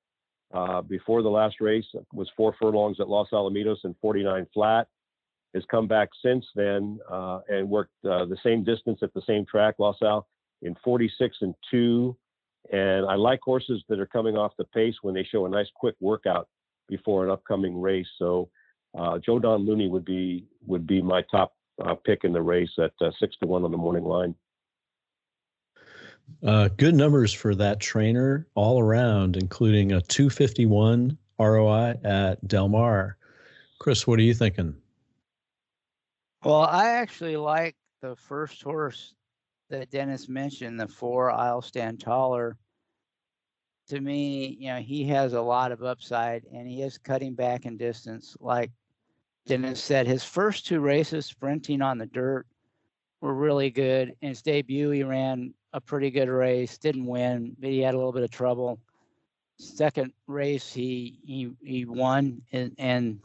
uh, 0.54 0.82
before 0.82 1.22
the 1.22 1.30
last 1.30 1.60
race 1.60 1.86
was 2.14 2.30
four 2.38 2.56
furlongs 2.60 3.00
at 3.00 3.10
Los 3.10 3.30
Alamitos 3.32 3.84
and 3.84 3.96
49 4.02 4.48
flat. 4.54 4.88
Has 5.54 5.64
come 5.72 5.88
back 5.88 6.10
since 6.22 6.46
then 6.54 7.00
uh, 7.10 7.40
and 7.48 7.70
worked 7.70 7.94
uh, 8.04 8.26
the 8.26 8.38
same 8.44 8.64
distance 8.64 9.00
at 9.02 9.14
the 9.14 9.22
same 9.26 9.46
track, 9.46 9.76
Los 9.80 9.96
Al, 10.02 10.28
in 10.62 10.76
46 10.84 11.38
and 11.42 11.56
two. 11.72 12.16
And 12.72 13.06
I 13.06 13.16
like 13.16 13.40
horses 13.42 13.82
that 13.88 14.00
are 14.00 14.06
coming 14.06 14.36
off 14.36 14.52
the 14.58 14.66
pace 14.66 14.96
when 15.02 15.16
they 15.16 15.24
show 15.24 15.46
a 15.46 15.50
nice 15.50 15.68
quick 15.76 15.96
workout 16.02 16.50
before 16.88 17.24
an 17.24 17.32
upcoming 17.32 17.80
race. 17.80 18.08
So 18.18 18.50
uh, 18.98 19.20
Joe 19.20 19.40
Don 19.40 19.66
Looney 19.66 19.88
would 19.88 20.06
be 20.06 20.46
would 20.66 20.88
be 20.88 21.02
my 21.02 21.22
top 21.32 21.54
uh, 21.84 21.96
pick 21.96 22.24
in 22.24 22.34
the 22.34 22.42
race 22.42 22.72
at 22.78 22.94
uh, 23.02 23.12
six 23.20 23.36
to 23.42 23.48
one 23.48 23.64
on 23.64 23.72
the 23.72 23.78
morning 23.78 24.06
line. 24.06 24.36
Uh, 26.44 26.70
good 26.78 26.96
numbers 26.96 27.34
for 27.34 27.54
that 27.56 27.80
trainer 27.80 28.48
all 28.56 28.80
around, 28.80 29.38
including 29.38 29.92
a 29.92 30.02
251 30.02 31.18
ROI 31.40 31.96
at 32.04 32.48
Del 32.48 32.68
Mar. 32.68 33.18
Chris, 33.80 34.08
what 34.08 34.18
are 34.18 34.24
you 34.24 34.34
thinking? 34.34 34.76
Well, 36.44 36.62
I 36.62 36.90
actually 36.90 37.38
like 37.38 37.76
the 38.02 38.16
first 38.16 38.62
horse 38.64 39.14
that 39.70 39.90
Dennis 39.90 40.30
mentioned, 40.30 40.80
the 40.80 40.88
four 40.88 41.32
I'll 41.32 41.62
stand 41.62 42.00
taller, 42.00 42.58
to 43.88 44.00
me, 44.00 44.58
you 44.60 44.70
know, 44.70 44.80
he 44.80 45.06
has 45.06 45.34
a 45.34 45.42
lot 45.42 45.72
of 45.72 45.84
upside 45.84 46.44
and 46.54 46.68
he 46.68 46.82
is 46.82 46.98
cutting 46.98 47.34
back 47.34 47.66
in 47.66 47.78
distance. 47.78 48.36
Like 48.40 48.72
Dennis 49.46 49.82
said, 49.82 50.08
his 50.08 50.24
first 50.24 50.66
two 50.66 50.80
races 50.80 51.26
sprinting 51.26 51.82
on 51.82 51.98
the 51.98 52.08
dirt 52.08 52.48
were 53.22 53.34
really 53.34 53.70
good. 53.70 54.16
In 54.22 54.30
his 54.30 54.42
debut, 54.42 54.90
he 54.90 55.04
ran 55.04 55.54
a 55.74 55.82
pretty 55.82 56.10
good 56.10 56.30
race, 56.30 56.78
didn't 56.78 57.06
win, 57.06 57.56
but 57.60 57.70
he 57.70 57.80
had 57.80 57.94
a 57.94 57.98
little 57.98 58.14
bit 58.14 58.24
of 58.24 58.32
trouble. 58.32 58.80
Second 59.58 60.12
race, 60.28 60.74
he 60.74 61.20
he 61.26 61.52
he 61.64 61.86
won, 61.86 62.42
and, 62.52 62.76
and 62.78 63.20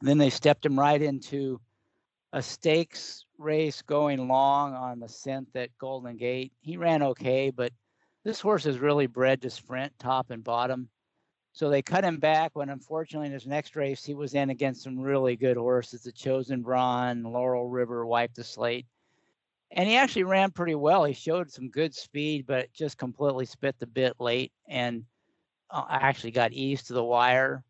then 0.00 0.16
they 0.16 0.30
stepped 0.30 0.64
him 0.64 0.78
right 0.78 1.02
into 1.02 1.60
a 2.32 2.40
stakes 2.40 3.26
race 3.36 3.82
going 3.82 4.28
long 4.28 4.74
on 4.74 5.00
the 5.00 5.08
scent 5.08 5.48
at 5.54 5.76
Golden 5.78 6.16
Gate. 6.16 6.52
He 6.60 6.76
ran 6.76 7.02
okay, 7.02 7.50
but 7.50 7.72
this 8.28 8.40
horse 8.42 8.66
is 8.66 8.78
really 8.78 9.06
bred 9.06 9.40
to 9.40 9.48
sprint 9.48 9.90
top 9.98 10.30
and 10.30 10.44
bottom. 10.44 10.86
So 11.54 11.70
they 11.70 11.80
cut 11.80 12.04
him 12.04 12.18
back 12.18 12.50
when 12.52 12.68
unfortunately 12.68 13.28
in 13.28 13.32
his 13.32 13.46
next 13.46 13.74
race 13.74 14.04
he 14.04 14.12
was 14.12 14.34
in 14.34 14.50
against 14.50 14.82
some 14.82 15.00
really 15.00 15.34
good 15.34 15.56
horses, 15.56 16.02
the 16.02 16.12
Chosen 16.12 16.60
Brawn, 16.60 17.22
Laurel 17.22 17.70
River 17.70 18.04
wiped 18.04 18.36
the 18.36 18.44
slate. 18.44 18.84
And 19.70 19.88
he 19.88 19.96
actually 19.96 20.24
ran 20.24 20.50
pretty 20.50 20.74
well. 20.74 21.04
He 21.04 21.14
showed 21.14 21.50
some 21.50 21.70
good 21.70 21.94
speed, 21.94 22.44
but 22.46 22.70
just 22.74 22.98
completely 22.98 23.46
spit 23.46 23.78
the 23.78 23.86
bit 23.86 24.12
late 24.20 24.52
and 24.68 25.04
uh, 25.70 25.86
actually 25.88 26.32
got 26.32 26.52
eased 26.52 26.88
to 26.88 26.92
the 26.92 27.02
wire. 27.02 27.64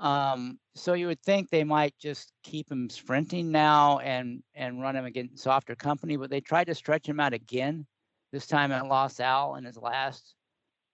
Um, 0.00 0.58
so 0.74 0.94
you 0.94 1.06
would 1.06 1.22
think 1.22 1.48
they 1.48 1.62
might 1.62 1.96
just 1.96 2.32
keep 2.42 2.68
him 2.68 2.90
sprinting 2.90 3.52
now 3.52 4.00
and 4.00 4.42
and 4.56 4.82
run 4.82 4.96
him 4.96 5.04
against 5.04 5.44
softer 5.44 5.76
company, 5.76 6.16
but 6.16 6.28
they 6.28 6.40
tried 6.40 6.66
to 6.66 6.74
stretch 6.74 7.08
him 7.08 7.20
out 7.20 7.32
again. 7.32 7.86
This 8.32 8.46
time 8.46 8.72
at 8.72 8.86
Los 8.86 9.20
Al 9.20 9.56
in 9.56 9.64
his 9.64 9.76
last. 9.76 10.34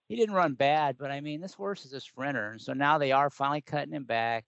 He 0.09 0.15
didn't 0.15 0.35
run 0.35 0.53
bad, 0.53 0.97
but 0.97 1.11
I 1.11 1.21
mean 1.21 1.41
this 1.41 1.53
horse 1.53 1.85
is 1.85 1.93
a 1.93 2.01
sprinter, 2.01 2.51
and 2.51 2.61
so 2.61 2.73
now 2.73 2.97
they 2.97 3.11
are 3.11 3.29
finally 3.29 3.61
cutting 3.61 3.93
him 3.93 4.03
back. 4.03 4.45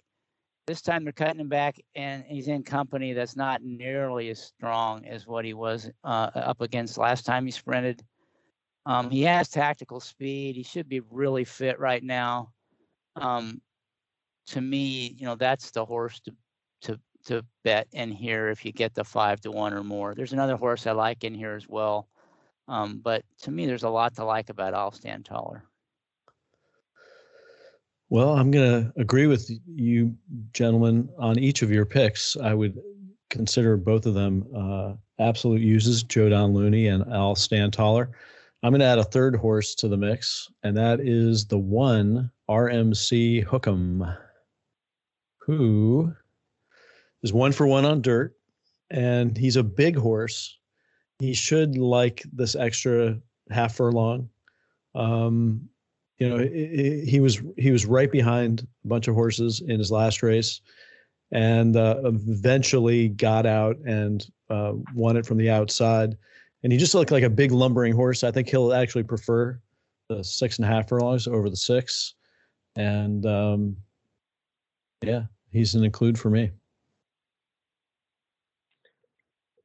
This 0.67 0.81
time 0.81 1.03
they're 1.03 1.13
cutting 1.13 1.39
him 1.39 1.49
back, 1.49 1.79
and 1.95 2.23
he's 2.27 2.47
in 2.47 2.63
company 2.63 3.13
that's 3.13 3.35
not 3.35 3.63
nearly 3.63 4.29
as 4.29 4.41
strong 4.41 5.05
as 5.05 5.25
what 5.27 5.45
he 5.45 5.53
was 5.53 5.89
uh, 6.03 6.29
up 6.35 6.61
against 6.61 6.97
last 6.97 7.25
time 7.25 7.45
he 7.45 7.51
sprinted. 7.51 8.03
Um, 8.85 9.09
he 9.09 9.23
has 9.23 9.49
tactical 9.49 9.99
speed. 9.99 10.55
He 10.55 10.63
should 10.63 10.87
be 10.87 10.99
really 10.99 11.45
fit 11.45 11.79
right 11.79 12.03
now. 12.03 12.51
Um, 13.15 13.61
to 14.47 14.61
me, 14.61 15.15
you 15.17 15.25
know, 15.25 15.35
that's 15.35 15.71
the 15.71 15.85
horse 15.85 16.19
to 16.21 16.31
to 16.81 16.99
to 17.25 17.43
bet 17.63 17.87
in 17.93 18.11
here 18.11 18.49
if 18.49 18.63
you 18.63 18.71
get 18.71 18.93
the 18.93 19.03
five 19.03 19.41
to 19.41 19.51
one 19.51 19.73
or 19.73 19.83
more. 19.83 20.13
There's 20.13 20.33
another 20.33 20.57
horse 20.57 20.85
I 20.85 20.91
like 20.91 21.23
in 21.23 21.33
here 21.33 21.55
as 21.55 21.67
well. 21.67 22.07
Um, 22.67 22.99
but 23.03 23.23
to 23.43 23.51
me, 23.51 23.65
there's 23.65 23.83
a 23.83 23.89
lot 23.89 24.15
to 24.15 24.25
like 24.25 24.49
about 24.49 24.73
I'll 24.73 24.91
Stand 24.91 25.25
Taller. 25.25 25.63
Well, 28.09 28.37
I'm 28.37 28.51
going 28.51 28.83
to 28.83 28.99
agree 28.99 29.27
with 29.27 29.49
you, 29.65 30.15
gentlemen, 30.53 31.09
on 31.17 31.39
each 31.39 31.61
of 31.61 31.71
your 31.71 31.85
picks. 31.85 32.37
I 32.37 32.53
would 32.53 32.77
consider 33.29 33.77
both 33.77 34.05
of 34.05 34.13
them 34.13 34.45
uh, 34.55 34.93
absolute 35.19 35.61
uses, 35.61 36.03
Joe 36.03 36.29
Don 36.29 36.53
Looney 36.53 36.87
and 36.87 37.03
I'll 37.11 37.35
Stand 37.35 37.73
Taller. 37.73 38.11
I'm 38.63 38.71
going 38.71 38.79
to 38.79 38.85
add 38.85 38.99
a 38.99 39.03
third 39.03 39.35
horse 39.35 39.75
to 39.75 39.87
the 39.87 39.97
mix, 39.97 40.49
and 40.63 40.75
that 40.77 40.99
is 40.99 41.45
the 41.45 41.57
one 41.57 42.31
RMC 42.49 43.45
Hook'em 43.45 44.17
who 45.45 46.11
is 47.21 47.31
one 47.31 47.51
for 47.51 47.67
one 47.67 47.85
on 47.85 48.01
dirt, 48.01 48.35
and 48.89 49.37
he's 49.37 49.55
a 49.55 49.63
big 49.63 49.95
horse. 49.95 50.57
He 51.19 51.33
should 51.33 51.77
like 51.77 52.23
this 52.33 52.55
extra 52.55 53.17
half 53.49 53.75
furlong. 53.75 54.29
Um, 54.95 55.69
you 56.19 56.29
know, 56.29 56.37
he 56.37 57.19
was 57.19 57.41
he 57.57 57.71
was 57.71 57.85
right 57.85 58.11
behind 58.11 58.67
a 58.85 58.87
bunch 58.87 59.07
of 59.07 59.15
horses 59.15 59.61
in 59.61 59.79
his 59.79 59.91
last 59.91 60.23
race, 60.23 60.61
and 61.31 61.75
uh, 61.75 62.01
eventually 62.05 63.09
got 63.09 63.45
out 63.45 63.77
and 63.85 64.25
uh, 64.49 64.73
won 64.93 65.17
it 65.17 65.25
from 65.25 65.37
the 65.37 65.49
outside. 65.49 66.17
And 66.63 66.71
he 66.71 66.79
just 66.79 66.95
looked 66.95 67.11
like 67.11 67.23
a 67.23 67.29
big 67.29 67.51
lumbering 67.51 67.93
horse. 67.93 68.23
I 68.23 68.31
think 68.31 68.49
he'll 68.49 68.73
actually 68.73 69.03
prefer 69.03 69.59
the 70.09 70.23
six 70.23 70.57
and 70.57 70.65
a 70.65 70.67
half 70.67 70.87
furlongs 70.87 71.27
over 71.27 71.49
the 71.49 71.55
six. 71.55 72.15
And 72.75 73.25
um, 73.25 73.77
yeah, 75.03 75.23
he's 75.51 75.75
an 75.75 75.83
include 75.83 76.17
for 76.17 76.29
me. 76.29 76.51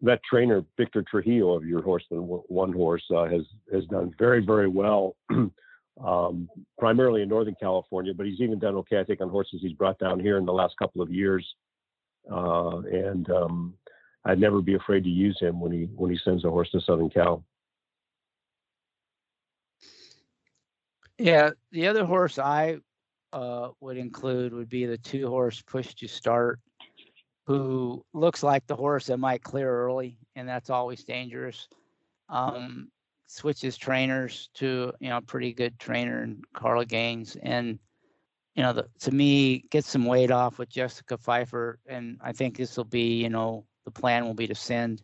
That 0.02 0.20
trainer 0.28 0.64
Victor 0.76 1.02
Trujillo 1.02 1.54
of 1.54 1.64
your 1.64 1.82
horse, 1.82 2.04
the 2.10 2.16
one 2.16 2.72
horse, 2.72 3.04
uh, 3.14 3.24
has 3.24 3.42
has 3.72 3.84
done 3.86 4.14
very 4.18 4.44
very 4.44 4.68
well, 4.68 5.16
um, 6.04 6.48
primarily 6.78 7.22
in 7.22 7.28
Northern 7.28 7.56
California, 7.60 8.14
but 8.14 8.26
he's 8.26 8.40
even 8.40 8.58
done 8.58 8.76
okay, 8.76 8.98
I 8.98 9.04
think, 9.04 9.20
on 9.20 9.28
horses 9.28 9.60
he's 9.60 9.74
brought 9.74 9.98
down 9.98 10.18
here 10.18 10.38
in 10.38 10.46
the 10.46 10.52
last 10.52 10.74
couple 10.78 11.02
of 11.02 11.10
years. 11.10 11.46
Uh, 12.30 12.78
and 12.80 13.28
um, 13.30 13.74
I'd 14.24 14.40
never 14.40 14.60
be 14.60 14.74
afraid 14.74 15.04
to 15.04 15.10
use 15.10 15.38
him 15.40 15.60
when 15.60 15.72
he 15.72 15.84
when 15.96 16.10
he 16.10 16.18
sends 16.24 16.44
a 16.44 16.50
horse 16.50 16.70
to 16.70 16.80
Southern 16.80 17.10
Cal. 17.10 17.44
Yeah, 21.18 21.50
the 21.70 21.86
other 21.86 22.04
horse 22.04 22.38
I 22.38 22.78
uh, 23.32 23.68
would 23.80 23.96
include 23.96 24.52
would 24.52 24.68
be 24.68 24.86
the 24.86 24.98
two 24.98 25.28
horse 25.28 25.62
push 25.62 25.94
to 25.96 26.08
start, 26.08 26.58
who 27.50 28.04
looks 28.12 28.44
like 28.44 28.64
the 28.68 28.76
horse 28.76 29.06
that 29.06 29.16
might 29.16 29.42
clear 29.42 29.68
early, 29.68 30.16
and 30.36 30.48
that's 30.48 30.70
always 30.70 31.02
dangerous. 31.02 31.66
Um, 32.28 32.92
switches 33.26 33.76
trainers 33.76 34.50
to 34.54 34.92
you 35.00 35.08
know 35.08 35.20
pretty 35.20 35.52
good 35.52 35.76
trainer 35.80 36.22
and 36.22 36.44
Carla 36.54 36.84
Gaines, 36.84 37.36
and 37.42 37.80
you 38.54 38.62
know 38.62 38.72
the, 38.72 38.86
to 39.00 39.10
me 39.10 39.64
get 39.70 39.84
some 39.84 40.06
weight 40.06 40.30
off 40.30 40.58
with 40.58 40.68
Jessica 40.68 41.18
Pyfer, 41.18 41.80
and 41.88 42.18
I 42.22 42.30
think 42.30 42.56
this 42.56 42.76
will 42.76 42.84
be 42.84 43.20
you 43.20 43.30
know 43.30 43.64
the 43.84 43.90
plan 43.90 44.24
will 44.24 44.34
be 44.34 44.46
to 44.46 44.54
send, 44.54 45.02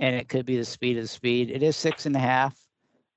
and 0.00 0.16
it 0.16 0.28
could 0.28 0.46
be 0.46 0.56
the 0.56 0.64
speed 0.64 0.96
of 0.96 1.04
the 1.04 1.08
speed. 1.08 1.48
It 1.48 1.62
is 1.62 1.76
six 1.76 2.06
and 2.06 2.16
a 2.16 2.20
half 2.20 2.58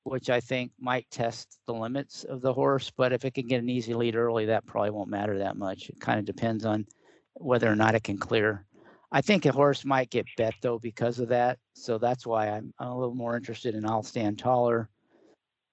which 0.03 0.31
I 0.31 0.39
think 0.39 0.71
might 0.79 1.05
test 1.11 1.59
the 1.67 1.73
limits 1.75 2.23
of 2.23 2.41
the 2.41 2.51
horse. 2.51 2.91
But 2.95 3.13
if 3.13 3.23
it 3.23 3.35
can 3.35 3.45
get 3.45 3.61
an 3.61 3.69
easy 3.69 3.93
lead 3.93 4.15
early, 4.15 4.45
that 4.45 4.65
probably 4.65 4.89
won't 4.89 5.11
matter 5.11 5.37
that 5.37 5.57
much. 5.57 5.89
It 5.89 5.99
kind 5.99 6.17
of 6.17 6.25
depends 6.25 6.65
on 6.65 6.87
whether 7.35 7.71
or 7.71 7.75
not 7.75 7.95
it 7.95 8.03
can 8.03 8.17
clear. 8.17 8.65
I 9.11 9.21
think 9.21 9.45
a 9.45 9.51
horse 9.51 9.83
might 9.83 10.09
get 10.09 10.25
bet 10.37 10.53
though 10.61 10.79
because 10.79 11.19
of 11.19 11.29
that. 11.29 11.59
So 11.73 11.97
that's 11.97 12.25
why 12.25 12.49
I'm, 12.49 12.73
a 12.79 12.95
little 12.95 13.15
more 13.15 13.35
interested 13.35 13.75
in 13.75 13.85
I'll 13.85 14.03
stand 14.03 14.39
taller, 14.39 14.89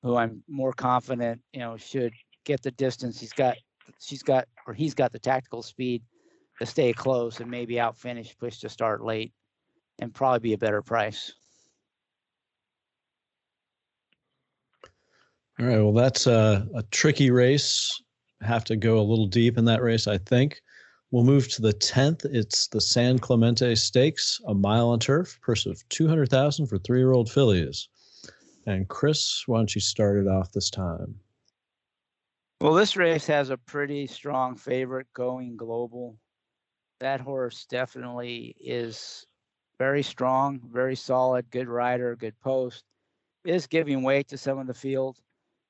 who 0.02 0.16
I'm 0.16 0.42
more 0.48 0.72
confident, 0.72 1.40
you 1.52 1.60
know, 1.60 1.76
should 1.76 2.12
get 2.44 2.62
the 2.62 2.72
distance. 2.72 3.20
He's 3.20 3.32
got, 3.32 3.56
she's 4.00 4.22
got, 4.22 4.46
or 4.66 4.74
he's 4.74 4.94
got 4.94 5.12
the 5.12 5.18
tactical 5.18 5.62
speed 5.62 6.02
to 6.58 6.66
stay 6.66 6.92
close 6.92 7.40
and 7.40 7.50
maybe 7.50 7.78
out 7.78 7.96
finish, 7.96 8.36
push 8.38 8.58
to 8.58 8.68
start 8.68 9.04
late, 9.04 9.32
and 10.00 10.12
probably 10.12 10.40
be 10.40 10.52
a 10.54 10.58
better 10.58 10.82
price. 10.82 11.32
All 15.60 15.66
right. 15.66 15.78
Well, 15.78 15.92
that's 15.92 16.26
a, 16.26 16.68
a 16.74 16.82
tricky 16.84 17.30
race. 17.30 18.00
Have 18.40 18.64
to 18.64 18.76
go 18.76 18.98
a 18.98 19.02
little 19.02 19.26
deep 19.26 19.58
in 19.58 19.64
that 19.64 19.82
race, 19.82 20.06
I 20.06 20.18
think. 20.18 20.60
We'll 21.10 21.24
move 21.24 21.48
to 21.48 21.62
the 21.62 21.72
10th. 21.72 22.26
It's 22.26 22.68
the 22.68 22.80
San 22.80 23.18
Clemente 23.18 23.74
Stakes, 23.74 24.40
a 24.46 24.54
mile 24.54 24.90
on 24.90 25.00
turf, 25.00 25.38
purse 25.40 25.64
of 25.64 25.88
200000 25.88 26.66
for 26.66 26.78
three 26.78 26.98
year 26.98 27.12
old 27.12 27.30
fillies. 27.30 27.88
And 28.66 28.88
Chris, 28.88 29.44
why 29.46 29.58
don't 29.58 29.74
you 29.74 29.80
start 29.80 30.18
it 30.18 30.28
off 30.28 30.52
this 30.52 30.68
time? 30.68 31.18
Well, 32.60 32.74
this 32.74 32.96
race 32.96 33.26
has 33.28 33.48
a 33.50 33.56
pretty 33.56 34.06
strong 34.06 34.56
favorite 34.56 35.06
going 35.14 35.56
global. 35.56 36.18
That 37.00 37.20
horse 37.20 37.64
definitely 37.66 38.54
is 38.60 39.24
very 39.78 40.02
strong, 40.02 40.60
very 40.70 40.96
solid, 40.96 41.50
good 41.50 41.68
rider, 41.68 42.16
good 42.16 42.38
post. 42.40 42.84
Is 43.44 43.66
giving 43.66 44.02
weight 44.02 44.28
to 44.28 44.36
some 44.36 44.58
of 44.58 44.66
the 44.66 44.74
field 44.74 45.18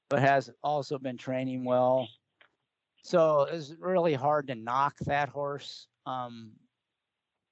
but 0.09 0.21
has 0.21 0.51
also 0.63 0.99
been 0.99 1.17
training 1.17 1.65
well. 1.65 2.09
So 3.03 3.43
it's 3.51 3.75
really 3.79 4.15
hard 4.15 4.49
to 4.49 4.55
knock 4.55 4.97
that 5.01 5.29
horse. 5.29 5.87
Um, 6.07 6.53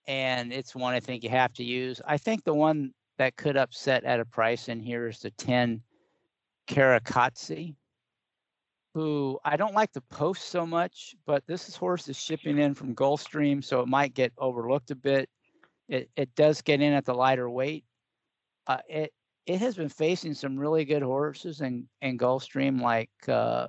and 0.07 0.53
it's 0.53 0.75
one 0.75 0.95
I 0.95 1.01
think 1.01 1.25
you 1.25 1.31
have 1.31 1.53
to 1.55 1.65
use. 1.65 2.01
I 2.07 2.19
think 2.19 2.45
the 2.45 2.55
one 2.55 2.93
that 3.19 3.37
could 3.37 3.57
upset 3.57 4.05
at 4.05 4.21
a 4.21 4.25
price 4.25 4.69
in 4.69 4.81
here 4.81 5.09
is 5.09 5.21
the 5.21 5.31
10 5.33 5.83
Karakatsi, 6.69 7.75
who 8.95 9.39
I 9.45 9.57
don't 9.57 9.75
like 9.75 9.93
the 9.93 10.03
post 10.03 10.49
so 10.49 10.67
much, 10.67 11.15
but 11.27 11.47
this 11.47 11.75
horse 11.75 12.09
is 12.09 12.17
shipping 12.17 12.59
in 12.59 12.75
from 12.75 12.95
Gulfstream, 12.95 13.65
so 13.65 13.81
it 13.81 13.89
might 13.89 14.15
get 14.15 14.33
overlooked 14.39 14.91
a 14.91 14.97
bit. 14.97 15.29
It, 15.89 16.11
it 16.17 16.35
does 16.35 16.63
get 16.63 16.81
in 16.81 16.93
at 16.93 17.05
the 17.05 17.15
lighter 17.15 17.49
weight. 17.49 17.85
Uh, 18.67 18.79
it 18.89 19.13
it 19.47 19.61
has 19.61 19.77
been 19.77 19.89
facing 19.89 20.35
some 20.35 20.59
really 20.59 20.85
good 20.85 21.03
horses 21.03 21.61
in, 21.61 21.89
in 22.03 22.19
Gulfstream 22.19 22.81
like 22.81 23.11
uh, 23.29 23.69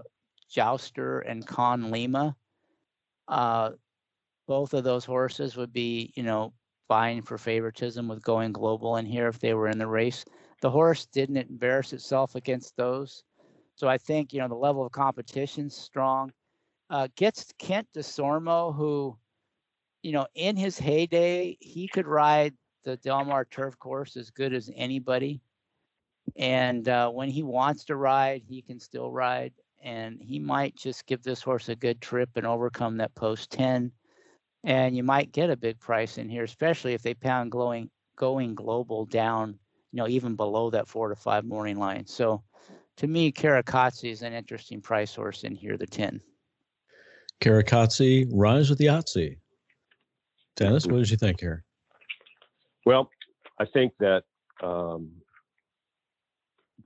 Jouster 0.50 1.20
and 1.20 1.46
Con 1.46 1.92
Lima. 1.92 2.36
Uh, 3.28 3.72
both 4.48 4.74
of 4.74 4.84
those 4.84 5.06
horses 5.06 5.58
would 5.58 5.74
be, 5.74 6.14
you 6.16 6.24
know, 6.24 6.54
vying 6.88 7.22
for 7.22 7.38
favoritism 7.38 8.08
with 8.08 8.24
going 8.24 8.54
global 8.54 8.96
in 8.96 9.06
here 9.06 9.28
if 9.28 9.40
they 9.40 9.54
were 9.54 9.68
in 9.68 9.78
the 9.78 9.88
race. 9.88 10.24
The 10.62 10.72
horse 10.72 11.06
didn't 11.06 11.38
embarrass 11.38 11.94
itself 11.94 12.36
against 12.36 12.76
those. 12.78 13.24
So 13.76 13.88
I 13.88 13.98
think, 13.98 14.34
you 14.34 14.40
know, 14.40 14.48
the 14.48 14.56
level 14.56 14.86
of 14.86 14.92
competition's 14.92 15.76
strong. 15.76 16.32
Uh, 16.90 17.10
gets 17.18 17.54
Kent 17.60 17.88
Desormeaux, 17.94 18.74
who, 18.74 19.18
you 20.02 20.14
know, 20.14 20.26
in 20.36 20.56
his 20.56 20.80
heyday, 20.80 21.58
he 21.60 21.88
could 21.88 22.08
ride 22.08 22.54
the 22.86 22.96
Del 22.98 23.26
Mar 23.26 23.46
turf 23.46 23.78
course 23.78 24.16
as 24.16 24.30
good 24.30 24.54
as 24.54 24.72
anybody. 24.74 25.42
And 26.38 26.88
uh, 26.88 27.10
when 27.10 27.30
he 27.30 27.44
wants 27.44 27.84
to 27.86 27.98
ride, 27.98 28.42
he 28.48 28.62
can 28.62 28.80
still 28.80 29.12
ride. 29.12 29.52
And 29.84 30.22
he 30.22 30.40
might 30.40 30.76
just 30.76 31.06
give 31.06 31.24
this 31.24 31.42
horse 31.42 31.70
a 31.70 31.76
good 31.76 32.02
trip 32.02 32.30
and 32.36 32.46
overcome 32.46 32.98
that 32.98 33.16
post 33.16 33.52
10. 33.52 33.92
And 34.64 34.98
you 34.98 35.04
might 35.04 35.32
get 35.32 35.50
a 35.50 35.56
big 35.56 35.80
price 35.80 36.18
in 36.18 36.30
here, 36.30 36.44
especially 36.44 36.94
if 36.94 37.02
they 37.02 37.14
pound 37.14 37.52
glowing, 37.52 37.90
going 38.16 38.56
global 38.56 39.06
down, 39.06 39.58
you 39.92 39.98
know, 39.98 40.08
even 40.08 40.36
below 40.36 40.70
that 40.72 40.88
four 40.88 41.10
to 41.10 41.16
five 41.16 41.46
morning 41.46 41.78
line. 41.78 42.06
So 42.08 42.44
to 42.98 43.08
me, 43.08 43.32
Karakatsi 43.32 44.12
is 44.12 44.24
an 44.24 44.34
interesting 44.34 44.82
price 44.82 45.14
horse 45.14 45.44
in 45.44 45.56
here, 45.56 45.78
the 45.78 45.86
10. 45.86 46.20
Karakatsi 47.40 48.28
rhymes 48.32 48.70
with 48.70 48.80
the 48.80 48.88
Yahtzee. 48.88 49.38
Dennis, 50.56 50.88
what 50.88 50.98
did 50.98 51.12
you 51.12 51.18
think 51.18 51.40
here? 51.40 51.64
Well, 52.86 53.10
I 53.60 53.66
think 53.66 53.94
that 54.00 54.24
um, 54.64 55.12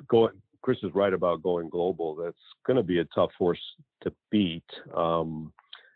going 0.08 0.41
Chris 0.62 0.78
is 0.84 0.93
right 0.93 1.14
about 1.14 1.41
going 1.41 1.70
global. 1.70 2.16
That's 2.16 2.38
going 2.66 2.78
to 2.78 2.84
be 2.84 2.99
a 2.99 3.05
tough 3.05 3.32
horse 3.38 3.62
to 4.03 4.14
beat. 4.30 4.64
Um, 4.95 5.51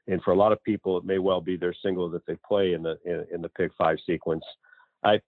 and 0.08 0.22
for 0.24 0.32
a 0.32 0.36
lot 0.36 0.52
of 0.52 0.64
people, 0.64 0.98
it 0.98 1.06
may 1.06 1.20
well 1.20 1.42
be 1.42 1.58
their 1.58 1.74
single 1.84 2.10
that 2.10 2.26
they 2.26 2.38
play 2.48 2.74
in 2.74 2.84
the 2.84 2.98
in, 3.06 3.26
in 3.36 3.42
the 3.42 3.50
pick 3.50 3.72
five 3.78 3.98
sequence. 4.06 4.44
I 5.04 5.20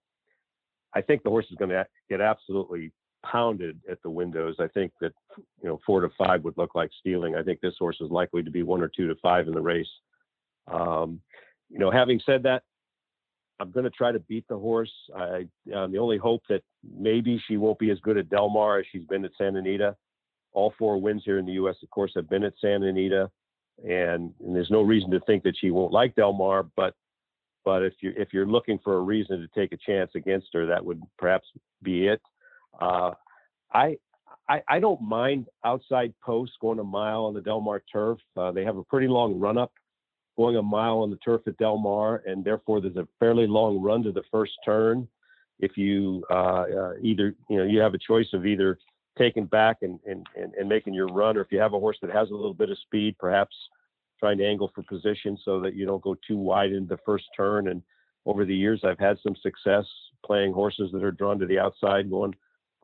I 0.94 1.00
think 1.00 1.22
the 1.22 1.30
horse 1.30 1.46
is 1.50 1.56
going 1.56 1.70
to 1.70 1.86
get 2.08 2.20
absolutely 2.20 2.92
pounded 3.24 3.80
at 3.90 4.00
the 4.02 4.10
windows. 4.10 4.56
I 4.58 4.68
think 4.68 4.92
that 5.00 5.12
you 5.62 5.68
know 5.68 5.80
four 5.84 6.00
to 6.00 6.08
five 6.16 6.44
would 6.44 6.56
look 6.56 6.74
like 6.74 6.90
stealing. 7.00 7.34
I 7.34 7.42
think 7.42 7.60
this 7.60 7.74
horse 7.78 7.98
is 8.00 8.10
likely 8.10 8.42
to 8.42 8.50
be 8.50 8.62
one 8.62 8.82
or 8.82 8.88
two 8.88 9.08
to 9.08 9.16
five 9.16 9.48
in 9.48 9.54
the 9.54 9.60
race. 9.60 9.90
Um, 10.72 11.20
you 11.70 11.78
know, 11.78 11.90
having 11.90 12.20
said 12.24 12.42
that, 12.44 12.62
I'm 13.60 13.70
going 13.70 13.84
to 13.84 13.90
try 13.90 14.12
to 14.12 14.20
beat 14.20 14.46
the 14.48 14.58
horse. 14.58 14.92
I 15.16 15.46
um, 15.74 15.92
the 15.92 15.98
only 15.98 16.18
hope 16.18 16.42
that 16.48 16.62
maybe 16.96 17.42
she 17.46 17.56
won't 17.56 17.78
be 17.78 17.90
as 17.90 17.98
good 18.00 18.16
at 18.16 18.30
Del 18.30 18.48
Mar 18.48 18.78
as 18.78 18.86
she's 18.90 19.04
been 19.04 19.24
at 19.24 19.32
Santa 19.36 19.58
Anita. 19.58 19.96
All 20.52 20.72
four 20.78 21.00
wins 21.00 21.22
here 21.24 21.38
in 21.38 21.46
the 21.46 21.52
U.S., 21.52 21.76
of 21.82 21.90
course, 21.90 22.12
have 22.14 22.28
been 22.28 22.44
at 22.44 22.54
Santa 22.60 22.86
Anita, 22.86 23.30
and, 23.84 24.32
and 24.40 24.56
there's 24.56 24.70
no 24.70 24.82
reason 24.82 25.10
to 25.10 25.20
think 25.20 25.42
that 25.42 25.56
she 25.58 25.70
won't 25.70 25.92
like 25.92 26.14
Del 26.14 26.32
Mar. 26.32 26.66
But 26.76 26.94
but 27.64 27.82
if 27.82 27.94
you 28.00 28.12
if 28.16 28.32
you're 28.32 28.46
looking 28.46 28.78
for 28.82 28.96
a 28.96 29.00
reason 29.00 29.40
to 29.40 29.48
take 29.60 29.72
a 29.72 29.76
chance 29.76 30.12
against 30.14 30.48
her, 30.54 30.66
that 30.66 30.84
would 30.84 31.02
perhaps 31.18 31.46
be 31.82 32.06
it. 32.06 32.22
Uh, 32.80 33.12
I, 33.72 33.98
I 34.48 34.62
I 34.68 34.78
don't 34.78 35.02
mind 35.02 35.48
outside 35.64 36.14
posts 36.24 36.56
going 36.60 36.78
a 36.78 36.84
mile 36.84 37.24
on 37.24 37.34
the 37.34 37.40
Del 37.40 37.60
Mar 37.60 37.82
turf. 37.92 38.18
Uh, 38.36 38.52
they 38.52 38.64
have 38.64 38.76
a 38.76 38.84
pretty 38.84 39.08
long 39.08 39.38
run 39.38 39.58
up 39.58 39.72
going 40.38 40.56
a 40.56 40.62
mile 40.62 41.00
on 41.00 41.10
the 41.10 41.16
turf 41.16 41.42
at 41.48 41.58
Del 41.58 41.76
Mar, 41.76 42.22
and 42.24 42.44
therefore 42.44 42.80
there's 42.80 42.96
a 42.96 43.08
fairly 43.18 43.46
long 43.46 43.82
run 43.82 44.04
to 44.04 44.12
the 44.12 44.22
first 44.30 44.52
turn. 44.64 45.06
If 45.58 45.76
you 45.76 46.24
uh, 46.30 46.62
uh, 46.62 46.92
either, 47.02 47.34
you 47.50 47.58
know, 47.58 47.64
you 47.64 47.80
have 47.80 47.92
a 47.92 47.98
choice 47.98 48.28
of 48.32 48.46
either 48.46 48.78
taking 49.18 49.46
back 49.46 49.78
and, 49.82 49.98
and, 50.06 50.24
and, 50.40 50.54
and, 50.54 50.68
making 50.68 50.94
your 50.94 51.08
run, 51.08 51.36
or 51.36 51.40
if 51.40 51.48
you 51.50 51.58
have 51.58 51.74
a 51.74 51.80
horse 51.80 51.98
that 52.02 52.12
has 52.12 52.30
a 52.30 52.34
little 52.34 52.54
bit 52.54 52.70
of 52.70 52.78
speed, 52.78 53.16
perhaps 53.18 53.54
trying 54.20 54.38
to 54.38 54.46
angle 54.46 54.70
for 54.72 54.84
position 54.84 55.36
so 55.44 55.60
that 55.60 55.74
you 55.74 55.84
don't 55.84 56.02
go 56.02 56.16
too 56.26 56.36
wide 56.36 56.70
in 56.70 56.86
the 56.86 56.98
first 57.04 57.24
turn. 57.36 57.66
And 57.66 57.82
over 58.24 58.44
the 58.44 58.54
years, 58.54 58.82
I've 58.84 58.98
had 59.00 59.18
some 59.24 59.34
success 59.42 59.84
playing 60.24 60.52
horses 60.52 60.90
that 60.92 61.02
are 61.02 61.10
drawn 61.10 61.40
to 61.40 61.46
the 61.46 61.58
outside, 61.58 62.08
going 62.08 62.34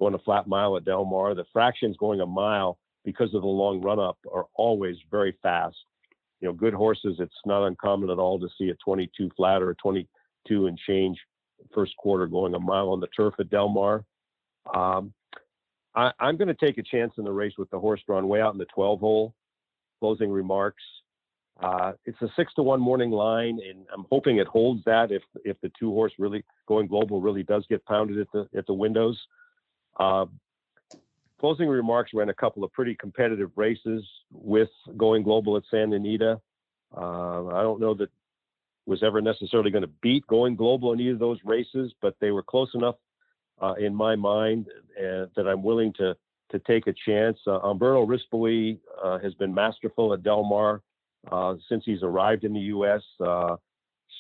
going 0.01 0.15
a 0.15 0.19
flat 0.19 0.49
mile 0.49 0.77
at 0.77 0.85
Del 0.85 1.05
Mar. 1.05 1.37
The 1.37 1.45
fractions 1.53 1.97
going 1.99 2.21
a 2.21 2.27
mile 2.27 2.79
because 3.05 3.33
of 3.33 3.43
the 3.43 3.47
long 3.47 3.81
run 3.81 4.01
up 4.01 4.19
are 4.33 4.47
always 4.57 4.97
very 5.09 5.39
fast 5.41 5.77
you 6.41 6.49
know, 6.49 6.53
good 6.53 6.75
horses, 6.75 7.17
it's 7.19 7.35
not 7.47 7.67
uncommon 7.67 8.11
at 8.11 8.19
all 8.19 8.39
to 8.39 8.49
see 8.59 8.71
a 8.71 8.75
22 8.85 9.31
flat 9.37 9.63
or 9.63 9.71
a 9.71 9.75
22 9.77 10.67
and 10.67 10.79
change 10.87 11.19
first 11.73 11.97
quarter 11.97 12.27
going 12.27 12.55
a 12.55 12.61
mile 12.61 12.91
on 12.91 13.01
the 13.01 13.07
turf 13.09 13.35
at 13.39 13.51
Del 13.51 13.69
Mar. 13.69 14.05
Um, 14.75 15.13
I, 15.95 16.13
am 16.21 16.37
going 16.37 16.49
to 16.49 16.55
take 16.55 16.79
a 16.79 16.83
chance 16.83 17.13
in 17.19 17.25
the 17.25 17.33
race 17.33 17.55
with 17.57 17.71
the 17.71 17.79
horse 17.79 18.01
drawn 18.07 18.29
way 18.29 18.41
out 18.41 18.53
in 18.53 18.59
the 18.59 18.67
12 18.67 19.01
hole. 19.01 19.35
Closing 20.01 20.31
remarks. 20.31 20.83
Uh, 21.63 21.93
it's 22.05 22.21
a 22.21 22.29
six 22.37 22.53
to 22.55 22.63
one 22.63 22.81
morning 22.81 23.11
line, 23.11 23.61
and 23.67 23.87
I'm 23.95 24.05
hoping 24.11 24.39
it 24.39 24.47
holds 24.47 24.83
that 24.85 25.13
if 25.13 25.23
if 25.45 25.57
the 25.61 25.71
two 25.79 25.91
horse 25.93 26.13
really 26.19 26.45
going 26.67 26.89
global 26.89 27.21
really 27.21 27.45
does 27.45 27.65
get 27.71 27.85
pounded 27.87 28.19
at 28.19 28.27
the 28.33 28.49
at 28.59 28.67
the 28.67 28.75
windows. 28.75 29.19
Uh, 29.99 30.27
closing 31.41 31.69
remarks 31.69 32.13
ran 32.15 32.29
a 32.29 32.35
couple 32.35 32.65
of 32.65 32.73
pretty 32.73 32.95
competitive 32.95 33.51
races 33.57 34.05
with 34.33 34.71
going 34.97 35.23
global 35.23 35.57
at 35.57 35.65
San 35.71 35.93
Anita. 35.93 36.41
Uh, 36.97 37.47
I 37.49 37.63
don't 37.63 37.81
know 37.81 37.95
that 37.95 38.11
was 38.87 39.03
ever 39.03 39.21
necessarily 39.21 39.71
going 39.71 39.83
to 39.83 39.91
beat 40.03 40.27
going 40.27 40.57
global 40.57 40.93
in 40.93 41.01
either 41.01 41.13
of 41.13 41.19
those 41.19 41.39
races, 41.45 41.93
but 42.03 42.15
they 42.21 42.31
were 42.31 42.43
close 42.43 42.71
enough 42.75 42.97
uh, 43.61 43.75
in 43.75 43.95
my 43.95 44.15
mind 44.15 44.67
uh, 44.99 45.27
that 45.37 45.47
I'm 45.49 45.63
willing 45.63 45.93
to 45.95 46.17
to 46.51 46.59
take 46.61 46.87
a 46.87 46.95
chance. 47.07 47.39
Uh, 47.47 47.59
Umberto 47.61 48.07
Rispoli 48.07 48.79
uh, 49.03 49.19
has 49.19 49.35
been 49.35 49.53
masterful 49.53 50.13
at 50.13 50.23
Del 50.23 50.45
Mar 50.45 50.83
uh, 51.33 51.55
since 51.69 51.83
he's 51.85 52.03
arrived 52.03 52.45
in 52.45 52.53
the 52.53 52.61
U.S. 52.61 53.03
Uh, 53.19 53.57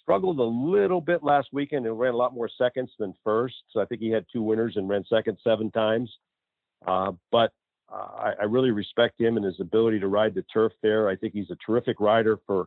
struggled 0.03 0.39
a 0.41 0.43
little 0.43 1.01
bit 1.01 1.23
last 1.23 1.49
weekend 1.53 1.87
and 1.87 1.99
ran 1.99 2.15
a 2.15 2.17
lot 2.17 2.35
more 2.35 2.49
seconds 2.59 2.91
than 2.99 3.15
first. 3.23 3.55
So 3.71 3.81
I 3.81 3.85
think 3.85 4.01
he 4.01 4.11
had 4.11 4.25
two 4.33 4.43
winners 4.43 4.77
and 4.77 4.89
ran 4.89 5.05
second 5.09 5.39
seven 5.45 5.71
times. 5.71 6.11
Uh, 6.87 7.12
but 7.32 7.53
uh, 7.93 7.97
I, 7.97 8.32
I, 8.43 8.45
really 8.45 8.70
respect 8.70 9.20
him 9.20 9.37
and 9.37 9.45
his 9.45 9.61
ability 9.61 10.01
to 10.01 10.09
ride 10.09 10.35
the 10.35 10.45
turf 10.53 10.72
there. 10.82 11.09
I 11.09 11.16
think 11.16 11.32
he's 11.32 11.51
a 11.51 11.57
terrific 11.64 12.01
rider 12.01 12.39
for 12.47 12.66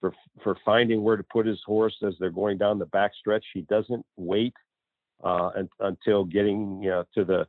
for 0.00 0.12
for 0.42 0.56
finding 0.64 1.02
where 1.02 1.16
to 1.16 1.22
put 1.22 1.46
his 1.46 1.60
horse 1.66 1.96
as 2.06 2.14
they're 2.18 2.30
going 2.30 2.58
down 2.58 2.78
the 2.78 2.86
back 2.86 3.12
stretch. 3.18 3.44
He 3.52 3.62
doesn't 3.62 4.04
wait 4.16 4.54
uh, 5.22 5.50
and, 5.56 5.68
until 5.80 6.24
getting 6.24 6.82
you 6.82 6.90
know, 6.90 7.04
to 7.14 7.24
the 7.24 7.46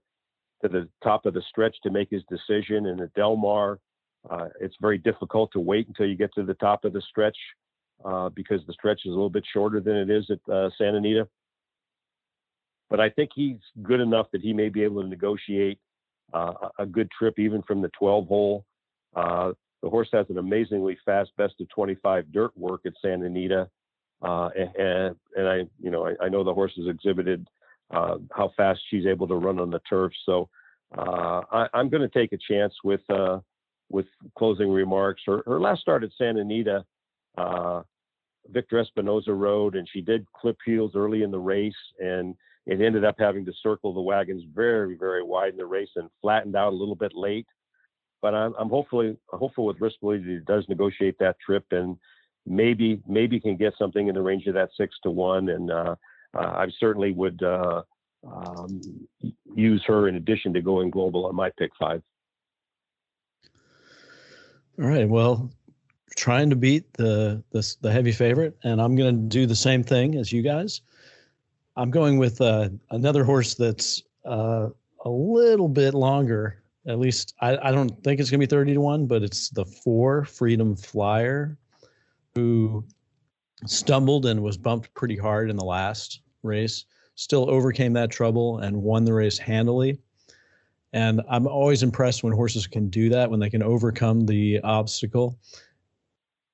to 0.61 0.69
the 0.69 0.87
top 1.03 1.25
of 1.25 1.33
the 1.33 1.43
stretch 1.49 1.75
to 1.83 1.91
make 1.91 2.09
his 2.09 2.23
decision. 2.29 2.87
And 2.87 3.01
at 3.01 3.13
Del 3.13 3.35
Mar, 3.35 3.79
uh, 4.29 4.47
it's 4.61 4.75
very 4.79 4.97
difficult 4.97 5.51
to 5.53 5.59
wait 5.59 5.87
until 5.87 6.07
you 6.07 6.15
get 6.15 6.33
to 6.35 6.43
the 6.43 6.53
top 6.55 6.85
of 6.85 6.93
the 6.93 7.01
stretch 7.01 7.37
uh, 8.05 8.29
because 8.29 8.61
the 8.65 8.73
stretch 8.73 9.01
is 9.05 9.11
a 9.11 9.15
little 9.15 9.29
bit 9.29 9.43
shorter 9.51 9.81
than 9.81 9.95
it 9.95 10.09
is 10.09 10.29
at 10.29 10.53
uh, 10.53 10.69
Santa 10.77 10.97
Anita. 10.97 11.27
But 12.89 12.99
I 12.99 13.09
think 13.09 13.31
he's 13.33 13.57
good 13.81 13.99
enough 13.99 14.27
that 14.31 14.41
he 14.41 14.53
may 14.53 14.69
be 14.69 14.83
able 14.83 15.01
to 15.01 15.07
negotiate 15.07 15.79
uh, 16.33 16.53
a 16.79 16.85
good 16.85 17.09
trip 17.11 17.37
even 17.37 17.61
from 17.63 17.81
the 17.81 17.89
12 17.99 18.27
hole. 18.27 18.65
Uh, 19.15 19.51
the 19.81 19.89
horse 19.89 20.09
has 20.13 20.25
an 20.29 20.37
amazingly 20.37 20.97
fast 21.05 21.31
best 21.37 21.55
of 21.59 21.69
25 21.69 22.31
dirt 22.31 22.57
work 22.57 22.81
at 22.85 22.93
Santa 23.01 23.25
Anita. 23.25 23.69
Uh, 24.21 24.49
and, 24.55 25.15
and 25.35 25.47
I, 25.47 25.63
you 25.79 25.91
know, 25.91 26.07
I, 26.07 26.25
I, 26.25 26.29
know 26.29 26.45
the 26.45 26.53
horse 26.53 26.71
has 26.77 26.87
exhibited 26.87 27.45
uh, 27.91 28.15
how 28.31 28.51
fast 28.55 28.79
she's 28.89 29.05
able 29.05 29.27
to 29.27 29.35
run 29.35 29.59
on 29.59 29.69
the 29.69 29.81
turf. 29.89 30.13
So 30.25 30.47
uh, 30.97 31.41
I, 31.51 31.67
am 31.73 31.89
going 31.89 32.09
to 32.09 32.19
take 32.19 32.31
a 32.31 32.37
chance 32.37 32.73
with 32.85 33.01
uh, 33.09 33.39
with 33.89 34.05
closing 34.37 34.69
remarks. 34.69 35.21
Her, 35.25 35.43
her 35.45 35.59
last 35.59 35.81
start 35.81 36.05
at 36.05 36.11
Santa 36.17 36.39
Anita, 36.39 36.85
Victor 38.49 38.83
Espinoza 38.83 39.37
rode, 39.37 39.75
and 39.75 39.87
she 39.91 40.01
did 40.01 40.25
clip 40.33 40.57
heels 40.65 40.93
early 40.95 41.23
in 41.23 41.31
the 41.31 41.39
race, 41.39 41.73
and 41.99 42.35
it 42.65 42.81
ended 42.81 43.03
up 43.03 43.15
having 43.19 43.45
to 43.45 43.53
circle 43.61 43.93
the 43.93 44.01
wagons 44.01 44.43
very, 44.53 44.95
very 44.95 45.23
wide 45.23 45.51
in 45.51 45.57
the 45.57 45.65
race 45.65 45.89
and 45.95 46.09
flattened 46.21 46.55
out 46.55 46.71
a 46.71 46.75
little 46.75 46.95
bit 46.95 47.13
late. 47.13 47.47
But 48.21 48.33
I'm, 48.33 48.53
I'm 48.57 48.69
hopefully 48.69 49.17
hopeful 49.29 49.65
with 49.65 49.79
Rispoli 49.79 50.23
that 50.23 50.29
he 50.29 50.39
does 50.47 50.63
negotiate 50.69 51.17
that 51.19 51.35
trip 51.45 51.65
and 51.71 51.97
maybe 52.45 53.01
maybe 53.07 53.39
can 53.39 53.57
get 53.57 53.73
something 53.77 54.07
in 54.07 54.15
the 54.15 54.21
range 54.21 54.47
of 54.47 54.53
that 54.53 54.69
six 54.77 54.95
to 55.03 55.11
one. 55.11 55.49
And 55.49 55.69
uh, 55.69 55.95
uh, 56.33 56.39
I 56.39 56.67
certainly 56.79 57.11
would 57.11 57.43
uh, 57.43 57.81
um, 58.25 58.81
use 59.55 59.83
her 59.87 60.07
in 60.07 60.15
addition 60.15 60.53
to 60.53 60.61
going 60.61 60.89
global 60.89 61.25
on 61.25 61.35
my 61.35 61.49
pick 61.57 61.71
five. 61.77 62.01
All 64.81 64.87
right. 64.87 65.07
Well, 65.07 65.51
trying 66.15 66.49
to 66.49 66.55
beat 66.55 66.93
the 66.93 67.43
the, 67.51 67.75
the 67.81 67.91
heavy 67.91 68.13
favorite, 68.13 68.57
and 68.63 68.81
I'm 68.81 68.95
going 68.95 69.15
to 69.15 69.27
do 69.27 69.45
the 69.45 69.55
same 69.55 69.83
thing 69.83 70.15
as 70.15 70.31
you 70.31 70.41
guys. 70.41 70.81
I'm 71.75 71.89
going 71.89 72.17
with 72.17 72.39
uh, 72.39 72.69
another 72.91 73.23
horse 73.23 73.55
that's 73.55 74.03
uh, 74.25 74.69
a 75.05 75.09
little 75.09 75.67
bit 75.67 75.93
longer. 75.93 76.61
At 76.87 76.99
least 76.99 77.33
I, 77.41 77.57
I 77.57 77.71
don't 77.71 78.03
think 78.03 78.19
it's 78.19 78.29
going 78.29 78.39
to 78.39 78.47
be 78.47 78.49
30 78.49 78.73
to 78.73 78.81
1, 78.81 79.07
but 79.07 79.23
it's 79.23 79.49
the 79.49 79.65
four 79.65 80.25
Freedom 80.25 80.75
Flyer 80.75 81.57
who 82.35 82.85
stumbled 83.65 84.25
and 84.25 84.41
was 84.41 84.57
bumped 84.57 84.93
pretty 84.93 85.17
hard 85.17 85.49
in 85.49 85.55
the 85.55 85.65
last 85.65 86.21
race, 86.43 86.85
still 87.15 87.49
overcame 87.49 87.93
that 87.93 88.11
trouble 88.11 88.59
and 88.59 88.75
won 88.75 89.05
the 89.05 89.13
race 89.13 89.37
handily. 89.37 89.97
And 90.91 91.21
I'm 91.29 91.47
always 91.47 91.81
impressed 91.81 92.23
when 92.23 92.33
horses 92.33 92.67
can 92.67 92.89
do 92.89 93.09
that, 93.09 93.31
when 93.31 93.39
they 93.39 93.49
can 93.49 93.63
overcome 93.63 94.25
the 94.25 94.59
obstacle 94.61 95.39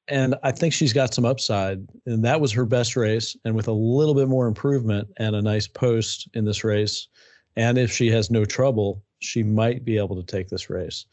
and 0.10 0.36
I 0.44 0.52
think 0.52 0.74
she's 0.74 0.94
got 0.94 1.14
some 1.14 1.26
upside. 1.26 1.88
And 2.06 2.24
that 2.26 2.42
was 2.42 2.52
her 2.54 2.66
best 2.66 2.96
race. 2.96 3.36
And 3.46 3.56
with 3.56 3.68
a 3.68 3.74
little 3.74 4.16
bit 4.16 4.28
more 4.28 4.48
improvement 4.48 5.08
and 5.18 5.36
a 5.36 5.42
nice 5.42 5.68
post 5.68 6.28
in 6.34 6.46
this 6.46 6.64
race, 6.64 7.08
And 7.56 7.78
if 7.78 7.92
she 7.92 8.10
has 8.12 8.32
no 8.32 8.46
trouble, 8.46 9.04
she 9.20 9.44
might 9.44 9.84
be 9.84 9.98
able 9.98 10.16
to 10.16 10.24
take 10.24 10.48
this 10.48 10.70
race. 10.70 11.06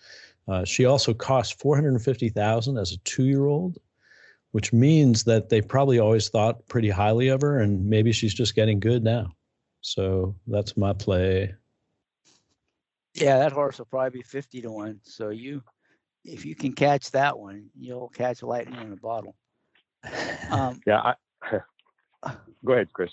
Uh, 0.48 0.64
she 0.64 0.84
also 0.84 1.12
cost 1.12 1.60
450000 1.60 2.78
as 2.78 2.92
a 2.92 2.98
two-year-old, 2.98 3.78
which 4.52 4.72
means 4.72 5.24
that 5.24 5.48
they 5.48 5.60
probably 5.60 5.98
always 5.98 6.28
thought 6.28 6.66
pretty 6.68 6.88
highly 6.88 7.28
of 7.28 7.40
her, 7.40 7.58
and 7.60 7.84
maybe 7.84 8.12
she's 8.12 8.34
just 8.34 8.54
getting 8.54 8.78
good 8.78 9.02
now. 9.02 9.32
So 9.80 10.36
that's 10.46 10.76
my 10.76 10.92
play. 10.92 11.52
Yeah, 13.14 13.38
that 13.38 13.52
horse 13.52 13.78
will 13.78 13.86
probably 13.86 14.20
be 14.20 14.22
50 14.22 14.60
to 14.62 14.70
1. 14.70 15.00
So 15.02 15.30
you 15.30 15.62
if 16.26 16.44
you 16.44 16.54
can 16.54 16.72
catch 16.72 17.10
that 17.12 17.38
one, 17.38 17.68
you'll 17.78 18.08
catch 18.08 18.42
lightning 18.42 18.80
in 18.80 18.92
a 18.92 18.96
bottle. 18.96 19.36
Um, 20.50 20.80
yeah. 20.86 21.14
I, 21.42 21.60
go 22.64 22.72
ahead, 22.72 22.92
Chris. 22.92 23.10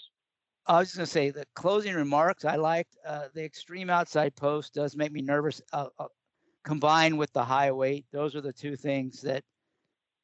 I 0.66 0.80
was 0.80 0.90
just 0.90 0.98
going 0.98 1.06
to 1.06 1.12
say 1.12 1.30
the 1.30 1.46
closing 1.56 1.94
remarks 1.94 2.46
I 2.46 2.56
liked. 2.56 2.96
Uh, 3.06 3.28
the 3.34 3.44
extreme 3.44 3.90
outside 3.90 4.36
post 4.36 4.74
does 4.74 4.96
make 4.96 5.12
me 5.12 5.22
nervous. 5.22 5.62
Uh, 5.74 5.88
uh, 6.00 6.06
combined 6.64 7.18
with 7.18 7.32
the 7.34 7.44
high 7.44 7.72
weight, 7.72 8.06
those 8.12 8.36
are 8.36 8.42
the 8.42 8.54
two 8.54 8.76
things 8.76 9.22
that 9.22 9.44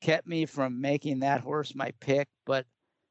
kept 0.01 0.27
me 0.27 0.45
from 0.45 0.79
making 0.79 1.19
that 1.19 1.41
horse 1.41 1.75
my 1.75 1.91
pick. 1.99 2.27
But 2.45 2.65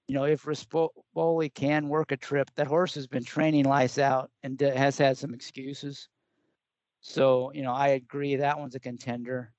you 0.06 0.14
know, 0.14 0.24
if 0.24 0.44
Rispoli 0.44 1.52
can 1.52 1.88
work 1.88 2.12
a 2.12 2.16
trip, 2.16 2.50
that 2.56 2.66
horse 2.66 2.94
has 2.94 3.06
been 3.06 3.24
training 3.24 3.66
lights 3.66 3.98
out 3.98 4.30
and 4.42 4.58
has 4.58 4.96
had 4.96 5.18
some 5.18 5.34
excuses. 5.34 6.08
So 7.00 7.52
you 7.52 7.62
know, 7.62 7.72
I 7.72 7.88
agree 7.88 8.36
that 8.36 8.58
one's 8.58 8.74
a 8.74 8.80
contender. 8.80 9.52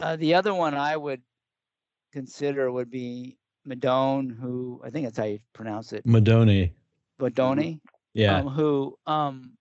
Uh, 0.00 0.16
the 0.16 0.34
other 0.34 0.54
one 0.54 0.74
I 0.74 0.96
would 0.96 1.22
consider 2.12 2.70
would 2.72 2.90
be 2.90 3.36
Madone, 3.66 4.36
who 4.38 4.80
I 4.84 4.90
think 4.90 5.06
that's 5.06 5.18
how 5.18 5.24
you 5.24 5.38
pronounce 5.52 5.92
it. 5.92 6.06
Madoni. 6.06 6.72
Madoni. 7.20 7.80
Yeah. 8.14 8.38
Um, 8.38 8.48
who 8.48 8.98
um, 9.06 9.52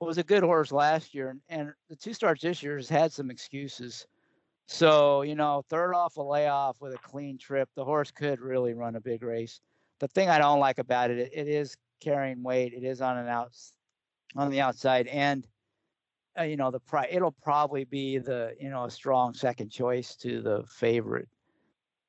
was 0.00 0.18
a 0.18 0.22
good 0.22 0.42
horse 0.42 0.72
last 0.72 1.14
year, 1.14 1.30
and, 1.30 1.40
and 1.48 1.72
the 1.88 1.96
two 1.96 2.12
starts 2.12 2.42
this 2.42 2.62
year 2.62 2.76
has 2.76 2.88
had 2.88 3.12
some 3.12 3.30
excuses. 3.30 4.06
So 4.66 5.22
you 5.22 5.34
know, 5.34 5.64
third 5.68 5.94
off 5.94 6.16
a 6.16 6.22
layoff 6.22 6.80
with 6.80 6.94
a 6.94 6.98
clean 6.98 7.38
trip, 7.38 7.68
the 7.74 7.84
horse 7.84 8.10
could 8.10 8.40
really 8.40 8.74
run 8.74 8.96
a 8.96 9.00
big 9.00 9.22
race. 9.22 9.60
The 10.00 10.08
thing 10.08 10.28
I 10.28 10.38
don't 10.38 10.60
like 10.60 10.78
about 10.78 11.10
it, 11.10 11.18
it, 11.18 11.30
it 11.32 11.48
is 11.48 11.76
carrying 12.00 12.42
weight. 12.42 12.72
It 12.72 12.84
is 12.84 13.00
on 13.00 13.18
an 13.18 13.28
out 13.28 13.52
on 14.36 14.50
the 14.50 14.60
outside, 14.60 15.06
and 15.08 15.46
you 16.42 16.56
know 16.56 16.70
the 16.70 16.80
price 16.80 17.08
it'll 17.10 17.36
probably 17.42 17.84
be 17.84 18.18
the 18.18 18.54
you 18.60 18.70
know 18.70 18.84
a 18.84 18.90
strong 18.90 19.34
second 19.34 19.70
choice 19.70 20.16
to 20.16 20.40
the 20.40 20.64
favorite. 20.68 21.28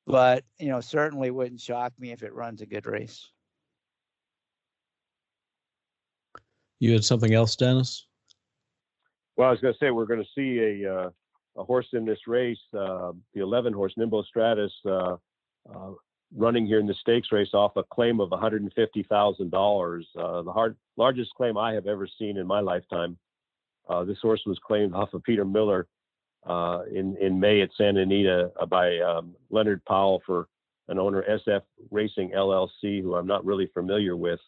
But 0.06 0.44
you 0.58 0.68
know 0.68 0.80
certainly 0.80 1.30
wouldn't 1.30 1.60
shock 1.60 1.92
me 1.98 2.12
if 2.12 2.22
it 2.22 2.34
runs 2.34 2.60
a 2.60 2.66
good 2.66 2.86
race. 2.86 3.30
You 6.78 6.92
had 6.92 7.04
something 7.04 7.32
else 7.32 7.54
dennis? 7.56 8.06
Well 9.36 9.48
i 9.48 9.50
was 9.50 9.60
going 9.60 9.74
to 9.74 9.78
say 9.78 9.90
we're 9.90 10.06
going 10.06 10.22
to 10.22 10.28
see 10.34 10.82
a 10.84 10.94
uh, 10.94 11.10
a 11.56 11.64
horse 11.64 11.86
in 11.92 12.04
this 12.04 12.18
race 12.26 12.58
uh, 12.76 13.12
the 13.34 13.40
11 13.40 13.72
horse 13.72 13.92
nimbo 13.96 14.22
stratus 14.22 14.72
uh, 14.86 15.16
uh, 15.72 15.90
running 16.34 16.66
here 16.66 16.80
in 16.80 16.86
the 16.86 16.94
stakes 16.94 17.28
race 17.30 17.52
off 17.52 17.76
a 17.76 17.84
claim 17.84 18.20
of 18.20 18.30
$150,000 18.30 20.02
uh, 20.18 20.42
the 20.42 20.52
hard, 20.52 20.76
largest 20.96 21.30
claim 21.34 21.58
i 21.58 21.72
have 21.72 21.86
ever 21.86 22.08
seen 22.18 22.36
in 22.36 22.46
my 22.46 22.60
lifetime 22.60 23.16
uh, 23.92 24.04
this 24.04 24.18
horse 24.22 24.42
was 24.46 24.58
claimed 24.66 24.94
off 24.94 25.12
of 25.12 25.22
Peter 25.22 25.44
Miller 25.44 25.86
uh, 26.48 26.82
in 26.92 27.16
in 27.20 27.38
May 27.38 27.60
at 27.60 27.70
Santa 27.76 28.00
Anita 28.00 28.50
uh, 28.60 28.66
by 28.66 28.98
um, 28.98 29.34
Leonard 29.50 29.84
Powell 29.84 30.22
for 30.26 30.48
an 30.88 30.98
owner 30.98 31.24
SF 31.28 31.62
Racing 31.90 32.30
LLC, 32.30 33.02
who 33.02 33.14
I'm 33.14 33.26
not 33.26 33.44
really 33.44 33.70
familiar 33.72 34.16
with, 34.16 34.40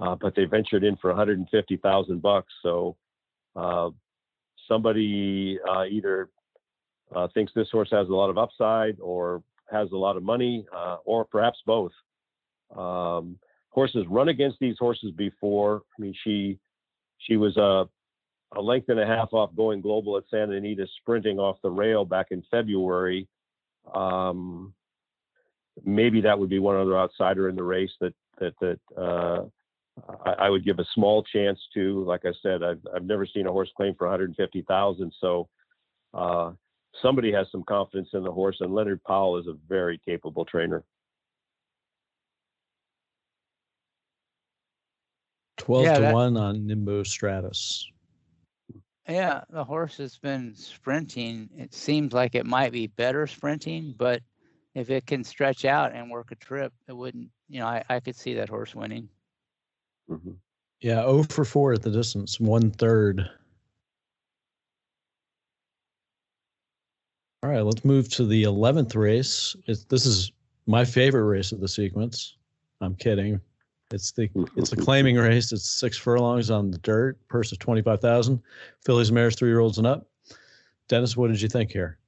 uh, 0.00 0.14
but 0.20 0.34
they 0.36 0.44
ventured 0.44 0.84
in 0.84 0.96
for 0.96 1.08
150,000 1.08 2.20
bucks. 2.20 2.52
So 2.62 2.96
uh, 3.56 3.88
somebody 4.68 5.58
uh, 5.68 5.84
either 5.84 6.28
thinks 7.32 7.52
this 7.54 7.70
horse 7.72 7.88
has 7.92 8.08
a 8.08 8.12
lot 8.12 8.28
of 8.28 8.36
upside 8.36 9.00
or 9.00 9.42
has 9.70 9.90
a 9.92 9.96
lot 9.96 10.16
of 10.16 10.22
money, 10.22 10.66
or 11.04 11.24
perhaps 11.24 11.58
both. 11.64 11.92
Um, 12.76 13.38
horses 13.70 14.04
run 14.08 14.28
against 14.28 14.58
these 14.60 14.76
horses 14.78 15.12
before. 15.16 15.82
I 15.98 16.02
mean, 16.02 16.14
she 16.22 16.58
she 17.18 17.36
was 17.36 17.56
a 17.56 17.88
a 18.52 18.60
length 18.60 18.88
and 18.88 19.00
a 19.00 19.06
half 19.06 19.32
off 19.32 19.54
going 19.56 19.80
global 19.80 20.16
at 20.16 20.24
Santa 20.30 20.56
Anita, 20.56 20.86
sprinting 21.00 21.38
off 21.38 21.56
the 21.62 21.70
rail 21.70 22.04
back 22.04 22.28
in 22.30 22.42
February. 22.50 23.28
Um, 23.94 24.74
maybe 25.84 26.20
that 26.22 26.38
would 26.38 26.50
be 26.50 26.58
one 26.58 26.76
other 26.76 26.96
outsider 26.96 27.48
in 27.48 27.56
the 27.56 27.62
race 27.62 27.90
that 28.00 28.14
that 28.38 28.54
that 28.60 28.80
uh, 28.96 29.44
I, 30.24 30.32
I, 30.46 30.50
would 30.50 30.64
give 30.64 30.78
a 30.78 30.86
small 30.94 31.22
chance 31.22 31.58
to. 31.74 32.04
Like 32.04 32.24
I 32.24 32.32
said, 32.42 32.62
I've 32.62 32.80
I've 32.94 33.04
never 33.04 33.26
seen 33.26 33.46
a 33.46 33.52
horse 33.52 33.70
claim 33.76 33.94
for 33.96 34.06
150,000, 34.06 35.12
so 35.20 35.48
uh, 36.12 36.52
somebody 37.02 37.32
has 37.32 37.46
some 37.50 37.64
confidence 37.64 38.08
in 38.12 38.22
the 38.22 38.32
horse, 38.32 38.56
and 38.60 38.74
Leonard 38.74 39.02
Powell 39.04 39.38
is 39.38 39.46
a 39.46 39.56
very 39.68 40.00
capable 40.04 40.44
trainer. 40.44 40.84
12 45.58 45.84
yeah, 45.84 45.94
to 45.94 46.00
that, 46.02 46.14
1 46.14 46.36
on 46.36 46.66
Nimbo 46.66 47.02
Stratus. 47.04 47.90
Yeah, 49.08 49.42
the 49.50 49.64
horse 49.64 49.98
has 49.98 50.16
been 50.16 50.54
sprinting. 50.54 51.50
It 51.56 51.74
seems 51.74 52.12
like 52.12 52.34
it 52.34 52.46
might 52.46 52.72
be 52.72 52.86
better 52.86 53.26
sprinting, 53.26 53.94
but 53.98 54.22
if 54.74 54.88
it 54.90 55.06
can 55.06 55.22
stretch 55.22 55.64
out 55.64 55.92
and 55.92 56.10
work 56.10 56.30
a 56.30 56.36
trip, 56.36 56.72
it 56.88 56.96
wouldn't, 56.96 57.28
you 57.48 57.60
know, 57.60 57.66
I, 57.66 57.84
I 57.88 58.00
could 58.00 58.16
see 58.16 58.34
that 58.34 58.48
horse 58.48 58.74
winning. 58.74 59.08
Mm-hmm. 60.10 60.32
Yeah, 60.80 61.02
0 61.02 61.24
for 61.24 61.44
4 61.44 61.74
at 61.74 61.82
the 61.82 61.90
distance, 61.90 62.40
one 62.40 62.70
third. 62.70 63.28
All 67.42 67.50
right, 67.50 67.60
let's 67.60 67.84
move 67.84 68.08
to 68.10 68.24
the 68.24 68.44
11th 68.44 68.96
race. 68.96 69.54
It's, 69.66 69.84
this 69.84 70.06
is 70.06 70.32
my 70.66 70.84
favorite 70.84 71.24
race 71.24 71.52
of 71.52 71.60
the 71.60 71.68
sequence. 71.68 72.36
I'm 72.80 72.94
kidding. 72.94 73.40
It's 73.90 74.12
the 74.12 74.28
it's 74.56 74.70
the 74.70 74.76
claiming 74.76 75.16
race. 75.16 75.52
It's 75.52 75.70
six 75.70 75.96
furlongs 75.96 76.50
on 76.50 76.70
the 76.70 76.78
dirt, 76.78 77.18
purse 77.28 77.52
of 77.52 77.58
twenty 77.58 77.82
five 77.82 78.00
thousand. 78.00 78.42
Fillies, 78.84 79.12
mares, 79.12 79.36
three 79.36 79.48
year 79.48 79.60
olds 79.60 79.78
and 79.78 79.86
up. 79.86 80.06
Dennis, 80.88 81.16
what 81.16 81.28
did 81.28 81.40
you 81.40 81.48
think 81.48 81.70
here? 81.70 81.98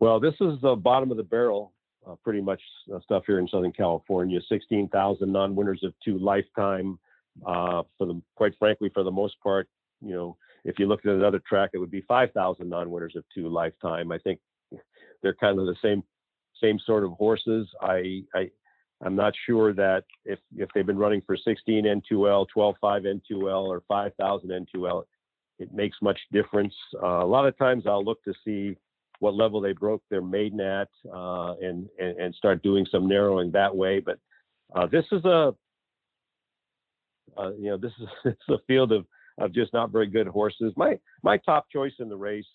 Well, 0.00 0.18
this 0.18 0.34
is 0.40 0.60
the 0.62 0.74
bottom 0.74 1.12
of 1.12 1.16
the 1.16 1.22
barrel, 1.22 1.72
uh, 2.06 2.16
pretty 2.24 2.40
much 2.40 2.60
uh, 2.92 2.98
stuff 3.04 3.22
here 3.26 3.38
in 3.38 3.46
Southern 3.46 3.72
California. 3.72 4.40
Sixteen 4.48 4.88
thousand 4.88 5.32
non 5.32 5.54
winners 5.54 5.82
of 5.84 5.94
two 6.04 6.18
lifetime. 6.18 6.98
Uh, 7.46 7.82
for 7.96 8.06
the 8.06 8.20
quite 8.34 8.52
frankly, 8.58 8.90
for 8.92 9.04
the 9.04 9.10
most 9.10 9.40
part, 9.40 9.68
you 10.02 10.14
know, 10.14 10.36
if 10.64 10.78
you 10.78 10.86
looked 10.86 11.06
at 11.06 11.14
another 11.14 11.40
track, 11.48 11.70
it 11.72 11.78
would 11.78 11.90
be 11.90 12.02
five 12.02 12.30
thousand 12.32 12.68
non 12.68 12.90
winners 12.90 13.14
of 13.16 13.24
two 13.34 13.48
lifetime. 13.48 14.12
I 14.12 14.18
think 14.18 14.40
they're 15.22 15.34
kind 15.34 15.58
of 15.58 15.66
the 15.66 15.76
same 15.82 16.02
same 16.60 16.78
sort 16.84 17.04
of 17.04 17.12
horses. 17.12 17.68
I 17.80 18.22
I 18.34 18.50
I'm 19.04 19.16
not 19.16 19.32
sure 19.46 19.72
that 19.74 20.04
if 20.24 20.38
if 20.56 20.68
they've 20.74 20.86
been 20.86 20.98
running 20.98 21.22
for 21.26 21.36
16 21.36 21.84
N2L, 21.84 22.46
12.5 22.56 23.20
N2L, 23.32 23.64
or 23.64 23.82
5,000 23.88 24.50
N2L, 24.50 25.04
it 25.58 25.72
makes 25.72 25.96
much 26.02 26.18
difference. 26.30 26.74
Uh, 27.02 27.24
a 27.24 27.26
lot 27.26 27.46
of 27.46 27.56
times 27.58 27.84
I'll 27.86 28.04
look 28.04 28.22
to 28.24 28.34
see 28.44 28.76
what 29.18 29.34
level 29.34 29.60
they 29.60 29.72
broke 29.72 30.02
their 30.10 30.22
maiden 30.22 30.60
at 30.60 30.88
uh, 31.12 31.54
and, 31.60 31.88
and, 31.98 32.18
and 32.18 32.34
start 32.34 32.62
doing 32.62 32.86
some 32.90 33.08
narrowing 33.08 33.52
that 33.52 33.74
way. 33.74 34.00
But 34.00 34.18
uh, 34.74 34.86
this 34.86 35.04
is 35.12 35.24
a 35.24 35.54
uh, 37.36 37.52
you 37.54 37.70
know 37.70 37.76
this 37.76 37.92
is 38.00 38.08
it's 38.24 38.48
a 38.48 38.58
field 38.66 38.92
of 38.92 39.06
of 39.38 39.52
just 39.52 39.72
not 39.72 39.90
very 39.90 40.06
good 40.06 40.26
horses. 40.26 40.72
My 40.76 40.98
my 41.22 41.38
top 41.38 41.66
choice 41.72 41.94
in 41.98 42.08
the 42.08 42.16
race 42.16 42.46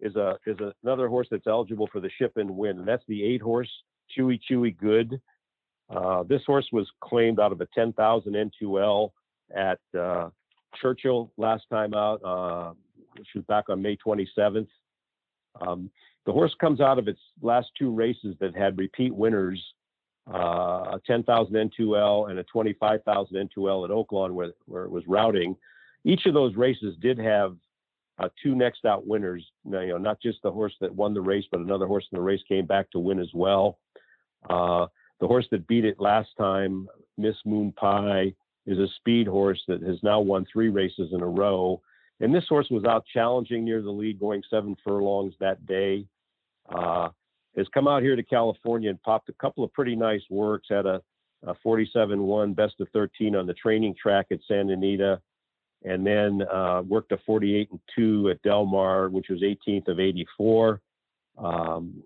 is 0.00 0.16
a 0.16 0.38
is 0.46 0.58
a, 0.60 0.74
another 0.82 1.08
horse 1.08 1.28
that's 1.30 1.46
eligible 1.46 1.88
for 1.90 2.00
the 2.00 2.10
ship 2.18 2.32
and 2.36 2.50
win, 2.50 2.78
and 2.78 2.88
that's 2.88 3.04
the 3.08 3.22
eight 3.24 3.42
horse 3.42 3.70
Chewy 4.16 4.40
Chewy 4.50 4.76
Good. 4.76 5.20
Uh, 5.88 6.22
this 6.24 6.42
horse 6.46 6.68
was 6.72 6.88
claimed 7.00 7.38
out 7.38 7.52
of 7.52 7.60
a 7.60 7.66
10,000 7.74 8.32
N2L 8.32 9.10
at 9.54 9.78
uh, 9.98 10.30
Churchill 10.80 11.32
last 11.36 11.64
time 11.70 11.94
out, 11.94 12.20
uh, 12.24 12.72
which 13.16 13.28
was 13.34 13.44
back 13.44 13.68
on 13.68 13.80
May 13.80 13.96
27th. 13.96 14.68
Um, 15.60 15.90
the 16.26 16.32
horse 16.32 16.54
comes 16.60 16.80
out 16.80 16.98
of 16.98 17.08
its 17.08 17.20
last 17.40 17.68
two 17.78 17.90
races 17.90 18.34
that 18.40 18.56
had 18.56 18.78
repeat 18.78 19.14
winners, 19.14 19.62
uh, 20.28 20.96
a 20.96 21.00
10,000 21.06 21.54
N2L 21.54 22.30
and 22.30 22.38
a 22.40 22.44
25,000 22.44 23.36
N2L 23.36 23.84
at 23.84 23.90
Oaklawn 23.90 24.32
where, 24.32 24.50
where 24.66 24.84
it 24.84 24.90
was 24.90 25.04
routing. 25.06 25.56
Each 26.04 26.26
of 26.26 26.34
those 26.34 26.56
races 26.56 26.96
did 27.00 27.18
have 27.18 27.56
uh, 28.18 28.28
two 28.42 28.54
next 28.54 28.84
out 28.84 29.06
winners. 29.06 29.44
You 29.64 29.86
know, 29.86 29.98
not 29.98 30.20
just 30.20 30.38
the 30.42 30.50
horse 30.50 30.74
that 30.80 30.94
won 30.94 31.14
the 31.14 31.20
race, 31.20 31.44
but 31.50 31.60
another 31.60 31.86
horse 31.86 32.04
in 32.10 32.16
the 32.16 32.22
race 32.22 32.42
came 32.48 32.66
back 32.66 32.90
to 32.90 32.98
win 32.98 33.20
as 33.20 33.30
well. 33.34 33.78
Uh, 34.50 34.86
the 35.20 35.26
horse 35.26 35.46
that 35.50 35.66
beat 35.66 35.84
it 35.84 36.00
last 36.00 36.30
time, 36.36 36.88
Miss 37.16 37.36
Moon 37.44 37.72
Pie, 37.72 38.34
is 38.66 38.78
a 38.78 38.88
speed 38.96 39.26
horse 39.26 39.62
that 39.68 39.82
has 39.82 40.02
now 40.02 40.20
won 40.20 40.46
three 40.52 40.68
races 40.68 41.10
in 41.12 41.22
a 41.22 41.26
row. 41.26 41.80
And 42.20 42.34
this 42.34 42.44
horse 42.48 42.68
was 42.70 42.84
out 42.84 43.04
challenging 43.12 43.64
near 43.64 43.82
the 43.82 43.90
lead, 43.90 44.18
going 44.18 44.42
seven 44.50 44.76
furlongs 44.84 45.34
that 45.40 45.64
day. 45.66 46.06
Uh, 46.68 47.08
has 47.56 47.66
come 47.72 47.88
out 47.88 48.02
here 48.02 48.16
to 48.16 48.22
California 48.22 48.90
and 48.90 49.00
popped 49.02 49.28
a 49.28 49.34
couple 49.34 49.64
of 49.64 49.72
pretty 49.72 49.96
nice 49.96 50.22
works. 50.28 50.66
Had 50.68 50.86
a 50.86 51.00
uh, 51.46 51.54
47-1, 51.64 52.54
best 52.54 52.74
of 52.80 52.88
13 52.92 53.36
on 53.36 53.46
the 53.46 53.54
training 53.54 53.94
track 54.00 54.26
at 54.30 54.40
Santa 54.48 54.72
Anita, 54.72 55.20
and 55.84 56.06
then 56.06 56.42
uh, 56.42 56.82
worked 56.82 57.12
a 57.12 57.18
48 57.24 57.70
and 57.70 57.80
2 57.94 58.30
at 58.30 58.42
Del 58.42 58.66
Mar, 58.66 59.08
which 59.08 59.26
was 59.28 59.42
18th 59.42 59.88
of 59.88 60.00
84, 60.00 60.80
um, 61.38 62.02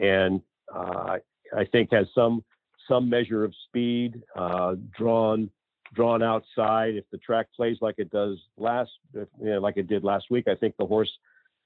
and 0.00 0.42
uh, 0.74 1.16
I 1.56 1.64
think 1.64 1.92
has 1.92 2.06
some 2.14 2.44
some 2.88 3.08
measure 3.08 3.44
of 3.44 3.54
speed, 3.68 4.22
uh, 4.36 4.74
drawn 4.96 5.50
drawn 5.94 6.22
outside. 6.22 6.94
If 6.94 7.04
the 7.10 7.18
track 7.18 7.46
plays 7.54 7.78
like 7.80 7.96
it 7.98 8.10
does 8.10 8.38
last, 8.56 8.90
you 9.14 9.26
know, 9.40 9.60
like 9.60 9.76
it 9.76 9.86
did 9.86 10.04
last 10.04 10.26
week, 10.30 10.48
I 10.48 10.54
think 10.54 10.74
the 10.76 10.86
horse 10.86 11.10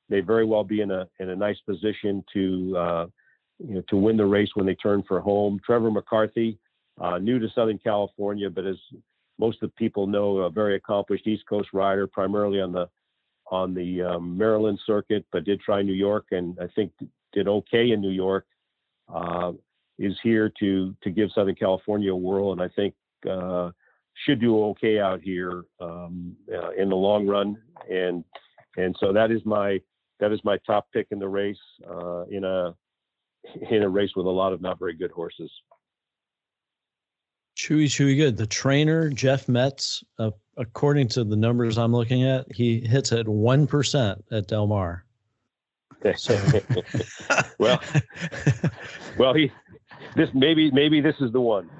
may 0.09 0.21
very 0.21 0.45
well 0.45 0.65
be 0.65 0.81
in 0.81 0.91
a 0.91 1.09
in 1.19 1.31
a 1.31 1.37
nice 1.37 1.59
position 1.67 2.25
to 2.33 2.77
uh, 2.77 3.07
you 3.59 3.75
know 3.77 3.83
to 3.89 3.97
win 3.97 4.17
the 4.17 4.27
race 4.27 4.51
when 4.55 4.67
they 4.67 4.75
turn 4.75 5.03
for 5.07 5.21
home. 5.21 5.61
Trevor 5.65 5.91
McCarthy, 5.91 6.59
uh, 7.01 7.19
new 7.19 7.39
to 7.39 7.49
Southern 7.55 7.79
California, 7.79 8.51
but 8.51 8.67
as 8.67 8.77
most 9.39 9.63
of 9.63 9.71
the 9.71 9.75
people 9.75 10.07
know, 10.07 10.39
a 10.39 10.51
very 10.51 10.77
accomplished 10.77 11.27
East 11.27 11.45
Coast 11.49 11.69
rider, 11.73 12.07
primarily 12.07 12.61
on 12.61 12.73
the 12.73 12.89
on 13.51 13.73
the 13.73 14.03
um, 14.03 14.37
Maryland 14.37 14.79
circuit, 14.87 15.25
but 15.33 15.45
did 15.45 15.61
try 15.61 15.81
New 15.81 15.95
York 15.95 16.27
and 16.33 16.59
I 16.61 16.67
think 16.75 16.93
did 17.33 17.49
okay 17.49 17.93
in 17.93 18.01
New 18.01 18.11
York. 18.11 18.47
Uh, 19.13 19.53
is 19.99 20.17
here 20.23 20.51
to 20.61 20.95
to 21.03 21.11
give 21.11 21.31
Southern 21.35 21.55
California 21.55 22.13
a 22.13 22.17
whirl, 22.17 22.53
and 22.53 22.63
I 22.63 22.69
think 22.69 22.95
uh, 23.29 23.71
should 24.25 24.41
do 24.41 24.63
okay 24.67 24.99
out 24.99 25.21
here 25.21 25.65
um, 25.81 26.37
uh, 26.53 26.71
in 26.71 26.89
the 26.89 26.97
long 26.97 27.27
run. 27.27 27.57
And 27.91 28.25
and 28.77 28.97
so 29.01 29.13
that 29.13 29.31
is 29.31 29.45
my 29.45 29.81
that 30.21 30.33
is 30.33 30.41
my 30.45 30.59
top 30.67 30.89
pick 30.93 31.09
in 31.11 31.19
the 31.19 31.29
race 31.29 31.57
uh, 31.89 32.25
in 32.25 32.45
a 32.45 32.75
in 33.71 33.83
a 33.83 33.89
race 33.89 34.11
with 34.17 34.27
a 34.27 34.31
lot 34.31 34.53
of 34.53 34.61
not 34.61 34.79
very 34.79 34.95
good 34.95 35.11
horses. 35.11 35.51
Chewy, 37.57 37.87
chewy 37.87 38.17
good. 38.17 38.37
The 38.37 38.47
trainer 38.47 39.11
Jeff 39.11 39.49
Metz, 39.49 40.05
uh, 40.21 40.31
according 40.57 41.09
to 41.09 41.25
the 41.25 41.35
numbers 41.35 41.77
I'm 41.77 41.93
looking 41.93 42.23
at, 42.23 42.47
he 42.55 42.81
hits 42.81 43.11
at 43.11 43.27
one 43.27 43.67
percent 43.67 44.25
at 44.31 44.47
Del 44.47 44.67
Mar. 44.67 45.05
So. 46.17 46.39
well, 47.59 47.83
well, 49.19 49.35
he 49.35 49.51
this 50.17 50.31
maybe 50.35 50.71
maybe 50.71 51.01
this 51.01 51.17
is 51.21 51.33
the 51.33 51.41
one. 51.41 51.71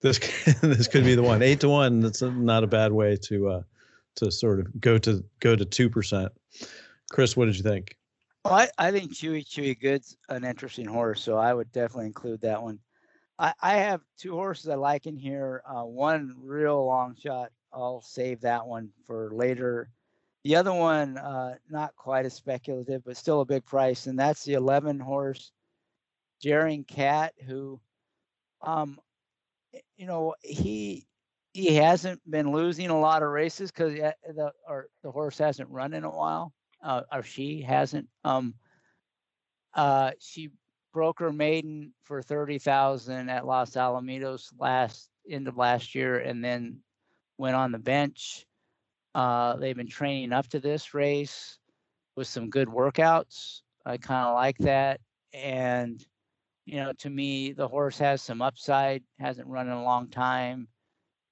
This 0.00 0.18
this 0.60 0.88
could 0.88 1.04
be 1.04 1.14
the 1.14 1.22
one. 1.22 1.42
Eight 1.42 1.60
to 1.60 1.68
one. 1.68 2.00
That's 2.00 2.22
not 2.22 2.64
a 2.64 2.66
bad 2.66 2.92
way 2.92 3.16
to 3.24 3.48
uh, 3.48 3.62
to 4.16 4.30
sort 4.30 4.60
of 4.60 4.80
go 4.80 4.98
to 4.98 5.24
go 5.40 5.56
to 5.56 5.64
two 5.64 5.88
percent. 5.88 6.32
Chris, 7.10 7.36
what 7.36 7.46
did 7.46 7.56
you 7.56 7.62
think? 7.62 7.96
Well, 8.44 8.54
I, 8.54 8.68
I 8.78 8.90
think 8.90 9.14
Chewy 9.14 9.46
Chewy 9.46 9.78
Good's 9.78 10.16
an 10.28 10.44
interesting 10.44 10.86
horse, 10.86 11.22
so 11.22 11.36
I 11.36 11.54
would 11.54 11.70
definitely 11.72 12.06
include 12.06 12.40
that 12.40 12.62
one. 12.62 12.78
I, 13.38 13.52
I 13.60 13.74
have 13.74 14.00
two 14.18 14.32
horses 14.32 14.68
I 14.68 14.74
like 14.74 15.06
in 15.06 15.16
here. 15.16 15.62
Uh, 15.66 15.84
one 15.84 16.34
real 16.40 16.84
long 16.84 17.16
shot. 17.16 17.52
I'll 17.72 18.02
save 18.02 18.40
that 18.42 18.66
one 18.66 18.90
for 19.06 19.30
later. 19.32 19.90
The 20.44 20.56
other 20.56 20.72
one, 20.72 21.18
uh, 21.18 21.54
not 21.70 21.94
quite 21.94 22.26
as 22.26 22.34
speculative, 22.34 23.04
but 23.04 23.16
still 23.16 23.42
a 23.42 23.44
big 23.44 23.64
price, 23.64 24.08
and 24.08 24.18
that's 24.18 24.44
the 24.44 24.54
11 24.54 24.98
horse 24.98 25.52
Daring 26.42 26.84
Cat, 26.84 27.34
who, 27.46 27.80
um, 28.60 28.98
you 29.96 30.06
know, 30.06 30.34
he 30.42 31.06
he 31.52 31.76
hasn't 31.76 32.20
been 32.28 32.50
losing 32.50 32.90
a 32.90 32.98
lot 32.98 33.22
of 33.22 33.28
races 33.28 33.70
because 33.70 33.94
the 33.94 34.52
or 34.66 34.88
the 35.02 35.10
horse 35.10 35.38
hasn't 35.38 35.70
run 35.70 35.94
in 35.94 36.04
a 36.04 36.10
while, 36.10 36.52
uh, 36.82 37.02
or 37.12 37.22
she 37.22 37.62
hasn't. 37.62 38.08
Um, 38.24 38.54
uh, 39.74 40.12
she 40.18 40.50
broke 40.92 41.20
her 41.20 41.32
maiden 41.32 41.92
for 42.02 42.22
thirty 42.22 42.58
thousand 42.58 43.28
at 43.30 43.46
Los 43.46 43.72
Alamitos 43.72 44.52
last 44.58 45.08
end 45.28 45.48
of 45.48 45.56
last 45.56 45.94
year, 45.94 46.18
and 46.18 46.44
then 46.44 46.78
went 47.38 47.54
on 47.54 47.72
the 47.72 47.78
bench. 47.78 48.46
Uh, 49.14 49.56
they've 49.56 49.76
been 49.76 49.88
training 49.88 50.32
up 50.32 50.48
to 50.48 50.58
this 50.58 50.94
race 50.94 51.58
with 52.16 52.26
some 52.26 52.50
good 52.50 52.68
workouts. 52.68 53.60
I 53.84 53.98
kind 53.98 54.26
of 54.26 54.34
like 54.34 54.58
that, 54.58 55.00
and 55.32 56.04
you 56.64 56.76
know, 56.76 56.92
to 56.98 57.10
me, 57.10 57.52
the 57.52 57.68
horse 57.68 57.98
has 57.98 58.22
some 58.22 58.42
upside, 58.42 59.02
hasn't 59.18 59.48
run 59.48 59.66
in 59.66 59.72
a 59.72 59.82
long 59.82 60.08
time, 60.08 60.68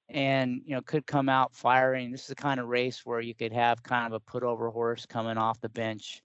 and 0.09 0.61
you 0.65 0.75
know, 0.75 0.83
could 0.83 1.07
come 1.07 1.29
out 1.29 1.55
firing. 1.55 2.11
This 2.11 2.23
is 2.23 2.29
the 2.29 2.35
kind 2.35 2.59
of 2.59 2.67
race 2.67 3.05
where 3.05 3.21
you 3.21 3.35
could 3.35 3.53
have 3.53 3.83
kind 3.83 4.07
of 4.07 4.13
a 4.13 4.21
put 4.21 4.43
over 4.43 4.71
horse 4.71 5.07
coming 5.07 5.39
off 5.39 5.61
the 5.61 5.69
bench 5.69 6.23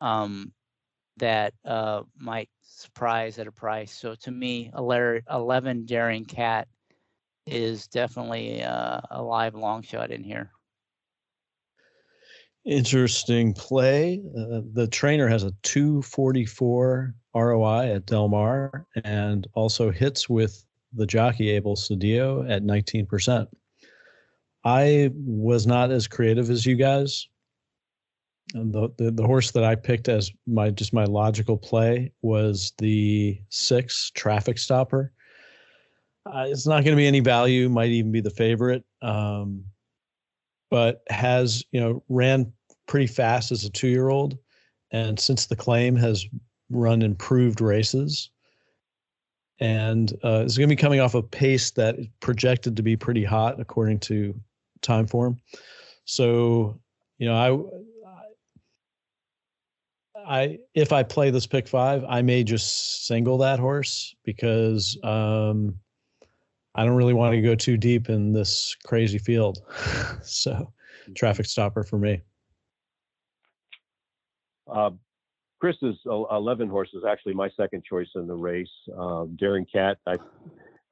um, 0.00 0.52
that 1.16 1.54
uh, 1.64 2.02
might 2.18 2.50
surprise 2.62 3.38
at 3.38 3.46
a 3.46 3.52
price. 3.52 3.92
So 3.92 4.14
to 4.16 4.30
me, 4.30 4.70
11 4.76 5.86
Daring 5.86 6.24
Cat 6.24 6.68
is 7.46 7.86
definitely 7.86 8.62
uh, 8.62 9.00
a 9.10 9.22
live 9.22 9.54
long 9.54 9.82
shot 9.82 10.10
in 10.10 10.22
here. 10.22 10.50
Interesting 12.64 13.54
play. 13.54 14.22
Uh, 14.38 14.60
the 14.72 14.86
trainer 14.86 15.26
has 15.26 15.42
a 15.42 15.52
244 15.62 17.14
ROI 17.34 17.94
at 17.94 18.06
Del 18.06 18.28
Mar 18.28 18.86
and 19.04 19.46
also 19.54 19.90
hits 19.90 20.28
with 20.28 20.64
the 20.92 21.06
jockey 21.06 21.50
Abel 21.50 21.76
Cedillo 21.76 22.48
at 22.50 22.62
19%. 22.62 23.46
I 24.64 25.10
was 25.14 25.66
not 25.66 25.90
as 25.90 26.06
creative 26.06 26.50
as 26.50 26.66
you 26.66 26.76
guys. 26.76 27.26
And 28.54 28.72
the, 28.72 28.90
the, 28.98 29.10
the 29.10 29.26
horse 29.26 29.50
that 29.52 29.64
I 29.64 29.74
picked 29.74 30.08
as 30.08 30.30
my 30.46 30.70
just 30.70 30.92
my 30.92 31.04
logical 31.04 31.56
play 31.56 32.12
was 32.22 32.72
the 32.78 33.40
six 33.48 34.10
traffic 34.14 34.58
stopper. 34.58 35.12
Uh, 36.26 36.46
it's 36.48 36.66
not 36.66 36.84
going 36.84 36.94
to 36.94 37.00
be 37.00 37.06
any 37.06 37.20
value, 37.20 37.68
might 37.68 37.90
even 37.90 38.12
be 38.12 38.20
the 38.20 38.30
favorite, 38.30 38.84
um, 39.00 39.64
but 40.70 41.02
has 41.08 41.64
you 41.72 41.80
know 41.80 42.02
ran 42.08 42.52
pretty 42.86 43.06
fast 43.06 43.52
as 43.52 43.64
a 43.64 43.70
two 43.70 43.88
year 43.88 44.08
old, 44.08 44.36
and 44.92 45.18
since 45.18 45.46
the 45.46 45.56
claim 45.56 45.96
has 45.96 46.26
run 46.72 47.02
improved 47.02 47.60
races 47.60 48.30
and 49.60 50.12
uh, 50.24 50.42
is 50.44 50.58
going 50.58 50.68
to 50.68 50.74
be 50.74 50.80
coming 50.80 51.00
off 51.00 51.14
a 51.14 51.22
pace 51.22 51.70
that 51.70 51.98
is 51.98 52.06
projected 52.20 52.76
to 52.76 52.82
be 52.82 52.96
pretty 52.96 53.24
hot 53.24 53.60
according 53.60 54.00
to 54.00 54.34
time 54.80 55.06
Timeform. 55.06 55.38
So, 56.04 56.80
you 57.18 57.28
know, 57.28 57.70
I, 60.16 60.42
I 60.44 60.58
if 60.74 60.92
I 60.92 61.04
play 61.04 61.30
this 61.30 61.46
pick 61.46 61.68
five, 61.68 62.04
I 62.08 62.22
may 62.22 62.42
just 62.42 63.06
single 63.06 63.38
that 63.38 63.60
horse 63.60 64.14
because 64.24 64.98
um, 65.04 65.78
I 66.74 66.84
don't 66.84 66.96
really 66.96 67.14
want 67.14 67.34
to 67.34 67.40
go 67.40 67.54
too 67.54 67.76
deep 67.76 68.08
in 68.08 68.32
this 68.32 68.76
crazy 68.84 69.18
field. 69.18 69.60
so, 70.22 70.72
traffic 71.14 71.46
stopper 71.46 71.84
for 71.84 71.98
me. 71.98 72.20
Uh, 74.66 74.90
Chris's 75.62 75.96
11 76.06 76.68
horse 76.68 76.88
is 76.92 77.04
actually 77.08 77.34
my 77.34 77.48
second 77.56 77.84
choice 77.84 78.08
in 78.16 78.26
the 78.26 78.34
race. 78.34 78.66
Daring 79.36 79.64
Cat, 79.72 79.96
I, 80.08 80.16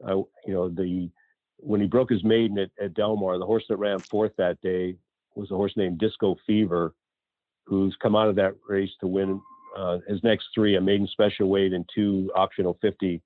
I, 0.06 0.12
you 0.12 0.54
know, 0.54 0.68
the 0.68 1.10
when 1.56 1.80
he 1.80 1.88
broke 1.88 2.08
his 2.08 2.22
maiden 2.22 2.56
at, 2.56 2.70
at 2.80 2.94
Del 2.94 3.16
Mar, 3.16 3.36
the 3.36 3.44
horse 3.44 3.64
that 3.68 3.78
ran 3.78 3.98
fourth 3.98 4.30
that 4.38 4.60
day 4.60 4.94
was 5.34 5.50
a 5.50 5.56
horse 5.56 5.72
named 5.76 5.98
Disco 5.98 6.36
Fever, 6.46 6.94
who's 7.66 7.96
come 8.00 8.14
out 8.14 8.28
of 8.28 8.36
that 8.36 8.54
race 8.68 8.90
to 9.00 9.08
win 9.08 9.40
uh, 9.76 9.98
his 10.06 10.22
next 10.22 10.46
three: 10.54 10.76
a 10.76 10.80
maiden 10.80 11.08
special 11.08 11.48
weight 11.48 11.72
and 11.72 11.84
two 11.92 12.30
optional 12.36 12.78
50 12.80 13.20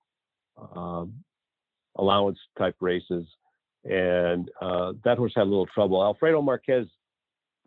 um, 0.75 1.13
allowance 1.97 2.39
type 2.57 2.77
races. 2.81 3.27
And 3.85 4.51
uh, 4.63 4.95
that 5.05 5.19
horse 5.19 5.35
had 5.37 5.43
a 5.43 5.51
little 5.51 5.67
trouble. 5.67 6.03
Alfredo 6.03 6.41
Marquez 6.41 6.87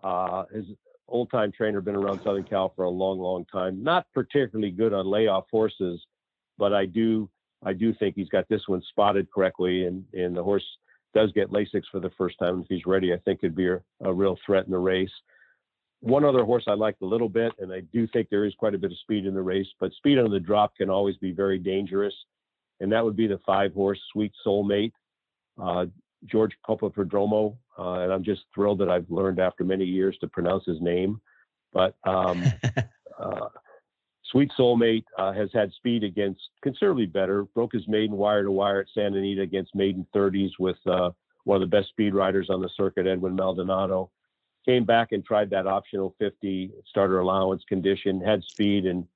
uh, 0.03 0.45
is 0.51 0.65
old 1.07 1.31
time 1.31 1.51
trainer, 1.51 1.81
been 1.81 1.95
around 1.95 2.21
Southern 2.23 2.43
Cal 2.43 2.73
for 2.75 2.85
a 2.85 2.89
long, 2.89 3.19
long 3.19 3.45
time. 3.45 3.83
Not 3.83 4.05
particularly 4.13 4.71
good 4.71 4.93
on 4.93 5.05
layoff 5.05 5.45
horses, 5.51 6.01
but 6.57 6.73
I 6.73 6.85
do 6.85 7.29
I 7.65 7.73
do 7.73 7.93
think 7.93 8.15
he's 8.15 8.29
got 8.29 8.47
this 8.49 8.67
one 8.67 8.81
spotted 8.89 9.31
correctly, 9.31 9.85
and 9.85 10.03
and 10.13 10.35
the 10.35 10.43
horse 10.43 10.65
does 11.13 11.31
get 11.31 11.49
Lasix 11.49 11.83
for 11.91 11.99
the 11.99 12.11
first 12.17 12.37
time. 12.39 12.61
If 12.61 12.67
he's 12.69 12.85
ready, 12.85 13.13
I 13.13 13.17
think 13.17 13.39
it'd 13.41 13.55
be 13.55 13.67
a, 13.67 13.81
a 14.01 14.13
real 14.13 14.37
threat 14.45 14.65
in 14.65 14.71
the 14.71 14.77
race. 14.77 15.11
One 16.01 16.23
other 16.23 16.43
horse 16.43 16.65
I 16.67 16.73
liked 16.73 17.01
a 17.01 17.07
little 17.07 17.29
bit, 17.29 17.53
and 17.57 17.73
I 17.73 17.81
do 17.91 18.07
think 18.07 18.29
there 18.29 18.45
is 18.45 18.53
quite 18.55 18.75
a 18.75 18.77
bit 18.77 18.91
of 18.91 18.99
speed 18.99 19.25
in 19.25 19.33
the 19.33 19.41
race, 19.41 19.67
but 19.79 19.91
speed 19.93 20.19
on 20.19 20.29
the 20.29 20.39
drop 20.39 20.75
can 20.75 20.89
always 20.89 21.17
be 21.17 21.31
very 21.31 21.57
dangerous, 21.57 22.13
and 22.79 22.91
that 22.91 23.03
would 23.03 23.15
be 23.15 23.25
the 23.27 23.39
five 23.45 23.73
horse 23.73 23.99
Sweet 24.13 24.31
Soulmate. 24.45 24.91
Uh, 25.59 25.87
George 26.25 26.57
Papaprodromou, 26.67 27.55
uh, 27.77 27.99
and 27.99 28.11
I'm 28.11 28.23
just 28.23 28.45
thrilled 28.53 28.79
that 28.79 28.89
I've 28.89 29.09
learned 29.09 29.39
after 29.39 29.63
many 29.63 29.85
years 29.85 30.17
to 30.19 30.27
pronounce 30.27 30.65
his 30.65 30.81
name. 30.81 31.21
But 31.73 31.95
um, 32.03 32.43
uh, 33.19 33.49
Sweet 34.31 34.51
Soulmate 34.57 35.05
uh, 35.17 35.31
has 35.33 35.49
had 35.53 35.71
speed 35.73 36.03
against 36.03 36.41
considerably 36.61 37.05
better. 37.05 37.43
Broke 37.43 37.73
his 37.73 37.87
maiden 37.87 38.17
wire 38.17 38.43
to 38.43 38.51
wire 38.51 38.81
at 38.81 38.87
Santa 38.93 39.17
Anita 39.17 39.41
against 39.41 39.75
maiden 39.75 40.05
30s 40.15 40.51
with 40.59 40.77
uh, 40.85 41.11
one 41.43 41.55
of 41.55 41.61
the 41.61 41.77
best 41.77 41.89
speed 41.89 42.13
riders 42.13 42.49
on 42.49 42.61
the 42.61 42.69
circuit, 42.75 43.07
Edwin 43.07 43.35
Maldonado. 43.35 44.11
Came 44.65 44.83
back 44.83 45.13
and 45.13 45.23
tried 45.23 45.49
that 45.51 45.65
optional 45.65 46.13
50 46.19 46.71
starter 46.85 47.19
allowance 47.19 47.63
condition, 47.69 48.19
had 48.19 48.43
speed, 48.43 48.85
and 48.85 49.07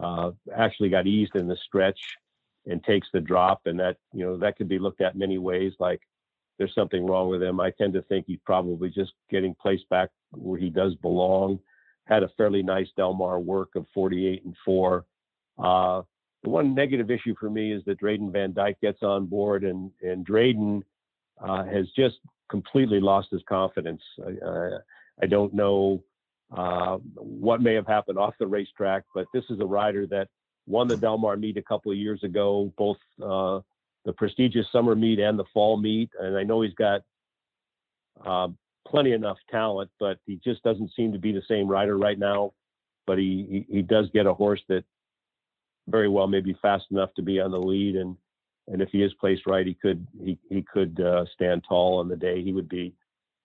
uh, 0.00 0.30
actually 0.56 0.90
got 0.90 1.08
eased 1.08 1.34
in 1.34 1.48
the 1.48 1.56
stretch 1.56 2.00
and 2.66 2.82
takes 2.84 3.08
the 3.12 3.20
drop, 3.20 3.62
and 3.66 3.80
that 3.80 3.96
you 4.12 4.24
know 4.24 4.36
that 4.38 4.56
could 4.56 4.68
be 4.68 4.78
looked 4.78 5.00
at 5.00 5.16
many 5.16 5.38
ways. 5.38 5.72
Like 5.80 6.00
there's 6.62 6.74
something 6.76 7.04
wrong 7.04 7.28
with 7.28 7.42
him. 7.42 7.58
I 7.58 7.72
tend 7.72 7.92
to 7.94 8.02
think 8.02 8.26
he's 8.28 8.38
probably 8.46 8.88
just 8.88 9.14
getting 9.28 9.52
placed 9.60 9.88
back 9.88 10.10
where 10.30 10.60
he 10.60 10.70
does 10.70 10.94
belong. 10.94 11.58
Had 12.04 12.22
a 12.22 12.30
fairly 12.36 12.62
nice 12.62 12.86
Del 12.96 13.14
Mar 13.14 13.40
work 13.40 13.70
of 13.74 13.84
48 13.92 14.44
and 14.44 14.54
four. 14.64 15.04
Uh, 15.58 16.02
the 16.44 16.50
one 16.50 16.72
negative 16.72 17.10
issue 17.10 17.34
for 17.40 17.50
me 17.50 17.72
is 17.72 17.82
that 17.86 18.00
Drayden 18.00 18.32
Van 18.32 18.52
Dyke 18.52 18.80
gets 18.80 19.02
on 19.02 19.26
board, 19.26 19.64
and 19.64 19.90
and 20.02 20.24
Drayden 20.24 20.82
uh, 21.40 21.64
has 21.64 21.86
just 21.96 22.18
completely 22.48 23.00
lost 23.00 23.28
his 23.32 23.42
confidence. 23.48 24.02
I, 24.24 24.46
I, 24.46 24.68
I 25.22 25.26
don't 25.26 25.52
know 25.52 26.04
uh, 26.56 26.98
what 27.16 27.60
may 27.60 27.74
have 27.74 27.88
happened 27.88 28.18
off 28.18 28.34
the 28.38 28.46
racetrack, 28.46 29.02
but 29.16 29.26
this 29.34 29.44
is 29.50 29.58
a 29.58 29.66
rider 29.66 30.06
that 30.06 30.28
won 30.68 30.86
the 30.86 30.96
Del 30.96 31.18
Mar 31.18 31.36
meet 31.36 31.56
a 31.56 31.62
couple 31.62 31.90
of 31.90 31.98
years 31.98 32.22
ago, 32.22 32.72
both 32.78 32.98
uh, 33.20 33.60
the 34.04 34.12
prestigious 34.12 34.66
summer 34.72 34.94
meet 34.94 35.18
and 35.18 35.38
the 35.38 35.44
fall 35.52 35.76
meet. 35.76 36.10
And 36.18 36.36
I 36.36 36.42
know 36.42 36.62
he's 36.62 36.74
got 36.74 37.02
uh, 38.24 38.48
plenty 38.86 39.12
enough 39.12 39.38
talent, 39.50 39.90
but 40.00 40.18
he 40.26 40.40
just 40.44 40.62
doesn't 40.62 40.92
seem 40.96 41.12
to 41.12 41.18
be 41.18 41.32
the 41.32 41.42
same 41.48 41.68
rider 41.68 41.96
right 41.96 42.18
now. 42.18 42.52
But 43.06 43.18
he, 43.18 43.64
he, 43.68 43.76
he 43.76 43.82
does 43.82 44.06
get 44.12 44.26
a 44.26 44.34
horse 44.34 44.62
that 44.68 44.84
very 45.88 46.08
well 46.08 46.26
may 46.26 46.40
be 46.40 46.56
fast 46.62 46.84
enough 46.90 47.12
to 47.14 47.22
be 47.22 47.40
on 47.40 47.50
the 47.50 47.58
lead, 47.58 47.96
and 47.96 48.16
and 48.68 48.80
if 48.80 48.90
he 48.90 49.02
is 49.02 49.12
placed 49.14 49.46
right, 49.46 49.66
he 49.66 49.74
could 49.74 50.06
he 50.22 50.38
he 50.48 50.62
could 50.62 51.00
uh, 51.00 51.24
stand 51.34 51.64
tall 51.68 51.98
on 51.98 52.08
the 52.08 52.16
day. 52.16 52.42
He 52.42 52.52
would 52.52 52.68
be 52.68 52.94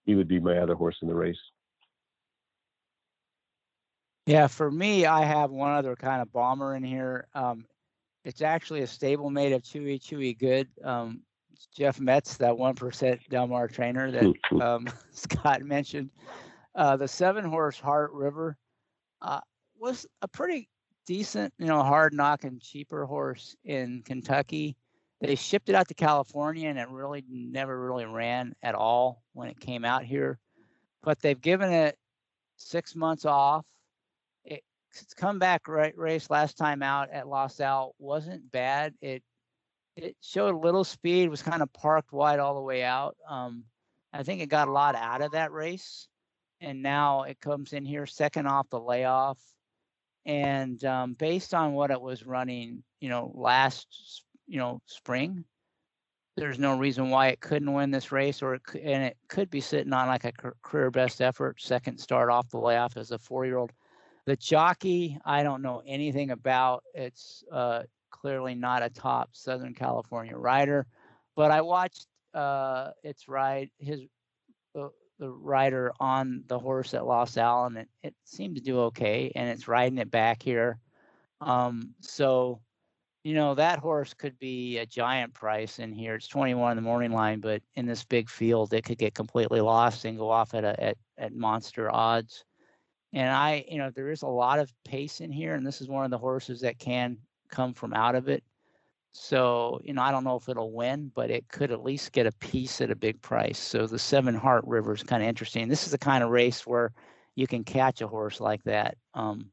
he 0.06 0.14
would 0.14 0.28
be 0.28 0.38
my 0.38 0.58
other 0.58 0.76
horse 0.76 0.96
in 1.02 1.08
the 1.08 1.14
race. 1.14 1.36
Yeah, 4.26 4.46
for 4.46 4.70
me, 4.70 5.06
I 5.06 5.24
have 5.24 5.50
one 5.50 5.72
other 5.72 5.96
kind 5.96 6.20
of 6.22 6.32
bomber 6.32 6.76
in 6.76 6.84
here. 6.84 7.26
Um, 7.34 7.64
it's 8.28 8.42
actually 8.42 8.82
a 8.82 8.86
stablemate 8.86 9.54
of 9.54 9.62
Chewy 9.62 9.98
Chewy 9.98 10.38
Good. 10.38 10.68
Um, 10.84 11.22
Jeff 11.74 11.98
Metz, 11.98 12.36
that 12.36 12.56
one 12.56 12.74
percent 12.74 13.20
Del 13.30 13.46
Mar 13.46 13.68
trainer 13.68 14.10
that 14.10 14.60
um, 14.60 14.86
Scott 15.10 15.62
mentioned. 15.62 16.10
Uh, 16.74 16.94
the 16.98 17.08
seven 17.08 17.42
horse 17.46 17.80
Heart 17.80 18.12
River 18.12 18.58
uh, 19.22 19.40
was 19.80 20.06
a 20.20 20.28
pretty 20.28 20.68
decent, 21.06 21.54
you 21.58 21.66
know, 21.66 21.82
hard 21.82 22.12
knocking, 22.12 22.60
cheaper 22.60 23.06
horse 23.06 23.56
in 23.64 24.02
Kentucky. 24.04 24.76
They 25.22 25.34
shipped 25.34 25.70
it 25.70 25.74
out 25.74 25.88
to 25.88 25.94
California 25.94 26.68
and 26.68 26.78
it 26.78 26.90
really 26.90 27.24
never 27.30 27.80
really 27.80 28.04
ran 28.04 28.54
at 28.62 28.74
all 28.74 29.22
when 29.32 29.48
it 29.48 29.58
came 29.58 29.86
out 29.86 30.04
here. 30.04 30.38
But 31.02 31.20
they've 31.22 31.40
given 31.40 31.72
it 31.72 31.96
six 32.58 32.94
months 32.94 33.24
off 33.24 33.64
comeback 35.16 35.68
right 35.68 35.96
race 35.96 36.30
last 36.30 36.56
time 36.56 36.82
out 36.82 37.10
at 37.10 37.28
Los 37.28 37.60
Al 37.60 37.94
wasn't 37.98 38.50
bad. 38.50 38.94
It 39.00 39.22
it 39.96 40.16
showed 40.20 40.54
a 40.54 40.58
little 40.58 40.84
speed, 40.84 41.28
was 41.28 41.42
kind 41.42 41.62
of 41.62 41.72
parked 41.72 42.12
wide 42.12 42.38
all 42.38 42.54
the 42.54 42.60
way 42.60 42.84
out. 42.84 43.16
Um, 43.28 43.64
I 44.12 44.22
think 44.22 44.40
it 44.40 44.48
got 44.48 44.68
a 44.68 44.72
lot 44.72 44.94
out 44.94 45.22
of 45.22 45.32
that 45.32 45.52
race, 45.52 46.08
and 46.60 46.82
now 46.82 47.22
it 47.22 47.40
comes 47.40 47.72
in 47.72 47.84
here 47.84 48.06
second 48.06 48.46
off 48.46 48.70
the 48.70 48.80
layoff. 48.80 49.38
And 50.24 50.82
um, 50.84 51.14
based 51.14 51.52
on 51.52 51.72
what 51.72 51.90
it 51.90 52.00
was 52.00 52.26
running, 52.26 52.82
you 53.00 53.08
know, 53.08 53.32
last 53.34 54.22
you 54.46 54.58
know 54.58 54.80
spring, 54.86 55.44
there's 56.36 56.58
no 56.58 56.78
reason 56.78 57.10
why 57.10 57.28
it 57.28 57.40
couldn't 57.40 57.72
win 57.72 57.90
this 57.90 58.12
race, 58.12 58.42
or 58.42 58.54
it 58.54 58.62
and 58.74 59.02
it 59.04 59.16
could 59.28 59.50
be 59.50 59.60
sitting 59.60 59.92
on 59.92 60.06
like 60.06 60.24
a 60.24 60.32
career 60.62 60.90
best 60.90 61.20
effort, 61.20 61.60
second 61.60 61.98
start 61.98 62.30
off 62.30 62.48
the 62.50 62.58
layoff 62.58 62.96
as 62.96 63.10
a 63.10 63.18
four 63.18 63.44
year 63.44 63.58
old. 63.58 63.72
The 64.28 64.36
jockey, 64.36 65.18
I 65.24 65.42
don't 65.42 65.62
know 65.62 65.80
anything 65.86 66.32
about. 66.32 66.84
It's 66.92 67.42
uh, 67.50 67.84
clearly 68.10 68.54
not 68.54 68.82
a 68.82 68.90
top 68.90 69.30
Southern 69.32 69.72
California 69.72 70.36
rider, 70.36 70.86
but 71.34 71.50
I 71.50 71.62
watched 71.62 72.08
uh, 72.34 72.90
its 73.02 73.26
ride, 73.26 73.70
his 73.78 74.02
the 74.74 74.90
rider 75.30 75.94
on 75.98 76.44
the 76.46 76.58
horse 76.58 76.92
at 76.92 77.06
Los 77.06 77.38
Al, 77.38 77.64
and 77.64 77.78
it, 77.78 77.88
it 78.02 78.14
seemed 78.24 78.56
to 78.56 78.60
do 78.60 78.80
okay, 78.80 79.32
and 79.34 79.48
it's 79.48 79.66
riding 79.66 79.96
it 79.96 80.10
back 80.10 80.42
here. 80.42 80.78
Um, 81.40 81.94
so, 82.02 82.60
you 83.24 83.32
know, 83.32 83.54
that 83.54 83.78
horse 83.78 84.12
could 84.12 84.38
be 84.38 84.76
a 84.76 84.84
giant 84.84 85.32
price 85.32 85.78
in 85.78 85.90
here. 85.90 86.16
It's 86.16 86.28
21 86.28 86.72
in 86.72 86.76
the 86.76 86.82
morning 86.82 87.12
line, 87.12 87.40
but 87.40 87.62
in 87.76 87.86
this 87.86 88.04
big 88.04 88.28
field, 88.28 88.74
it 88.74 88.84
could 88.84 88.98
get 88.98 89.14
completely 89.14 89.62
lost 89.62 90.04
and 90.04 90.18
go 90.18 90.28
off 90.28 90.52
at 90.52 90.64
a, 90.64 90.78
at, 90.78 90.98
at 91.16 91.34
monster 91.34 91.90
odds. 91.90 92.44
And 93.12 93.30
I, 93.30 93.64
you 93.68 93.78
know, 93.78 93.90
there 93.90 94.10
is 94.10 94.22
a 94.22 94.26
lot 94.26 94.58
of 94.58 94.72
pace 94.84 95.20
in 95.20 95.32
here, 95.32 95.54
and 95.54 95.66
this 95.66 95.80
is 95.80 95.88
one 95.88 96.04
of 96.04 96.10
the 96.10 96.18
horses 96.18 96.60
that 96.60 96.78
can 96.78 97.16
come 97.48 97.72
from 97.72 97.94
out 97.94 98.14
of 98.14 98.28
it. 98.28 98.44
So, 99.12 99.80
you 99.82 99.94
know, 99.94 100.02
I 100.02 100.10
don't 100.10 100.24
know 100.24 100.36
if 100.36 100.48
it'll 100.48 100.72
win, 100.72 101.10
but 101.14 101.30
it 101.30 101.48
could 101.48 101.72
at 101.72 101.82
least 101.82 102.12
get 102.12 102.26
a 102.26 102.32
piece 102.32 102.80
at 102.80 102.90
a 102.90 102.96
big 102.96 103.20
price. 103.22 103.58
So 103.58 103.86
the 103.86 103.98
Seven 103.98 104.34
Heart 104.34 104.64
River 104.66 104.92
is 104.92 105.02
kind 105.02 105.22
of 105.22 105.28
interesting. 105.28 105.68
This 105.68 105.84
is 105.84 105.92
the 105.92 105.98
kind 105.98 106.22
of 106.22 106.30
race 106.30 106.66
where 106.66 106.92
you 107.34 107.46
can 107.46 107.64
catch 107.64 108.00
a 108.00 108.06
horse 108.06 108.40
like 108.40 108.62
that, 108.64 108.96
um, 109.14 109.50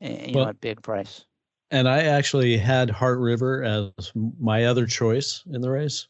you 0.00 0.32
well, 0.34 0.44
know, 0.44 0.50
at 0.50 0.60
big 0.60 0.82
price. 0.82 1.24
And 1.70 1.88
I 1.88 2.02
actually 2.02 2.56
had 2.56 2.90
Heart 2.90 3.20
River 3.20 3.62
as 3.62 4.12
my 4.40 4.64
other 4.64 4.86
choice 4.86 5.42
in 5.50 5.60
the 5.60 5.70
race. 5.70 6.08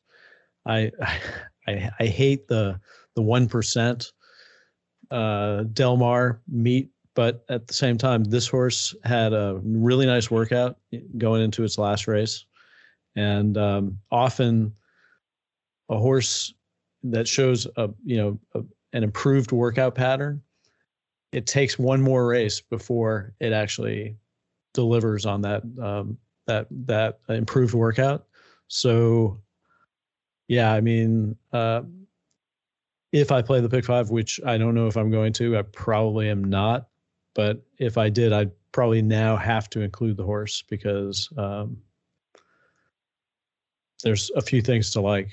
I 0.66 0.90
I, 1.66 1.90
I 1.98 2.06
hate 2.06 2.48
the 2.48 2.80
the 3.14 3.22
one 3.22 3.48
percent 3.48 4.12
uh, 5.11 5.64
Del 5.72 5.96
Mar 5.96 6.40
meet, 6.48 6.90
but 7.14 7.44
at 7.48 7.66
the 7.66 7.74
same 7.74 7.96
time, 7.98 8.24
this 8.24 8.48
horse 8.48 8.94
had 9.05 9.32
a 9.32 9.61
really 9.62 10.07
nice 10.07 10.30
workout 10.30 10.78
going 11.18 11.42
into 11.42 11.62
its 11.64 11.78
last 11.78 12.07
race, 12.07 12.44
and 13.16 13.57
um, 13.57 13.98
often 14.11 14.74
a 15.88 15.98
horse 15.98 16.55
that 17.02 17.28
shows 17.28 17.66
a 17.76 17.90
you 18.05 18.16
know 18.16 18.38
a, 18.55 18.64
an 18.92 19.02
improved 19.02 19.52
workout 19.52 19.94
pattern, 19.94 20.42
it 21.32 21.46
takes 21.46 21.78
one 21.78 22.00
more 22.00 22.26
race 22.26 22.61
before 22.61 23.32
it 23.40 23.52
actually 23.52 24.16
delivers 24.72 25.26
on 25.26 25.42
that 25.42 25.62
um, 25.80 26.18
that 26.46 26.66
that 26.70 27.20
improved 27.28 27.74
workout. 27.74 28.26
So, 28.68 29.40
yeah, 30.48 30.72
I 30.72 30.80
mean. 30.80 31.36
Uh, 31.52 31.82
if 33.14 33.30
I 33.30 33.42
play 33.42 33.60
the 33.60 33.68
pick 33.68 33.84
five, 33.84 34.10
which 34.10 34.40
I 34.44 34.58
don't 34.58 34.74
know 34.74 34.88
if 34.88 34.96
I'm 34.96 35.08
going 35.08 35.32
to, 35.34 35.56
I 35.56 35.62
probably 35.62 36.28
am 36.28 36.42
not. 36.42 36.88
But 37.32 37.62
if 37.78 37.96
I 37.96 38.08
did, 38.08 38.32
I'd 38.32 38.50
probably 38.72 39.02
now 39.02 39.36
have 39.36 39.70
to 39.70 39.82
include 39.82 40.16
the 40.16 40.24
horse 40.24 40.64
because 40.68 41.28
um, 41.38 41.76
there's 44.02 44.32
a 44.34 44.42
few 44.42 44.60
things 44.60 44.90
to 44.90 45.00
like. 45.00 45.30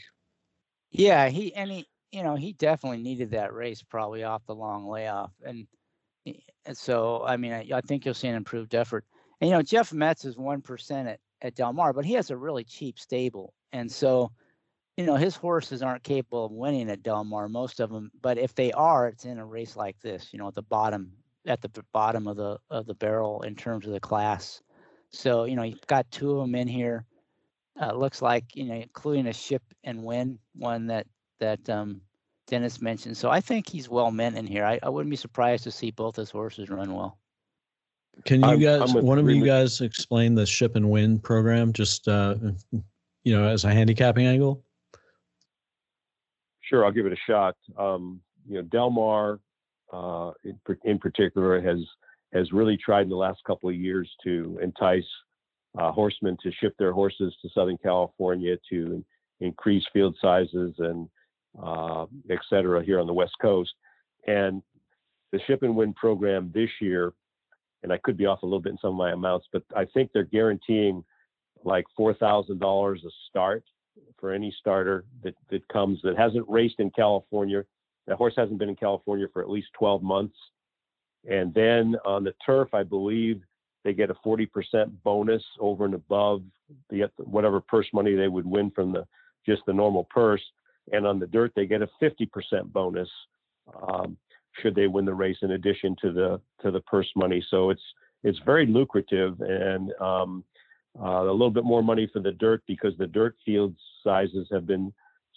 Yeah, 0.91 1.29
he 1.29 1.55
and 1.55 1.71
he, 1.71 1.87
you 2.11 2.21
know, 2.21 2.35
he 2.35 2.53
definitely 2.53 3.01
needed 3.01 3.31
that 3.31 3.51
race 3.51 3.81
probably 3.81 4.23
off 4.23 4.45
the 4.45 4.53
long 4.53 4.87
layoff, 4.87 5.31
and, 5.43 5.65
and 6.65 6.77
so 6.77 7.23
I 7.25 7.35
mean, 7.35 7.51
I, 7.51 7.67
I 7.73 7.81
think 7.81 8.05
you'll 8.05 8.13
see 8.13 8.27
an 8.27 8.35
improved 8.35 8.75
effort. 8.75 9.05
And 9.39 9.49
you 9.49 9.55
know, 9.55 9.63
Jeff 9.63 9.91
Metz 9.91 10.23
is 10.23 10.37
one 10.37 10.61
percent 10.61 11.07
at 11.07 11.19
at 11.41 11.55
Del 11.55 11.73
Mar, 11.73 11.93
but 11.93 12.05
he 12.05 12.13
has 12.13 12.29
a 12.29 12.37
really 12.37 12.63
cheap 12.63 12.99
stable, 12.99 13.55
and 13.71 13.91
so 13.91 14.31
you 14.97 15.05
know, 15.05 15.15
his 15.15 15.35
horses 15.35 15.81
aren't 15.81 16.03
capable 16.03 16.45
of 16.45 16.51
winning 16.51 16.89
at 16.89 17.03
Del 17.03 17.23
Mar, 17.23 17.47
most 17.47 17.79
of 17.79 17.89
them. 17.89 18.11
But 18.21 18.37
if 18.37 18.53
they 18.55 18.71
are, 18.73 19.07
it's 19.07 19.25
in 19.25 19.39
a 19.39 19.45
race 19.45 19.75
like 19.75 19.99
this, 20.01 20.29
you 20.31 20.39
know, 20.39 20.47
at 20.47 20.55
the 20.55 20.61
bottom, 20.61 21.11
at 21.47 21.61
the 21.61 21.69
bottom 21.93 22.27
of 22.27 22.37
the 22.37 22.59
of 22.69 22.85
the 22.85 22.95
barrel 22.95 23.41
in 23.41 23.55
terms 23.55 23.85
of 23.85 23.93
the 23.93 23.99
class. 23.99 24.61
So 25.09 25.45
you 25.45 25.55
know, 25.55 25.63
you've 25.63 25.87
got 25.87 26.09
two 26.11 26.31
of 26.31 26.37
them 26.39 26.55
in 26.55 26.67
here. 26.67 27.05
Uh, 27.81 27.93
looks 27.93 28.21
like 28.21 28.55
you 28.55 28.65
know, 28.65 28.75
including 28.75 29.27
a 29.27 29.33
ship 29.33 29.63
and 29.83 30.03
win 30.03 30.37
one 30.55 30.87
that 30.87 31.07
that 31.39 31.67
um, 31.69 32.01
Dennis 32.47 32.81
mentioned. 32.81 33.17
So 33.17 33.29
I 33.29 33.39
think 33.39 33.69
he's 33.69 33.89
well 33.89 34.11
meant 34.11 34.37
in 34.37 34.45
here. 34.45 34.65
I, 34.65 34.77
I 34.83 34.89
wouldn't 34.89 35.09
be 35.09 35.15
surprised 35.15 35.63
to 35.63 35.71
see 35.71 35.91
both 35.91 36.17
his 36.17 36.29
horses 36.29 36.69
run 36.69 36.93
well. 36.93 37.17
Can 38.25 38.43
you 38.43 38.57
guys, 38.57 38.93
one 38.93 39.17
of 39.17 39.29
you 39.29 39.45
guys, 39.45 39.79
explain 39.79 40.35
the 40.35 40.45
ship 40.45 40.75
and 40.75 40.89
win 40.89 41.17
program, 41.17 41.71
just 41.71 42.09
uh, 42.09 42.35
you 43.23 43.35
know, 43.35 43.47
as 43.47 43.63
a 43.63 43.73
handicapping 43.73 44.27
angle? 44.27 44.63
Sure, 46.71 46.85
I'll 46.85 46.91
give 46.91 47.05
it 47.05 47.11
a 47.11 47.17
shot. 47.29 47.57
Um, 47.77 48.21
you 48.47 48.55
know, 48.55 48.61
Del 48.61 48.89
Mar, 48.89 49.39
uh, 49.91 50.31
in, 50.45 50.57
in, 50.85 50.99
particular, 50.99 51.59
has 51.61 51.79
has 52.33 52.49
really 52.53 52.77
tried 52.77 53.01
in 53.01 53.09
the 53.09 53.15
last 53.15 53.41
couple 53.45 53.67
of 53.69 53.75
years 53.75 54.09
to 54.23 54.57
entice 54.63 55.03
uh, 55.77 55.91
horsemen 55.91 56.37
to 56.41 56.49
ship 56.61 56.73
their 56.79 56.93
horses 56.93 57.35
to 57.41 57.49
Southern 57.53 57.77
California 57.77 58.55
to 58.69 59.03
increase 59.41 59.83
field 59.91 60.15
sizes 60.21 60.73
and 60.77 61.09
uh, 61.61 62.05
et 62.29 62.39
cetera 62.49 62.81
here 62.81 63.01
on 63.01 63.07
the 63.07 63.13
West 63.13 63.35
Coast. 63.41 63.71
And 64.27 64.63
the 65.33 65.41
ship 65.45 65.63
and 65.63 65.75
win 65.75 65.93
program 65.93 66.51
this 66.53 66.69
year, 66.79 67.11
and 67.83 67.91
I 67.91 67.97
could 67.97 68.15
be 68.15 68.27
off 68.27 68.43
a 68.43 68.45
little 68.45 68.61
bit 68.61 68.71
in 68.71 68.77
some 68.77 68.91
of 68.91 68.95
my 68.95 69.11
amounts, 69.11 69.47
but 69.51 69.63
I 69.75 69.83
think 69.93 70.11
they're 70.13 70.23
guaranteeing 70.23 71.03
like 71.65 71.83
four 71.97 72.13
thousand 72.13 72.59
dollars 72.59 73.03
a 73.05 73.11
start 73.29 73.65
for 74.19 74.31
any 74.31 74.53
starter 74.59 75.05
that, 75.23 75.35
that 75.49 75.67
comes 75.69 75.99
that 76.03 76.17
hasn't 76.17 76.47
raced 76.47 76.79
in 76.79 76.91
California. 76.91 77.63
That 78.07 78.17
horse 78.17 78.33
hasn't 78.35 78.59
been 78.59 78.69
in 78.69 78.75
California 78.75 79.27
for 79.31 79.41
at 79.41 79.49
least 79.49 79.67
12 79.77 80.01
months. 80.01 80.35
And 81.29 81.53
then 81.53 81.95
on 82.05 82.23
the 82.23 82.33
turf, 82.45 82.73
I 82.73 82.83
believe 82.83 83.41
they 83.83 83.93
get 83.93 84.09
a 84.09 84.15
40% 84.25 84.47
bonus 85.03 85.43
over 85.59 85.85
and 85.85 85.93
above 85.93 86.43
the 86.89 87.09
whatever 87.17 87.59
purse 87.59 87.87
money 87.93 88.15
they 88.15 88.27
would 88.27 88.45
win 88.45 88.71
from 88.71 88.91
the 88.91 89.05
just 89.45 89.61
the 89.65 89.73
normal 89.73 90.05
purse. 90.09 90.41
And 90.91 91.05
on 91.05 91.19
the 91.19 91.27
dirt, 91.27 91.51
they 91.55 91.65
get 91.65 91.81
a 91.81 91.89
50% 92.01 92.27
bonus 92.71 93.09
um, 93.87 94.17
should 94.61 94.75
they 94.75 94.87
win 94.87 95.05
the 95.05 95.13
race 95.13 95.37
in 95.41 95.51
addition 95.51 95.95
to 96.01 96.11
the 96.11 96.41
to 96.61 96.71
the 96.71 96.81
purse 96.81 97.09
money. 97.15 97.43
So 97.49 97.69
it's 97.69 97.81
it's 98.23 98.39
very 98.45 98.65
lucrative 98.65 99.39
and 99.41 99.93
um, 99.99 100.43
uh, 100.99 101.23
a 101.23 101.31
little 101.31 101.51
bit 101.51 101.63
more 101.63 101.83
money 101.83 102.09
for 102.11 102.19
the 102.19 102.31
dirt 102.33 102.63
because 102.67 102.93
the 102.97 103.07
dirt 103.07 103.35
field 103.45 103.75
sizes 104.03 104.47
have 104.51 104.65
been 104.65 104.93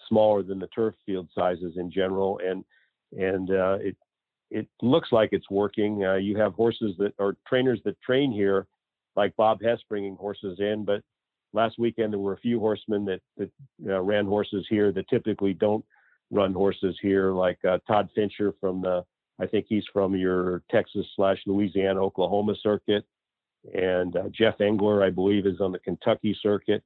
smaller 0.09 0.43
than 0.43 0.59
the 0.59 0.67
turf 0.69 0.95
field 1.07 1.29
sizes 1.35 1.75
in 1.77 1.91
general, 1.91 2.41
and 2.45 2.65
and 3.13 3.51
uh, 3.51 3.79
it 3.81 3.97
it 4.51 4.69
looks 4.83 5.11
like 5.13 5.31
it's 5.33 5.51
working. 5.51 6.05
Uh, 6.05 6.15
you 6.15 6.37
have 6.37 6.55
horses 6.55 6.95
that 6.99 7.13
are 7.19 7.37
trainers 7.47 7.81
that 7.85 8.01
train 8.03 8.33
here, 8.33 8.67
like 9.17 9.35
Bob 9.37 9.63
Hess 9.63 9.79
bringing 9.89 10.17
horses 10.17 10.59
in, 10.61 10.85
but 10.85 11.03
last 11.53 11.79
weekend 11.79 12.13
there 12.13 12.21
were 12.21 12.35
a 12.35 12.39
few 12.39 12.59
horsemen 12.59 13.05
that 13.05 13.21
that 13.37 13.51
uh, 13.89 14.01
ran 14.01 14.27
horses 14.27 14.67
here 14.69 14.93
that 14.93 15.09
typically 15.09 15.55
don't 15.55 15.85
run 16.31 16.53
horses 16.53 16.97
here, 17.01 17.33
like 17.33 17.59
uh, 17.65 17.79
Todd 17.87 18.09
Fincher 18.15 18.55
from 18.61 18.83
the 18.83 19.05
I 19.41 19.47
think 19.47 19.67
he's 19.69 19.85
from 19.93 20.15
your 20.15 20.63
Texas 20.71 21.07
slash 21.17 21.39
Louisiana 21.47 22.01
Oklahoma 22.01 22.55
circuit, 22.63 23.05
and 23.73 24.17
uh, 24.17 24.29
Jeff 24.31 24.61
Engler 24.61 25.03
I 25.03 25.11
believe 25.11 25.47
is 25.47 25.61
on 25.61 25.73
the 25.73 25.79
Kentucky 25.79 26.37
circuit, 26.43 26.83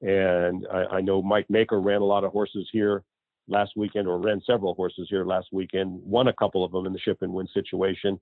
and 0.00 0.66
I, 0.72 0.84
I 0.96 1.00
know 1.00 1.22
Mike 1.22 1.48
Maker 1.48 1.80
ran 1.80 2.02
a 2.02 2.04
lot 2.04 2.24
of 2.24 2.32
horses 2.32 2.68
here 2.72 3.02
last 3.48 3.72
weekend, 3.76 4.08
or 4.08 4.18
ran 4.18 4.40
several 4.46 4.74
horses 4.74 5.06
here 5.10 5.24
last 5.24 5.48
weekend, 5.52 6.00
won 6.02 6.28
a 6.28 6.32
couple 6.34 6.64
of 6.64 6.72
them 6.72 6.86
in 6.86 6.92
the 6.92 6.98
ship 6.98 7.18
and 7.20 7.32
win 7.32 7.48
situation. 7.52 8.20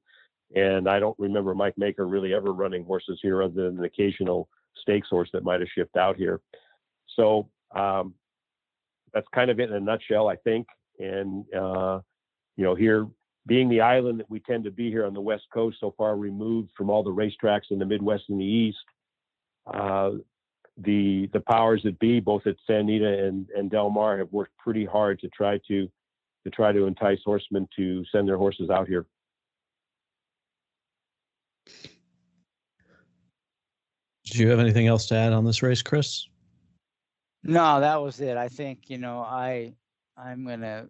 And 0.55 0.89
I 0.89 0.99
don't 0.99 1.19
remember 1.19 1.55
Mike 1.55 1.79
Maker 1.79 2.07
really 2.07 2.35
ever 2.35 2.53
running 2.53 2.85
horses 2.85 3.19
here 3.23 3.43
other 3.43 3.55
than 3.55 3.79
an 3.79 3.85
occasional 3.85 4.49
stakes 4.81 5.09
horse 5.09 5.31
that 5.33 5.45
might 5.45 5.61
have 5.61 5.69
shipped 5.75 5.97
out 5.97 6.17
here. 6.17 6.41
So 7.17 7.49
um, 7.75 8.15
that's 9.15 9.27
kind 9.35 9.51
of 9.51 9.61
it 9.61 9.71
in 9.71 9.77
a 9.77 9.81
nutshell, 9.81 10.29
I 10.29 10.37
think. 10.37 10.67
And, 10.99 11.45
uh, 11.55 12.01
you 12.57 12.65
know, 12.65 12.75
here 12.75 13.07
being 13.47 13.69
the 13.69 13.81
island 13.81 14.21
that 14.21 14.31
we 14.31 14.41
tend 14.41 14.65
to 14.65 14.71
be 14.71 14.91
here 14.91 15.05
on 15.05 15.15
the 15.15 15.21
West 15.21 15.45
Coast, 15.53 15.79
so 15.81 15.95
far 15.97 16.17
removed 16.17 16.71
from 16.77 16.91
all 16.91 17.03
the 17.03 17.11
racetracks 17.11 17.71
in 17.71 17.79
the 17.79 17.85
Midwest 17.85 18.25
and 18.29 18.41
the 18.41 18.45
East, 18.45 18.79
uh, 19.67 20.13
the 20.79 21.29
the 21.33 21.41
powers 21.41 21.83
that 21.85 21.99
be, 21.99 22.21
both 22.21 22.47
at 22.47 22.57
Santa 22.67 22.81
Anita 22.81 23.27
and, 23.27 23.47
and 23.57 23.71
Del 23.71 23.91
Mar, 23.91 24.19
have 24.19 24.33
worked 24.33 24.57
pretty 24.59 24.85
hard 24.85 25.19
to 25.21 25.29
try 25.29 25.59
to 25.69 25.89
to 26.45 26.51
try 26.51 26.73
to 26.73 26.87
entice 26.87 27.21
horsemen 27.25 27.69
to 27.77 28.05
send 28.11 28.29
their 28.29 28.37
horses 28.37 28.71
out 28.71 28.89
here. 28.89 29.07
Do 34.25 34.39
you 34.39 34.49
have 34.49 34.61
anything 34.61 34.87
else 34.87 35.07
to 35.07 35.15
add 35.15 35.33
on 35.33 35.45
this 35.45 35.63
race, 35.63 35.83
Chris? 35.83 36.27
No, 37.45 37.81
that 37.81 38.01
was 38.01 38.21
it. 38.21 38.37
I 38.37 38.49
think 38.49 38.89
you 38.89 38.99
know 38.99 39.19
I 39.21 39.75
I'm 40.17 40.47
gonna 40.47 40.87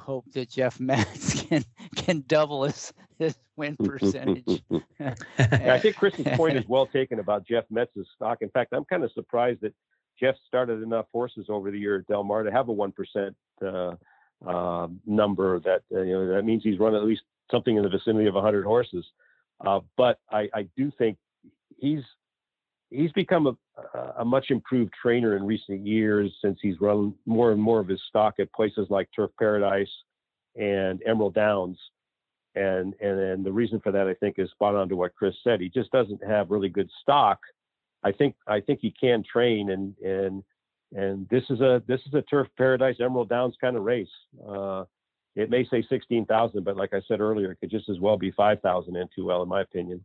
hope 0.00 0.24
that 0.32 0.50
Jeff 0.50 0.80
Metz 0.80 1.42
can 1.48 1.64
can 1.96 2.24
double 2.26 2.64
his 2.64 2.92
his 3.18 3.36
win 3.56 3.76
percentage. 3.76 4.62
I 5.38 5.78
think 5.78 5.96
Chris's 5.96 6.26
point 6.36 6.56
is 6.56 6.66
well 6.66 6.86
taken 6.86 7.18
about 7.18 7.46
Jeff 7.46 7.64
Metz's 7.70 8.06
stock. 8.14 8.38
In 8.40 8.50
fact, 8.50 8.72
I'm 8.72 8.84
kind 8.84 9.04
of 9.04 9.12
surprised 9.12 9.60
that 9.60 9.74
Jeff 10.18 10.34
started 10.46 10.82
enough 10.82 11.06
horses 11.12 11.46
over 11.48 11.70
the 11.70 11.78
year 11.78 11.98
at 11.98 12.06
Del 12.06 12.24
Mar 12.24 12.42
to 12.42 12.50
have 12.50 12.68
a 12.68 12.72
one 12.72 12.92
percent 12.92 13.36
uh, 13.64 13.94
uh, 14.46 14.88
number. 15.06 15.60
That 15.60 15.82
uh, 15.94 16.02
you 16.02 16.12
know 16.12 16.34
that 16.34 16.44
means 16.44 16.62
he's 16.62 16.78
run 16.78 16.94
at 16.94 17.04
least 17.04 17.22
something 17.50 17.76
in 17.76 17.82
the 17.82 17.88
vicinity 17.88 18.26
of 18.26 18.34
100 18.34 18.64
horses. 18.64 19.04
Uh, 19.64 19.80
but 19.96 20.18
I, 20.30 20.48
I 20.54 20.68
do 20.76 20.90
think 20.96 21.18
he's 21.76 22.02
he's 22.90 23.12
become 23.12 23.46
a, 23.46 23.56
a 24.18 24.24
much 24.24 24.46
improved 24.50 24.92
trainer 25.00 25.36
in 25.36 25.44
recent 25.44 25.86
years 25.86 26.32
since 26.42 26.58
he's 26.60 26.80
run 26.80 27.14
more 27.26 27.52
and 27.52 27.60
more 27.60 27.80
of 27.80 27.88
his 27.88 28.00
stock 28.08 28.34
at 28.38 28.52
places 28.52 28.86
like 28.90 29.08
Turf 29.14 29.30
Paradise 29.38 29.90
and 30.56 31.02
Emerald 31.06 31.34
Downs. 31.34 31.78
And, 32.56 32.94
and 33.00 33.20
and 33.20 33.46
the 33.46 33.52
reason 33.52 33.78
for 33.80 33.92
that 33.92 34.08
I 34.08 34.14
think 34.14 34.38
is 34.38 34.50
spot 34.50 34.74
on 34.74 34.88
to 34.88 34.96
what 34.96 35.14
Chris 35.14 35.34
said. 35.44 35.60
He 35.60 35.68
just 35.68 35.90
doesn't 35.92 36.24
have 36.24 36.50
really 36.50 36.68
good 36.68 36.90
stock. 37.00 37.38
I 38.02 38.10
think 38.10 38.34
I 38.46 38.60
think 38.60 38.80
he 38.80 38.92
can 39.00 39.22
train 39.22 39.70
and 39.70 39.94
and 39.98 40.42
and 40.92 41.28
this 41.28 41.44
is 41.48 41.60
a 41.60 41.82
this 41.86 42.00
is 42.06 42.14
a 42.14 42.22
Turf 42.22 42.48
Paradise 42.56 42.96
Emerald 43.00 43.28
Downs 43.28 43.54
kind 43.60 43.76
of 43.76 43.84
race. 43.84 44.08
Uh, 44.46 44.84
it 45.36 45.48
may 45.48 45.64
say 45.68 45.84
sixteen 45.88 46.26
thousand, 46.26 46.64
but 46.64 46.76
like 46.76 46.92
I 46.92 47.00
said 47.06 47.20
earlier, 47.20 47.52
it 47.52 47.60
could 47.60 47.70
just 47.70 47.88
as 47.88 48.00
well 48.00 48.18
be 48.18 48.32
five 48.32 48.60
thousand 48.62 48.96
and 48.96 49.08
two 49.14 49.26
well, 49.26 49.42
in 49.42 49.48
my 49.48 49.62
opinion. 49.62 50.04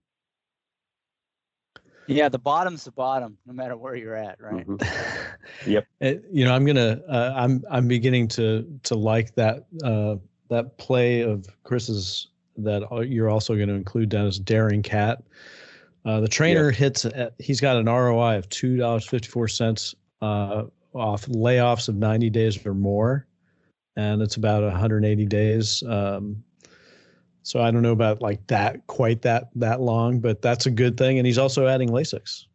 Yeah, 2.07 2.29
the 2.29 2.39
bottom's 2.39 2.83
the 2.83 2.91
bottom, 2.91 3.37
no 3.45 3.53
matter 3.53 3.75
where 3.77 3.95
you're 3.95 4.15
at, 4.15 4.39
right? 4.39 4.67
Mm-hmm. 4.67 5.25
yep. 5.69 5.87
It, 5.99 6.17
uh, 6.17 6.27
you 6.31 6.45
know, 6.45 6.53
I'm 6.53 6.65
gonna. 6.65 7.01
Uh, 7.09 7.33
I'm 7.35 7.63
I'm 7.69 7.87
beginning 7.87 8.27
to 8.29 8.79
to 8.83 8.95
like 8.95 9.35
that 9.35 9.65
uh, 9.83 10.17
that 10.49 10.77
play 10.77 11.21
of 11.21 11.47
Chris's 11.63 12.27
that 12.57 12.87
you're 13.09 13.29
also 13.29 13.55
going 13.55 13.67
to 13.67 13.73
include 13.73 14.09
down 14.09 14.27
as 14.27 14.39
Daring 14.39 14.81
Cat. 14.81 15.23
Uh, 16.05 16.19
the 16.19 16.27
trainer 16.27 16.69
yep. 16.69 16.75
hits. 16.75 17.05
At, 17.05 17.33
he's 17.39 17.59
got 17.59 17.77
an 17.77 17.87
ROI 17.87 18.37
of 18.37 18.49
two 18.49 18.77
dollars 18.77 19.05
fifty 19.07 19.27
four 19.27 19.47
cents 19.47 19.95
uh, 20.21 20.63
off 20.93 21.25
layoffs 21.25 21.89
of 21.89 21.95
ninety 21.95 22.29
days 22.29 22.63
or 22.65 22.73
more, 22.73 23.25
and 23.95 24.21
it's 24.21 24.35
about 24.35 24.63
180 24.63 25.25
days. 25.25 25.83
Um, 25.87 26.43
so 27.45 27.61
I 27.61 27.69
don't 27.69 27.83
know 27.83 27.91
about 27.91 28.23
like 28.23 28.47
that 28.47 28.87
quite 28.87 29.21
that 29.21 29.49
that 29.53 29.79
long, 29.79 30.19
but 30.19 30.41
that's 30.41 30.65
a 30.65 30.71
good 30.71 30.97
thing. 30.97 31.19
And 31.19 31.27
he's 31.27 31.37
also 31.37 31.67
adding 31.67 31.89
Lasix. 31.89 32.45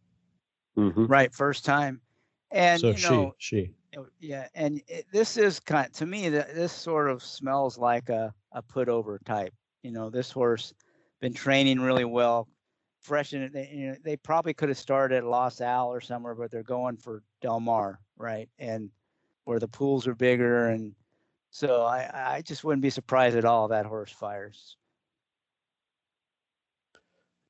Mm-hmm. 0.77 1.07
Right, 1.07 1.33
first 1.33 1.65
time. 1.65 2.01
And 2.51 2.81
so 2.81 2.89
you 2.89 3.03
know, 3.09 3.35
she 3.39 3.57
she 3.57 3.71
oh, 3.97 4.09
yeah, 4.19 4.49
and 4.57 4.83
it, 4.89 5.07
this 5.13 5.37
is 5.37 5.61
kind 5.61 5.87
of, 5.87 5.93
to 5.93 6.07
me 6.07 6.29
that 6.31 6.57
this 6.57 6.73
sort 6.73 7.09
of 7.09 7.23
smells 7.23 7.79
like 7.79 8.09
a 8.09 8.35
a 8.51 8.63
put 8.63 8.89
over 8.89 9.21
type. 9.25 9.55
You 9.85 9.93
know, 9.93 10.11
this 10.11 10.33
horse 10.33 10.75
been 11.21 11.35
training 11.35 11.79
really 11.79 12.05
well, 12.05 12.49
fresh 13.01 13.33
in 13.33 13.43
it. 13.43 13.71
You 13.71 13.91
know, 13.91 13.97
they 14.05 14.17
probably 14.17 14.55
could 14.55 14.71
have 14.71 14.79
started 14.79 15.19
at 15.19 15.25
Los 15.25 15.61
Al 15.61 15.87
or 15.87 16.01
somewhere, 16.01 16.35
but 16.35 16.51
they're 16.51 16.65
going 16.65 16.97
for 16.97 17.23
Del 17.41 17.61
Mar, 17.61 18.01
right? 18.17 18.49
And 18.59 18.91
where 19.45 19.61
the 19.61 19.69
pools 19.69 20.09
are 20.09 20.17
bigger 20.17 20.71
and 20.71 20.97
so 21.51 21.83
I, 21.83 22.37
I 22.37 22.43
just 22.43 22.63
wouldn't 22.65 22.83
be 22.83 22.91
surprised 22.91 23.37
at 23.37 23.45
all 23.45 23.69
that 23.69 23.87
horse 23.87 24.13
fires. 24.13 24.77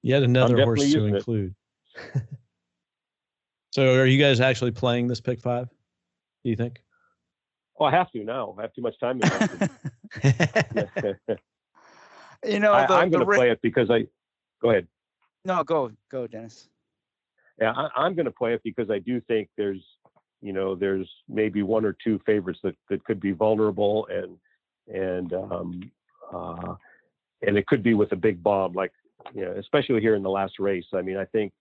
Yet 0.03 0.22
another 0.22 0.62
horse 0.64 0.92
to 0.92 1.05
include. 1.07 1.55
so, 3.70 3.94
are 3.94 4.07
you 4.07 4.18
guys 4.18 4.40
actually 4.40 4.70
playing 4.70 5.09
this 5.09 5.20
pick 5.20 5.40
five? 5.40 5.68
Do 6.44 6.51
you 6.51 6.57
think? 6.57 6.82
Oh, 7.78 7.84
I 7.84 7.90
have 7.90 8.11
to 8.12 8.24
now. 8.24 8.55
I 8.59 8.62
have 8.62 8.72
too 8.72 8.82
much 8.82 8.98
time. 8.98 9.20
you 12.44 12.59
know, 12.61 12.72
the, 12.72 12.94
I, 12.94 13.03
am 13.03 13.11
going 13.11 13.26
to 13.26 13.32
play 13.32 13.51
it 13.51 13.61
because 13.62 13.90
I. 13.90 14.07
Go 14.62 14.70
ahead. 14.70 14.86
No, 15.44 15.62
go 15.64 15.90
go, 16.11 16.26
Dennis. 16.26 16.68
Yeah, 17.61 17.72
I, 17.72 18.07
am 18.07 18.14
going 18.14 18.24
to 18.26 18.30
play 18.30 18.55
it 18.55 18.62
because 18.64 18.90
I 18.90 18.98
do 19.01 19.20
think 19.22 19.48
there's, 19.59 19.84
you 20.40 20.55
know, 20.55 20.74
there's 20.74 21.11
maybe 21.28 21.62
one 21.62 21.84
or 21.84 21.94
two 22.03 22.18
favorites 22.24 22.61
that 22.62 22.74
that 22.88 23.05
could 23.05 23.20
be 23.20 23.32
vulnerable 23.32 24.07
and 24.11 24.36
and 24.92 25.32
um 25.34 25.90
uh 26.32 26.74
and 27.42 27.57
it 27.57 27.66
could 27.66 27.82
be 27.82 27.94
with 27.94 28.12
a 28.12 28.16
big 28.16 28.42
bomb 28.42 28.72
like 28.72 28.92
you 29.35 29.45
know, 29.45 29.53
especially 29.53 30.01
here 30.01 30.14
in 30.14 30.23
the 30.23 30.31
last 30.31 30.59
race. 30.59 30.87
I 30.95 31.03
mean, 31.03 31.16
I 31.16 31.25
think 31.27 31.53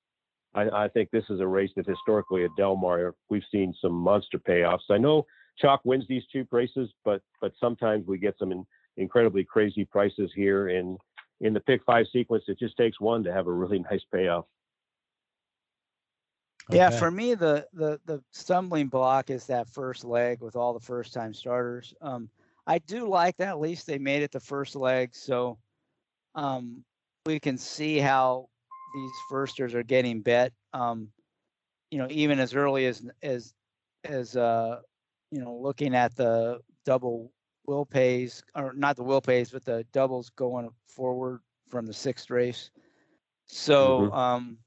I, 0.54 0.70
I, 0.70 0.88
think 0.88 1.12
this 1.12 1.26
is 1.30 1.40
a 1.40 1.48
race 1.48 1.72
that 1.76 1.86
historically 1.86 2.44
at 2.44 2.50
Del 2.58 2.76
Mar 2.76 3.16
we've 3.30 3.44
seen 3.52 3.74
some 3.82 3.94
monster 3.94 4.40
payoffs. 4.40 4.90
I 4.90 4.98
know 4.98 5.26
Chalk 5.58 5.82
wins 5.84 6.06
these 6.08 6.24
cheap 6.32 6.48
races, 6.52 6.90
but 7.06 7.22
but 7.42 7.54
sometimes 7.60 8.08
we 8.08 8.18
get 8.18 8.36
some 8.40 8.52
in, 8.52 8.66
incredibly 8.98 9.44
crazy 9.44 9.86
prices 9.86 10.32
here. 10.36 10.70
And 10.70 10.98
in 11.42 11.54
the 11.54 11.60
pick 11.60 11.82
five 11.86 12.06
sequence, 12.12 12.44
it 12.48 12.60
just 12.60 12.78
takes 12.78 13.00
one 13.00 13.24
to 13.24 13.34
have 13.34 13.48
a 13.48 13.52
really 13.52 13.80
nice 13.92 14.04
payoff. 14.14 14.46
Okay. 16.70 16.78
Yeah, 16.78 16.92
for 16.92 17.10
me, 17.10 17.34
the 17.36 17.68
the 17.74 18.00
the 18.06 18.24
stumbling 18.32 18.88
block 18.88 19.30
is 19.30 19.46
that 19.48 19.70
first 19.70 20.04
leg 20.04 20.42
with 20.42 20.56
all 20.56 20.74
the 20.74 20.80
first 20.80 21.14
time 21.14 21.34
starters. 21.34 21.94
Um, 22.02 22.30
I 22.68 22.78
do 22.80 23.08
like 23.08 23.38
that. 23.38 23.50
At 23.50 23.60
least 23.60 23.88
they 23.88 23.98
made 23.98 24.22
it 24.22 24.32
the 24.32 24.40
first 24.40 24.76
leg, 24.76 25.16
so 25.16 25.58
um, 26.36 26.84
we 27.26 27.40
can 27.40 27.58
see 27.58 27.98
how 27.98 28.48
these 28.96 29.12
firsters 29.30 29.76
are 29.76 29.84
getting 29.84 30.22
bet. 30.22 30.52
Um, 30.74 31.10
you 31.92 31.98
know, 31.98 32.08
even 32.10 32.40
as 32.40 32.54
early 32.54 32.86
as 32.86 33.04
as 33.24 33.54
as 34.04 34.36
uh, 34.36 34.80
you 35.32 35.42
know, 35.42 35.56
looking 35.56 35.96
at 35.96 36.16
the 36.16 36.60
double 36.86 37.32
will 37.66 37.86
pays 37.86 38.44
or 38.56 38.74
not 38.74 38.96
the 38.96 39.04
will 39.04 39.22
pays, 39.22 39.52
but 39.52 39.66
the 39.66 39.86
doubles 39.92 40.30
going 40.32 40.70
forward 40.88 41.42
from 41.70 41.86
the 41.86 41.94
sixth 41.94 42.30
race. 42.30 42.72
So 43.46 44.02
mm-hmm. 44.02 44.14
um, 44.14 44.58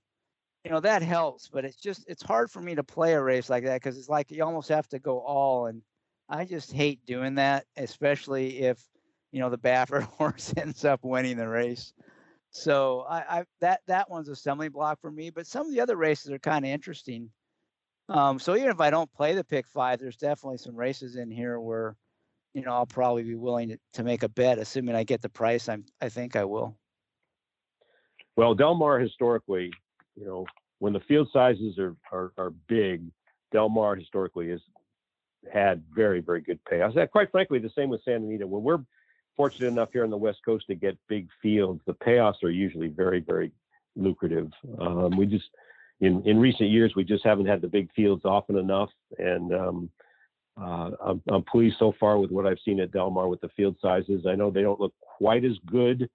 you 0.64 0.70
know 0.70 0.80
that 0.80 1.02
helps, 1.02 1.48
but 1.48 1.64
it's 1.64 1.76
just 1.76 2.04
it's 2.08 2.22
hard 2.22 2.50
for 2.50 2.60
me 2.60 2.74
to 2.74 2.84
play 2.84 3.14
a 3.14 3.22
race 3.22 3.50
like 3.50 3.64
that 3.64 3.82
because 3.82 3.98
it's 3.98 4.08
like 4.08 4.30
you 4.30 4.44
almost 4.44 4.68
have 4.68 4.88
to 4.88 4.98
go 4.98 5.20
all, 5.20 5.66
and 5.66 5.82
I 6.28 6.44
just 6.44 6.72
hate 6.72 7.04
doing 7.06 7.34
that, 7.36 7.64
especially 7.76 8.60
if 8.60 8.80
you 9.32 9.40
know 9.40 9.50
the 9.50 9.58
Baffert 9.58 10.02
horse 10.18 10.54
ends 10.56 10.84
up 10.84 11.00
winning 11.04 11.36
the 11.36 11.48
race. 11.48 11.92
So 12.52 13.06
I, 13.08 13.38
I 13.38 13.44
that 13.60 13.80
that 13.86 14.10
one's 14.10 14.28
a 14.28 14.36
stumbling 14.36 14.70
block 14.70 15.00
for 15.00 15.10
me. 15.10 15.30
But 15.30 15.46
some 15.46 15.66
of 15.66 15.72
the 15.72 15.80
other 15.80 15.96
races 15.96 16.30
are 16.30 16.38
kind 16.38 16.64
of 16.64 16.70
interesting. 16.70 17.30
Um, 18.08 18.38
so 18.38 18.54
even 18.56 18.68
if 18.68 18.80
I 18.80 18.90
don't 18.90 19.12
play 19.12 19.34
the 19.34 19.42
pick 19.42 19.66
five, 19.66 19.98
there's 19.98 20.16
definitely 20.16 20.58
some 20.58 20.76
races 20.76 21.16
in 21.16 21.30
here 21.30 21.58
where, 21.58 21.96
you 22.52 22.60
know, 22.60 22.72
I'll 22.72 22.84
probably 22.84 23.22
be 23.22 23.36
willing 23.36 23.70
to, 23.70 23.78
to 23.94 24.04
make 24.04 24.22
a 24.22 24.28
bet, 24.28 24.58
assuming 24.58 24.94
I 24.94 25.04
get 25.04 25.22
the 25.22 25.30
price 25.30 25.68
I'm 25.68 25.84
I 26.00 26.10
think 26.10 26.36
I 26.36 26.44
will. 26.44 26.76
Well, 28.36 28.54
Del 28.54 28.74
Mar 28.74 28.98
historically, 28.98 29.70
you 30.14 30.26
know, 30.26 30.44
when 30.78 30.92
the 30.92 31.00
field 31.00 31.28
sizes 31.32 31.78
are 31.78 31.96
are, 32.12 32.32
are 32.36 32.50
big, 32.68 33.02
Del 33.50 33.70
Mar 33.70 33.96
historically 33.96 34.50
has 34.50 34.60
had 35.50 35.82
very 35.94 36.20
very 36.20 36.42
good 36.42 36.60
payouts. 36.70 36.96
That 36.96 37.12
quite 37.12 37.30
frankly, 37.30 37.60
the 37.60 37.70
same 37.74 37.88
with 37.88 38.04
Santa 38.04 38.26
Anita. 38.26 38.46
When 38.46 38.62
we're 38.62 38.84
fortunate 39.36 39.68
enough 39.68 39.90
here 39.92 40.04
on 40.04 40.10
the 40.10 40.16
West 40.16 40.40
Coast 40.44 40.66
to 40.68 40.74
get 40.74 40.98
big 41.08 41.28
fields, 41.40 41.80
the 41.86 41.94
payoffs 41.94 42.42
are 42.42 42.50
usually 42.50 42.88
very 42.88 43.20
very 43.20 43.52
lucrative. 43.96 44.50
Um, 44.78 45.16
we 45.16 45.26
just 45.26 45.48
in 46.00 46.22
in 46.26 46.38
recent 46.38 46.70
years 46.70 46.94
we 46.96 47.04
just 47.04 47.24
haven't 47.24 47.46
had 47.46 47.60
the 47.60 47.68
big 47.68 47.92
fields 47.94 48.24
often 48.24 48.56
enough, 48.56 48.90
and 49.18 49.54
um, 49.54 49.90
uh, 50.60 50.90
I'm, 51.02 51.22
I'm 51.28 51.44
pleased 51.44 51.76
so 51.78 51.94
far 51.98 52.18
with 52.18 52.30
what 52.30 52.46
I've 52.46 52.58
seen 52.64 52.80
at 52.80 52.92
Del 52.92 53.10
Mar 53.10 53.28
with 53.28 53.40
the 53.40 53.48
field 53.50 53.76
sizes. 53.80 54.26
I 54.26 54.34
know 54.34 54.50
they 54.50 54.62
don't 54.62 54.80
look 54.80 54.94
quite 55.00 55.44
as 55.44 55.56
good 55.66 56.08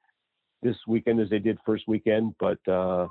this 0.62 0.76
weekend 0.88 1.20
as 1.20 1.30
they 1.30 1.40
did 1.40 1.58
first 1.66 1.88
weekend, 1.88 2.36
but 2.40 2.60
uh, 2.68 3.08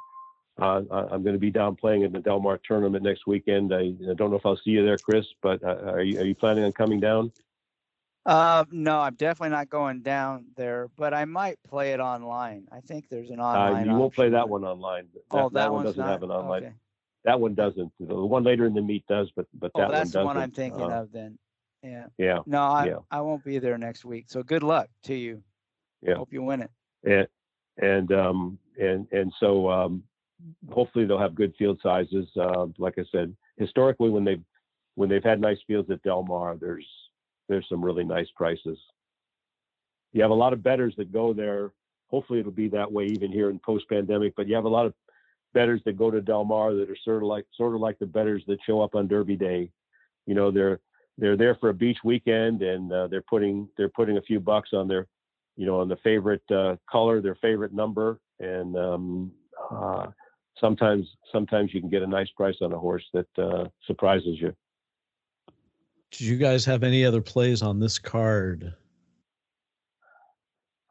I'm 0.59 0.87
going 1.23 1.35
to 1.35 1.39
be 1.39 1.51
down 1.51 1.77
playing 1.77 2.03
in 2.03 2.13
the 2.13 2.21
Del 2.21 2.41
Mar 2.41 2.59
tournament 2.67 3.05
next 3.05 3.27
weekend. 3.27 3.75
I, 3.75 3.93
I 4.11 4.15
don't 4.15 4.31
know 4.31 4.37
if 4.37 4.47
I'll 4.47 4.57
see 4.57 4.71
you 4.71 4.85
there, 4.85 4.99
Chris, 4.99 5.27
but 5.43 5.63
uh, 5.63 5.91
are 5.91 6.03
you 6.03 6.21
are 6.21 6.25
you 6.25 6.35
planning 6.35 6.65
on 6.65 6.73
coming 6.73 7.01
down? 7.01 7.33
Uh, 8.27 8.65
no, 8.73 8.99
I'm 8.99 9.15
definitely 9.15 9.51
not 9.51 9.71
going 9.71 10.03
down 10.03 10.47
there, 10.57 10.89
but 10.97 11.15
I 11.15 11.25
might 11.25 11.59
play 11.69 11.93
it 11.93 12.01
online. 12.01 12.67
I 12.73 12.81
think 12.81 13.09
there's 13.09 13.31
an 13.31 13.39
online. 13.41 13.89
Uh, 13.89 13.93
you 13.93 13.99
won't 13.99 14.15
play 14.15 14.29
that 14.31 14.49
one 14.49 14.65
online. 14.65 15.07
That, 15.15 15.23
Oh, 15.31 15.49
that, 15.49 15.53
that 15.55 15.73
one 15.73 15.85
doesn't 15.85 16.05
have 16.05 16.23
an 16.25 16.31
online. 16.33 16.65
Okay. 16.65 16.75
That 17.25 17.41
one 17.41 17.55
doesn't. 17.55 17.93
The 18.01 18.15
one 18.15 18.43
later 18.43 18.67
in 18.67 18.75
the 18.75 18.83
meet 18.83 19.07
does, 19.07 19.31
but 19.37 19.47
but 19.55 19.71
Oh, 19.77 19.81
that 19.83 19.91
that's 19.93 20.15
one 20.15 20.23
the 20.23 20.27
one. 20.27 20.37
I'm 20.39 20.51
thinking 20.51 20.83
Uh, 20.93 21.03
of 21.03 21.13
then. 21.13 21.39
Yeah. 21.85 22.07
Yeah, 22.19 22.39
No, 22.47 22.63
I 22.63 22.87
yeah. 22.87 22.97
I 23.13 23.21
won't 23.21 23.45
be 23.45 23.61
there 23.61 23.79
next 23.79 24.05
week. 24.05 24.25
So 24.29 24.43
good 24.43 24.65
luck 24.65 24.89
to 25.05 25.15
you. 25.15 25.43
Yeah. 26.03 26.15
Hope 26.17 26.33
you 26.33 26.43
win 26.43 26.63
it. 26.63 26.71
and 27.05 27.29
and 27.79 28.11
um 28.13 28.59
and 28.81 29.07
and 29.13 29.33
so 29.39 29.71
um 29.71 30.03
hopefully 30.73 31.05
they'll 31.05 31.19
have 31.19 31.35
good 31.35 31.55
field 31.59 31.79
sizes 31.83 32.27
uh, 32.37 32.67
like 32.79 32.95
i 32.99 33.05
said 33.13 33.35
historically 33.59 34.09
when 34.11 34.25
they've 34.25 34.43
when 34.95 35.09
they've 35.09 35.23
had 35.25 35.41
nice 35.41 35.59
fields 35.67 35.91
at 35.91 36.03
del 36.03 36.23
mar 36.23 36.57
there's 36.61 36.87
there's 37.49 37.67
some 37.69 37.85
really 37.85 38.05
nice 38.05 38.29
prices. 38.37 38.79
You 40.13 40.23
have 40.23 40.31
a 40.31 40.35
lot 40.35 40.53
of 40.53 40.63
betters 40.63 40.95
that 40.97 41.13
go 41.13 41.33
there. 41.33 41.73
Hopefully 42.09 42.41
it'll 42.41 42.53
be 42.53 42.69
that 42.69 42.91
way 42.91 43.07
even 43.07 43.33
here 43.33 43.51
in 43.51 43.59
post 43.59 43.89
pandemic 43.89 44.35
but 44.37 44.47
you 44.47 44.55
have 44.55 44.65
a 44.65 44.69
lot 44.69 44.87
of 44.87 44.95
betters 45.55 45.81
that 45.85 45.97
go 45.97 46.11
to 46.11 46.21
del 46.21 46.45
mar 46.45 46.75
that 46.75 46.91
are 46.91 46.97
sort 47.05 47.23
of 47.23 47.29
like 47.29 47.47
sort 47.57 47.75
of 47.75 47.81
like 47.81 47.99
the 47.99 48.07
betters 48.07 48.43
that 48.47 48.59
show 48.67 48.81
up 48.81 48.95
on 48.95 49.09
derby 49.09 49.37
day. 49.37 49.71
You 50.27 50.35
know 50.35 50.51
they're 50.51 50.81
they're 51.19 51.37
there 51.37 51.57
for 51.57 51.71
a 51.71 51.75
beach 51.75 51.99
weekend 52.05 52.63
and 52.63 52.93
uh, 52.93 53.09
they're 53.09 53.23
putting 53.23 53.69
they're 53.77 53.89
putting 53.89 54.19
a 54.19 54.23
few 54.23 54.39
bucks 54.39 54.71
on 54.73 54.87
their 54.87 55.07
you 55.57 55.67
know, 55.67 55.81
on 55.81 55.89
the 55.89 55.97
favorite 55.97 56.43
uh, 56.51 56.77
color, 56.91 57.21
their 57.21 57.35
favorite 57.37 57.73
number, 57.73 58.21
and 58.39 58.77
um, 58.77 59.33
uh, 59.71 60.07
sometimes 60.61 61.07
sometimes 61.33 61.73
you 61.73 61.81
can 61.81 61.89
get 61.89 62.03
a 62.03 62.07
nice 62.07 62.29
price 62.37 62.57
on 62.61 62.73
a 62.73 62.79
horse 62.79 63.05
that 63.15 63.27
uh, 63.39 63.65
surprises 63.87 64.37
you. 64.39 64.55
Did 66.13 66.21
you 66.23 66.37
guys 66.37 66.65
have 66.65 66.83
any 66.83 67.05
other 67.05 67.21
plays 67.21 67.63
on 67.63 67.81
this 67.81 67.99
card? 67.99 68.75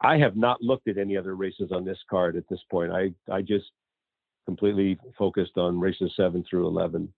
I 0.00 0.18
have 0.18 0.36
not 0.36 0.62
looked 0.62 0.88
at 0.88 0.98
any 0.98 1.16
other 1.16 1.34
races 1.34 1.72
on 1.72 1.84
this 1.84 1.98
card 2.08 2.36
at 2.36 2.44
this 2.48 2.60
point. 2.70 2.92
I 2.92 3.12
I 3.30 3.42
just 3.42 3.66
completely 4.44 4.98
focused 5.18 5.56
on 5.56 5.80
races 5.80 6.12
seven 6.16 6.44
through 6.48 6.66
eleven. 6.66 7.12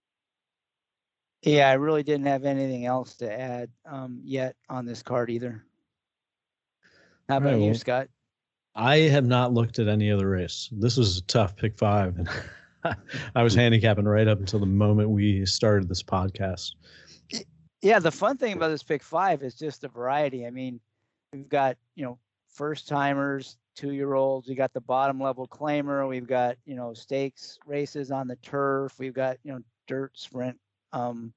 Yeah, 1.43 1.69
I 1.71 1.75
really 1.75 2.03
didn't 2.03 2.27
have 2.27 2.45
anything 2.45 2.87
else 2.87 3.17
to 3.17 3.33
add 3.41 3.71
um, 3.87 4.21
yet 4.25 4.57
on 4.69 4.87
this 4.87 5.03
card 5.03 5.31
either. 5.31 5.65
How 7.29 7.37
about 7.37 7.49
Alright, 7.49 7.61
you, 7.63 7.71
well- 7.71 7.79
Scott? 7.79 8.09
I 8.75 8.99
have 8.99 9.27
not 9.27 9.53
looked 9.53 9.81
at 9.81 9.89
any 9.89 10.11
other 10.11 10.29
race. 10.29 10.69
This 10.71 10.97
was 10.97 11.19
a 11.19 11.23
tough 11.23 11.57
pick 11.57 11.77
five, 11.77 12.17
and 12.17 12.29
I 13.35 13.43
was 13.43 13.55
handicapping 13.57 14.05
right 14.05 14.29
up 14.29 14.39
until 14.39 14.61
the 14.61 14.67
moment 14.67 15.11
we 15.11 15.45
started 15.47 15.89
this 15.89 16.03
podcast. 16.03 16.75
Yeah, 17.83 18.01
the 18.01 18.11
fun 18.11 18.37
thing 18.37 18.55
about 18.55 18.69
this 18.69 18.83
pick 18.83 19.03
five 19.03 19.43
is 19.43 19.55
just 19.55 19.83
the 19.83 19.89
variety. 19.89 20.47
I 20.47 20.51
mean, 20.51 20.81
we've 21.33 21.49
got 21.49 21.77
you 21.95 22.05
know 22.05 22.19
first 22.49 22.89
timers, 22.89 23.57
two 23.77 23.93
year 23.93 24.15
olds. 24.15 24.49
We 24.49 24.55
got 24.55 24.73
the 24.73 24.81
bottom 24.81 25.21
level 25.21 25.47
claimer. 25.47 26.09
We've 26.09 26.27
got 26.27 26.57
you 26.65 26.75
know 26.75 26.93
stakes 26.95 27.59
races 27.67 28.11
on 28.11 28.27
the 28.27 28.37
turf. 28.37 28.99
We've 28.99 29.15
got 29.15 29.39
you 29.45 29.53
know 29.53 29.61
dirt 29.87 30.19
sprint 30.19 30.59
um, 30.93 31.33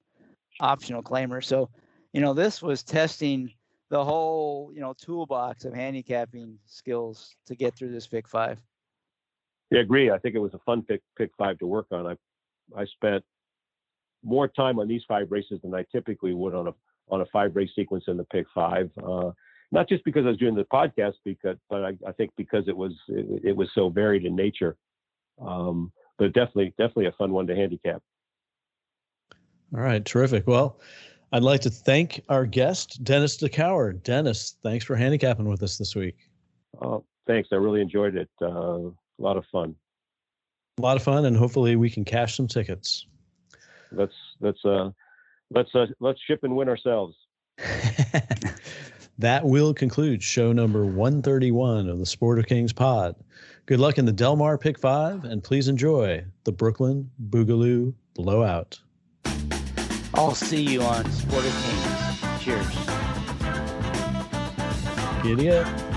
optional 0.59 1.03
claimer. 1.03 1.43
So 1.43 1.69
you 2.13 2.21
know 2.21 2.33
this 2.33 2.61
was 2.61 2.83
testing 2.83 3.53
the 3.89 4.03
whole 4.03 4.71
you 4.73 4.81
know 4.81 4.93
toolbox 4.93 5.65
of 5.65 5.73
handicapping 5.73 6.57
skills 6.65 7.35
to 7.45 7.55
get 7.55 7.75
through 7.75 7.91
this 7.91 8.07
pick 8.07 8.27
five. 8.27 8.59
Yeah, 9.69 9.81
agree. 9.81 10.11
I 10.11 10.17
think 10.17 10.35
it 10.35 10.39
was 10.39 10.53
a 10.55 10.59
fun 10.59 10.81
pick 10.81 11.01
pick 11.17 11.29
five 11.37 11.59
to 11.59 11.67
work 11.67 11.87
on. 11.91 12.07
I 12.07 12.15
I 12.75 12.85
spent 12.85 13.23
more 14.23 14.47
time 14.47 14.79
on 14.79 14.87
these 14.87 15.03
five 15.07 15.31
races 15.31 15.59
than 15.63 15.73
I 15.73 15.85
typically 15.91 16.33
would 16.33 16.53
on 16.53 16.67
a 16.67 16.73
on 17.09 17.21
a 17.21 17.25
five 17.27 17.55
race 17.55 17.71
sequence 17.75 18.05
in 18.07 18.17
the 18.17 18.23
pick 18.25 18.45
five. 18.53 18.89
Uh, 19.03 19.31
not 19.71 19.87
just 19.87 20.03
because 20.03 20.25
I 20.25 20.29
was 20.29 20.37
doing 20.37 20.55
the 20.55 20.65
podcast, 20.65 21.15
because 21.23 21.57
but 21.69 21.83
I, 21.83 21.97
I 22.07 22.11
think 22.13 22.31
because 22.37 22.67
it 22.67 22.75
was 22.75 22.93
it, 23.07 23.41
it 23.43 23.55
was 23.55 23.69
so 23.73 23.89
varied 23.89 24.25
in 24.25 24.35
nature. 24.35 24.77
Um, 25.41 25.91
but 26.17 26.33
definitely 26.33 26.73
definitely 26.77 27.07
a 27.07 27.13
fun 27.13 27.31
one 27.31 27.47
to 27.47 27.55
handicap. 27.55 28.01
All 29.73 29.81
right, 29.81 30.03
terrific. 30.03 30.47
Well, 30.47 30.79
I'd 31.31 31.43
like 31.43 31.61
to 31.61 31.69
thank 31.69 32.21
our 32.27 32.45
guest, 32.45 33.03
Dennis 33.03 33.37
DeCower. 33.37 34.03
Dennis, 34.03 34.57
thanks 34.63 34.83
for 34.83 34.95
handicapping 34.95 35.45
with 35.45 35.63
us 35.63 35.77
this 35.77 35.95
week. 35.95 36.17
Uh, 36.81 36.99
thanks. 37.25 37.49
I 37.53 37.55
really 37.55 37.81
enjoyed 37.81 38.15
it. 38.15 38.29
Uh, 38.41 38.89
a 38.89 38.91
lot 39.17 39.37
of 39.37 39.45
fun. 39.51 39.75
A 40.77 40.81
lot 40.81 40.97
of 40.97 41.03
fun, 41.03 41.25
and 41.25 41.37
hopefully 41.37 41.77
we 41.77 41.89
can 41.89 42.03
cash 42.03 42.35
some 42.35 42.47
tickets. 42.47 43.07
Let's 43.91 44.13
let's 44.39 44.63
uh, 44.65 44.91
let's 45.53 45.69
uh, 45.75 45.87
let's 45.99 46.19
ship 46.21 46.43
and 46.43 46.55
win 46.55 46.69
ourselves. 46.69 47.15
that 49.17 49.43
will 49.43 49.73
conclude 49.73 50.23
show 50.23 50.51
number 50.51 50.85
131 50.85 51.89
of 51.89 51.99
the 51.99 52.05
Sport 52.05 52.39
of 52.39 52.47
Kings 52.47 52.73
pod. 52.73 53.15
Good 53.65 53.79
luck 53.79 53.97
in 53.97 54.05
the 54.05 54.11
Del 54.11 54.35
Mar 54.35 54.57
Pick 54.57 54.79
5, 54.79 55.25
and 55.25 55.43
please 55.43 55.67
enjoy 55.67 56.25
the 56.43 56.51
Brooklyn 56.51 57.09
Boogaloo 57.29 57.93
Blowout. 58.15 58.79
I'll 60.13 60.35
see 60.35 60.61
you 60.61 60.81
on 60.81 61.09
Sport 61.11 61.45
of 61.45 61.53
Kings. 61.63 62.43
Cheers. 62.43 62.67
Giddy 65.23 65.51
up. 65.51 65.90